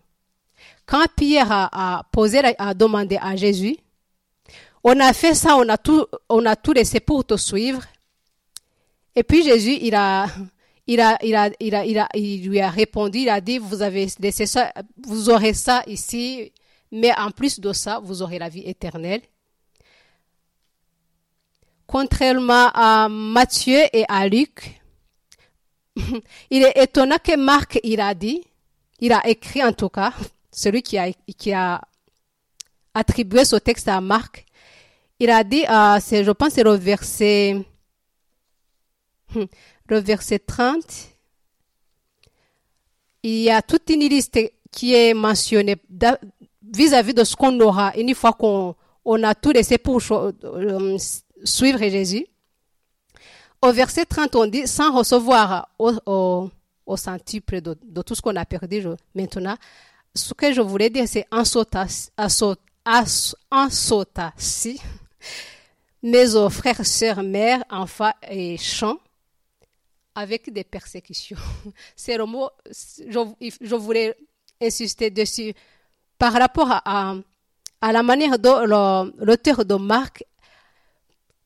Quand 0.87 1.05
Pierre 1.15 1.51
a, 1.51 2.03
posé, 2.11 2.41
a 2.57 2.73
demandé 2.73 3.19
à 3.21 3.35
Jésus, 3.35 3.77
on 4.83 4.99
a 4.99 5.13
fait 5.13 5.35
ça, 5.35 5.57
on 5.57 5.69
a 5.69 5.77
tout, 5.77 6.07
on 6.27 6.43
a 6.47 6.55
tout 6.55 6.73
laissé 6.73 6.99
pour 6.99 7.23
te 7.23 7.37
suivre. 7.37 7.83
Et 9.15 9.21
puis 9.21 9.43
Jésus, 9.43 9.77
il 9.79 9.89
il, 9.89 9.93
a, 9.93 10.25
il, 10.87 10.99
a, 11.01 11.19
il, 11.21 11.35
a, 11.35 11.51
il, 11.85 11.99
a, 11.99 12.09
il 12.15 12.49
lui 12.49 12.59
a 12.59 12.71
répondu, 12.71 13.19
il 13.19 13.29
a 13.29 13.41
dit, 13.41 13.59
vous 13.59 13.83
avez 13.83 14.07
laissé 14.19 14.47
ça, 14.47 14.73
vous 15.05 15.29
aurez 15.29 15.53
ça 15.53 15.83
ici, 15.85 16.51
mais 16.91 17.13
en 17.15 17.29
plus 17.29 17.59
de 17.59 17.71
ça, 17.73 17.99
vous 17.99 18.23
aurez 18.23 18.39
la 18.39 18.49
vie 18.49 18.63
éternelle. 18.65 19.21
Contrairement 21.91 22.69
à 22.73 23.09
Matthieu 23.09 23.81
et 23.91 24.05
à 24.07 24.25
Luc, 24.25 24.81
il 26.49 26.63
est 26.63 26.81
étonnant 26.81 27.17
que 27.21 27.35
Marc, 27.35 27.81
il 27.83 27.99
a 27.99 28.13
dit, 28.13 28.41
il 29.01 29.11
a 29.11 29.27
écrit 29.27 29.61
en 29.61 29.73
tout 29.73 29.89
cas, 29.89 30.13
celui 30.53 30.83
qui 30.83 30.97
a, 30.97 31.81
attribué 32.93 33.43
ce 33.43 33.57
texte 33.57 33.89
à 33.89 33.99
Marc, 33.99 34.45
il 35.19 35.29
a 35.29 35.43
dit, 35.43 35.65
euh, 35.69 35.99
je 35.99 36.31
pense 36.31 36.53
c'est 36.53 36.63
le 36.63 36.75
verset, 36.75 37.61
le 39.35 39.99
verset 39.99 40.39
30, 40.39 40.85
il 43.23 43.41
y 43.41 43.49
a 43.49 43.61
toute 43.61 43.89
une 43.89 44.07
liste 44.07 44.39
qui 44.71 44.95
est 44.95 45.13
mentionnée 45.13 45.75
vis-à-vis 46.73 47.13
de 47.13 47.25
ce 47.25 47.35
qu'on 47.35 47.59
aura. 47.59 47.91
Une 47.97 48.15
fois 48.15 48.31
qu'on 48.31 48.75
on 49.03 49.23
a 49.23 49.35
tout 49.35 49.51
laissé 49.51 49.77
pour 49.77 50.01
euh, 50.09 50.97
suivre 51.43 51.79
Jésus. 51.79 52.25
Au 53.61 53.71
verset 53.71 54.05
30, 54.05 54.35
on 54.35 54.47
dit, 54.47 54.67
sans 54.67 54.95
recevoir 54.95 55.69
au, 55.77 55.93
au, 56.05 56.49
au 56.85 56.97
centuple 56.97 57.61
de, 57.61 57.77
de, 57.83 58.01
tout 58.01 58.15
ce 58.15 58.21
qu'on 58.21 58.35
a 58.35 58.45
perdu 58.45 58.83
maintenant, 59.13 59.55
ce 60.15 60.33
que 60.33 60.51
je 60.51 60.61
voulais 60.61 60.89
dire, 60.89 61.07
c'est 61.07 61.25
en 61.31 61.45
sauta, 61.45 61.85
si, 64.37 64.81
mes 66.03 66.49
frères, 66.49 66.85
sœurs, 66.85 67.23
mères, 67.23 67.63
enfants 67.69 68.13
et 68.29 68.57
chants, 68.57 68.97
avec 70.15 70.51
des 70.51 70.63
persécutions. 70.63 71.37
C'est 71.95 72.17
le 72.17 72.25
mot, 72.25 72.49
je, 72.69 73.75
voulais 73.75 74.15
insister 74.61 75.09
dessus 75.09 75.53
par 76.17 76.33
rapport 76.33 76.69
à, 76.69 77.15
à, 77.79 77.91
la 77.91 78.03
manière 78.03 78.37
dont 78.37 78.65
l'auteur 79.19 79.63
de 79.63 79.75
Marc, 79.75 80.25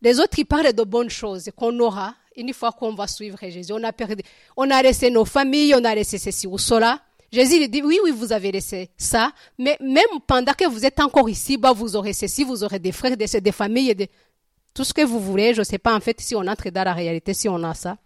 les 0.06 0.20
autres, 0.20 0.38
ils 0.38 0.46
parlent 0.46 0.72
de 0.72 0.84
bonnes 0.84 1.10
choses 1.10 1.50
qu'on 1.56 1.78
aura 1.80 2.14
une 2.38 2.54
fois 2.54 2.72
qu'on 2.72 2.94
va 2.94 3.08
suivre 3.08 3.40
Jésus. 3.42 3.74
On 3.74 3.84
a 3.84 3.92
perdu, 3.92 4.22
on 4.56 4.70
a 4.70 4.80
laissé 4.84 5.10
nos 5.10 5.26
familles, 5.26 5.74
on 5.76 5.84
a 5.84 5.96
laissé 5.96 6.20
ceci 6.20 6.46
ou 6.46 6.60
cela. 6.60 7.02
Jésus 7.32 7.68
dit, 7.68 7.82
oui, 7.84 7.98
oui, 8.04 8.12
vous 8.12 8.32
avez 8.32 8.52
laissé 8.52 8.92
ça, 8.98 9.32
mais 9.58 9.76
même 9.82 10.20
pendant 10.28 10.54
que 10.54 10.68
vous 10.70 10.86
êtes 10.86 11.00
encore 11.00 11.28
ici, 11.28 11.58
bah, 11.58 11.74
vous 11.74 11.96
aurez 11.96 12.14
ceci, 12.14 12.44
vous 12.44 12.64
aurez 12.64 12.78
des 12.78 12.92
frères, 12.92 13.18
des, 13.18 13.42
des 13.42 13.52
familles, 13.52 13.96
des, 13.96 14.10
tout 14.76 14.84
ce 14.84 14.94
que 14.94 15.02
vous 15.02 15.20
voulez. 15.20 15.56
Je 15.56 15.62
ne 15.62 15.66
sais 15.66 15.80
pas 15.80 15.96
en 15.96 16.00
fait 16.00 16.22
si 16.22 16.36
on 16.36 16.42
entre 16.42 16.70
dans 16.70 16.84
la 16.84 16.94
réalité, 16.94 17.34
si 17.34 17.50
on 17.50 17.64
a 17.64 17.74
ça. 17.74 17.98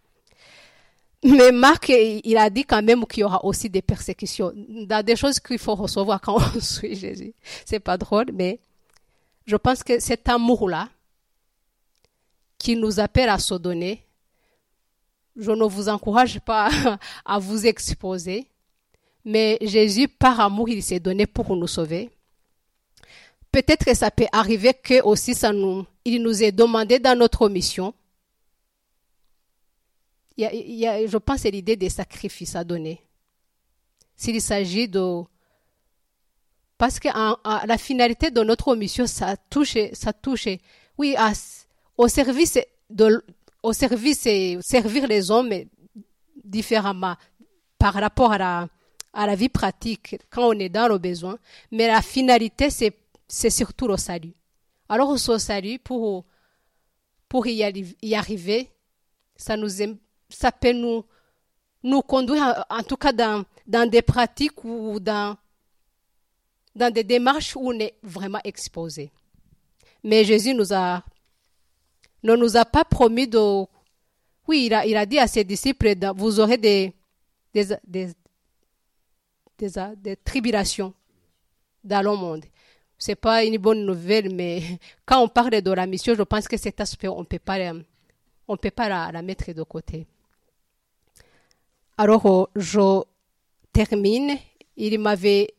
Mais 1.21 1.51
Marc, 1.51 1.89
il 1.89 2.37
a 2.37 2.49
dit 2.49 2.63
quand 2.63 2.81
même 2.81 3.05
qu'il 3.05 3.21
y 3.21 3.23
aura 3.25 3.43
aussi 3.43 3.69
des 3.69 3.81
persécutions, 3.81 4.53
des 4.55 5.15
choses 5.17 5.41
qu'il 5.41 5.59
faut 5.59 5.75
recevoir 5.75 6.21
quand 6.21 6.37
on 6.37 6.59
suit 6.61 6.95
Jésus. 6.95 7.33
C'est 7.65 7.81
pas 7.81 7.97
drôle, 7.97 8.27
mais 8.33 8.61
je 9.45 9.57
pense 9.57 9.83
que 9.83 9.99
cet 9.99 10.29
amour-là, 10.29 10.87
qui 12.59 12.75
nous 12.75 12.99
appelle 12.99 13.29
à 13.29 13.39
se 13.39 13.55
donner, 13.55 14.05
je 15.35 15.49
ne 15.51 15.65
vous 15.65 15.89
encourage 15.89 16.39
pas 16.39 16.69
à 17.25 17.39
vous 17.39 17.65
exposer, 17.65 18.47
mais 19.25 19.57
Jésus, 19.61 20.07
par 20.07 20.39
amour, 20.39 20.69
il 20.69 20.83
s'est 20.83 20.99
donné 20.99 21.25
pour 21.25 21.55
nous 21.55 21.67
sauver. 21.67 22.11
Peut-être 23.51 23.83
que 23.83 23.95
ça 23.95 24.11
peut 24.11 24.27
arriver 24.31 24.75
que 24.75 25.01
aussi 25.01 25.33
ça 25.33 25.51
nous, 25.51 25.85
il 26.05 26.21
nous 26.21 26.43
est 26.43 26.51
demandé 26.51 26.99
dans 26.99 27.17
notre 27.17 27.49
mission 27.49 27.95
il 30.39 30.75
y 30.75 30.87
a, 30.87 31.05
je 31.05 31.17
pense 31.17 31.41
c'est 31.41 31.51
l'idée 31.51 31.75
des 31.75 31.89
sacrifices 31.89 32.55
à 32.55 32.63
donner. 32.63 33.01
S'il 34.15 34.41
s'agit 34.41 34.87
de... 34.87 35.23
Parce 36.77 36.99
que 36.99 37.09
la 37.67 37.77
finalité 37.77 38.31
de 38.31 38.41
notre 38.41 38.73
mission, 38.75 39.05
ça 39.05 39.35
touche, 39.35 39.77
ça 39.93 40.13
touche 40.13 40.47
oui, 40.97 41.15
au 41.99 42.07
service 42.07 42.57
de, 42.89 43.23
au 43.61 43.73
service 43.73 44.25
et 44.25 44.57
servir 44.61 45.05
les 45.05 45.29
hommes 45.29 45.53
différemment 46.43 47.15
par 47.77 47.93
rapport 47.93 48.31
à 48.31 48.37
la, 48.37 48.67
à 49.13 49.27
la 49.27 49.35
vie 49.35 49.49
pratique 49.49 50.17
quand 50.29 50.47
on 50.47 50.59
est 50.59 50.69
dans 50.69 50.87
le 50.87 50.97
besoin. 50.97 51.37
Mais 51.71 51.87
la 51.87 52.01
finalité, 52.01 52.69
c'est 52.69 52.95
c'est 53.29 53.51
surtout 53.51 53.87
le 53.87 53.95
salut. 53.95 54.33
Alors, 54.89 55.09
au 55.09 55.17
salut, 55.17 55.77
pour, 55.77 56.25
pour 57.29 57.45
y, 57.45 57.63
arriver, 58.15 58.71
ça, 59.35 59.55
nous, 59.55 59.69
ça 60.29 60.51
peut 60.51 60.71
nous, 60.71 61.05
nous 61.83 62.01
conduire, 62.01 62.65
en, 62.69 62.81
tout 62.81 62.97
cas, 62.97 63.13
dans, 63.13 63.45
dans 63.67 63.87
des 63.87 64.01
pratiques 64.01 64.63
ou 64.63 64.99
dans, 64.99 65.37
dans 66.75 66.91
des 66.91 67.03
démarches 67.03 67.55
où 67.55 67.69
on 67.69 67.79
est 67.79 67.97
vraiment 68.01 68.41
exposé. 68.43 69.11
Mais 70.03 70.23
Jésus 70.23 70.55
nous 70.55 70.73
a, 70.73 71.03
ne 72.23 72.35
nous 72.35 72.57
a 72.57 72.65
pas 72.65 72.83
promis 72.85 73.27
de. 73.27 73.65
Oui, 74.47 74.65
il 74.65 74.73
a, 74.73 74.85
il 74.85 74.97
a 74.97 75.05
dit 75.05 75.19
à 75.19 75.27
ses 75.27 75.43
disciples 75.43 75.93
vous 76.15 76.39
aurez 76.39 76.57
des, 76.57 76.93
des, 77.53 77.67
des, 79.57 80.15
tribulations 80.23 80.93
dans 81.83 82.01
le 82.01 82.15
monde. 82.15 82.45
Ce 82.97 83.11
n'est 83.11 83.15
pas 83.15 83.43
une 83.43 83.57
bonne 83.57 83.85
nouvelle, 83.85 84.33
mais 84.33 84.61
quand 85.05 85.21
on 85.21 85.27
parle 85.27 85.61
de 85.61 85.71
la 85.71 85.85
mission, 85.85 86.15
je 86.15 86.23
pense 86.23 86.47
que 86.47 86.57
cet 86.57 86.81
aspect, 86.81 87.07
on 87.07 87.19
ne 87.19 87.25
peut 87.25 87.39
pas, 87.39 87.57
on 88.47 88.57
peut 88.57 88.71
pas 88.71 88.89
la, 88.89 89.11
la 89.11 89.21
mettre 89.21 89.51
de 89.53 89.63
côté. 89.63 90.07
Alors, 91.97 92.49
je 92.55 93.03
termine. 93.71 94.37
Il 94.77 94.97
m'avait 94.99 95.53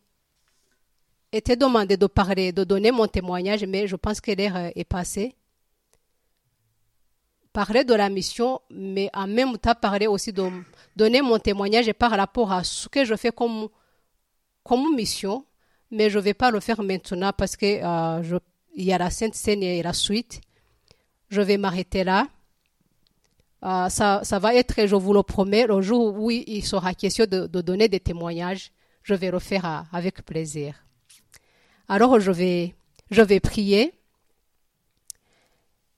été 1.31 1.55
demandé 1.57 1.97
de 1.97 2.07
parler, 2.07 2.53
de 2.53 2.65
donner 2.65 2.91
mon 2.91 3.07
témoignage, 3.07 3.65
mais 3.65 3.87
je 3.87 3.97
pense 3.97 4.21
que 4.21 4.33
l'heure 4.33 4.71
est 4.75 4.85
passée. 4.85 5.35
Parler 7.53 7.84
de 7.84 7.94
la 7.94 8.09
mission, 8.09 8.61
mais 8.70 9.11
en 9.12 9.26
même 9.26 9.59
temps 9.59 9.74
parler 9.74 10.07
aussi 10.07 10.32
de 10.32 10.48
donner 10.94 11.20
mon 11.20 11.38
témoignage 11.38 11.92
par 11.94 12.12
rapport 12.12 12.53
à 12.53 12.62
ce 12.62 12.88
que 12.88 13.05
je 13.05 13.16
fais 13.16 13.32
comme, 13.32 13.68
comme 14.62 14.94
mission, 14.94 15.44
mais 15.90 16.11
je 16.11 16.18
ne 16.18 16.22
vais 16.22 16.34
pas 16.34 16.51
le 16.51 16.61
faire 16.61 16.82
maintenant 16.82 17.32
parce 17.36 17.57
que 17.57 17.66
euh, 17.82 18.38
y 18.76 18.92
a 18.92 18.98
la 18.98 19.11
Sainte 19.11 19.34
Seine 19.34 19.62
et 19.62 19.82
la 19.82 19.92
suite. 19.92 20.40
Je 21.28 21.40
vais 21.40 21.57
m'arrêter 21.57 22.05
là. 22.05 22.26
Euh, 23.64 23.88
ça, 23.88 24.20
ça, 24.24 24.38
va 24.38 24.55
être, 24.55 24.86
je 24.86 24.96
vous 24.96 25.12
le 25.12 25.22
promets, 25.22 25.66
le 25.66 25.82
jour 25.82 26.14
où 26.18 26.30
il 26.30 26.64
sera 26.64 26.94
question 26.94 27.26
de, 27.26 27.46
donner 27.46 27.88
des 27.88 28.01
témoignages, 28.01 28.72
je 29.03 29.14
vais 29.14 29.30
le 29.30 29.38
faire 29.38 29.86
avec 29.92 30.24
plaisir. 30.24 30.74
Alors 31.88 32.20
je 32.20 32.30
vais, 32.30 32.74
je 33.11 33.20
vais 33.20 33.40
prier. 33.40 33.92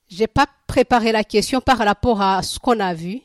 J'ai 0.09 0.27
pas 0.27 0.47
préparé 0.73 1.11
la 1.11 1.23
question 1.23 1.61
par 1.61 1.77
rapport 1.77 2.19
à 2.19 2.41
ce 2.41 2.57
qu'on 2.57 2.79
a 2.79 2.95
vu. 2.95 3.21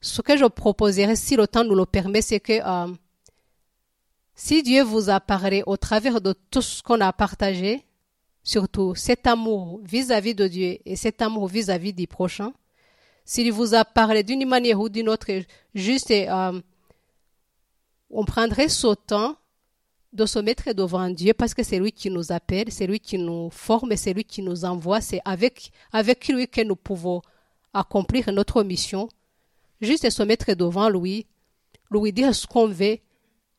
Ce 0.00 0.22
que 0.22 0.34
je 0.34 0.46
proposerai, 0.46 1.14
si 1.14 1.36
le 1.36 1.46
temps 1.46 1.62
nous 1.62 1.74
le 1.74 1.84
permet, 1.84 2.22
c'est 2.22 2.40
que 2.40 2.54
euh, 2.54 2.90
si 4.34 4.62
Dieu 4.62 4.82
vous 4.82 5.10
a 5.10 5.20
parlé 5.20 5.62
au 5.66 5.76
travers 5.76 6.22
de 6.22 6.32
tout 6.50 6.62
ce 6.62 6.82
qu'on 6.82 7.02
a 7.02 7.12
partagé, 7.12 7.84
surtout 8.42 8.94
cet 8.94 9.26
amour 9.26 9.78
vis-à-vis 9.84 10.34
de 10.34 10.48
Dieu 10.48 10.78
et 10.86 10.96
cet 10.96 11.20
amour 11.20 11.48
vis-à-vis 11.48 11.92
du 11.92 12.06
prochain, 12.06 12.54
s'il 13.26 13.52
vous 13.52 13.74
a 13.74 13.84
parlé 13.84 14.22
d'une 14.22 14.48
manière 14.48 14.80
ou 14.80 14.88
d'une 14.88 15.10
autre, 15.10 15.30
juste, 15.74 16.10
euh, 16.12 16.62
on 18.08 18.24
prendrait 18.24 18.70
ce 18.70 18.94
temps 18.94 19.36
de 20.12 20.26
se 20.26 20.38
mettre 20.38 20.72
devant 20.72 21.08
Dieu 21.08 21.34
parce 21.34 21.54
que 21.54 21.62
c'est 21.62 21.78
lui 21.78 21.92
qui 21.92 22.10
nous 22.10 22.32
appelle, 22.32 22.72
c'est 22.72 22.86
lui 22.86 22.98
qui 22.98 23.16
nous 23.16 23.50
forme, 23.50 23.94
c'est 23.96 24.12
lui 24.12 24.24
qui 24.24 24.42
nous 24.42 24.64
envoie, 24.64 25.00
c'est 25.00 25.20
avec, 25.24 25.70
avec 25.92 26.26
lui 26.28 26.48
que 26.48 26.62
nous 26.62 26.76
pouvons 26.76 27.22
accomplir 27.72 28.32
notre 28.32 28.62
mission. 28.62 29.08
Juste 29.80 30.10
se 30.10 30.22
mettre 30.22 30.52
devant 30.54 30.88
lui, 30.90 31.26
lui 31.90 32.12
dire 32.12 32.34
ce 32.34 32.46
qu'on 32.46 32.68
veut, 32.68 32.98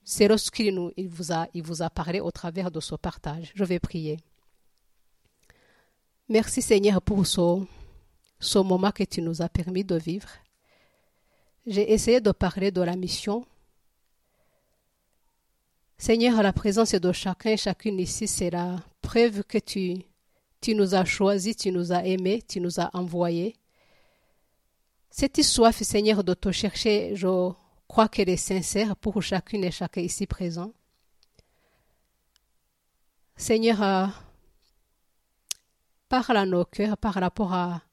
c'est 0.03 0.27
lorsqu'il 0.27 0.73
nous, 0.75 0.91
il 0.97 1.07
vous 1.07 1.31
a, 1.31 1.47
il 1.53 1.63
vous 1.63 1.81
a 1.81 1.89
parlé 1.89 2.19
au 2.19 2.31
travers 2.31 2.69
de 2.69 2.79
ce 2.79 2.95
partage. 2.95 3.51
Je 3.55 3.63
vais 3.63 3.79
prier. 3.79 4.17
Merci 6.27 6.61
Seigneur 6.61 7.01
pour 7.01 7.25
ce, 7.25 7.63
ce 8.39 8.59
moment 8.59 8.91
que 8.91 9.03
tu 9.03 9.21
nous 9.21 9.41
as 9.41 9.49
permis 9.49 9.83
de 9.83 9.95
vivre. 9.95 10.29
J'ai 11.65 11.91
essayé 11.93 12.19
de 12.19 12.31
parler 12.31 12.71
de 12.71 12.81
la 12.81 12.95
mission, 12.95 13.45
Seigneur, 16.01 16.41
la 16.41 16.51
présence 16.51 16.95
de 16.95 17.11
chacun 17.11 17.51
et 17.51 17.57
chacune 17.57 17.99
ici, 17.99 18.27
c'est 18.27 18.49
la 18.49 18.77
preuve 19.03 19.43
que 19.43 19.59
tu, 19.59 20.01
tu 20.59 20.73
nous 20.73 20.95
as 20.95 21.05
choisis, 21.05 21.55
tu 21.55 21.71
nous 21.71 21.91
as 21.93 22.03
aimés, 22.03 22.41
tu 22.41 22.59
nous 22.59 22.79
as 22.79 22.89
envoyés. 22.93 23.55
Cette 25.11 25.43
soif, 25.43 25.79
Seigneur, 25.83 26.23
de 26.23 26.33
te 26.33 26.51
chercher, 26.51 27.15
je 27.15 27.51
crois 27.87 28.09
qu'elle 28.09 28.29
est 28.29 28.35
sincère 28.35 28.95
pour 28.95 29.21
chacune 29.21 29.63
et 29.63 29.69
chacun 29.69 30.01
ici 30.01 30.25
présent. 30.25 30.73
Seigneur, 33.35 33.83
euh, 33.83 34.07
parle 36.09 36.37
à 36.37 36.47
nos 36.47 36.65
cœurs 36.65 36.97
par 36.97 37.13
rapport 37.13 37.53
à, 37.53 37.83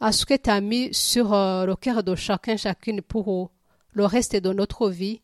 à 0.00 0.10
ce 0.10 0.26
que 0.26 0.34
tu 0.34 0.50
as 0.50 0.60
mis 0.60 0.92
sur 0.92 1.34
euh, 1.34 1.66
le 1.66 1.76
cœur 1.76 2.02
de 2.02 2.16
chacun, 2.16 2.56
chacune 2.56 3.00
pour 3.00 3.52
le 3.92 4.04
reste 4.06 4.34
de 4.34 4.52
notre 4.52 4.90
vie 4.90 5.20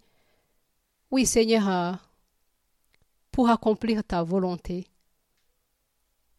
oui, 1.10 1.26
Seigneur, 1.26 1.68
euh, 1.68 1.92
pour 3.30 3.48
accomplir 3.48 4.02
ta 4.02 4.22
volonté, 4.22 4.86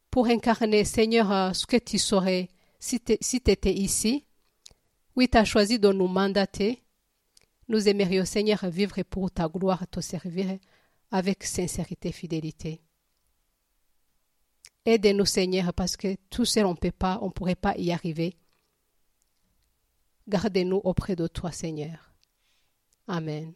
pour 0.09 0.28
incarner, 0.28 0.84
Seigneur, 0.84 1.32
euh, 1.32 1.53
ce 1.53 1.65
que 1.65 1.78
tu 1.78 1.97
saurais 1.97 2.49
si 2.80 2.99
tu 2.99 3.13
étais 3.51 3.74
ici. 3.74 4.26
Oui, 5.15 5.28
tu 5.30 5.38
as 5.38 5.45
choisi 5.45 5.80
de 5.80 5.91
nous 5.91 6.07
mandater. 6.07 6.84
Nous 7.68 7.88
aimerions, 7.88 8.26
Seigneur, 8.26 8.65
vivre 8.70 9.01
pour 9.03 9.32
ta 9.32 9.47
gloire, 9.47 9.88
te 9.88 9.99
servir 9.99 10.57
avec 11.11 11.43
sincérité 11.43 12.09
et 12.09 12.13
fidélité. 12.13 12.82
Aide-nous, 14.86 15.26
Seigneur, 15.26 15.74
parce 15.74 15.97
que 15.97 16.15
tout 16.30 16.45
seul, 16.45 16.65
on 16.65 16.78
ne 16.82 17.30
pourrait 17.30 17.55
pas 17.55 17.76
y 17.78 17.91
arriver. 17.91 18.38
Gardez-nous 20.28 20.82
auprès 20.84 21.15
de 21.15 21.28
toi, 21.28 21.51
Seigneur. 21.51 22.13
Amen. 23.07 23.53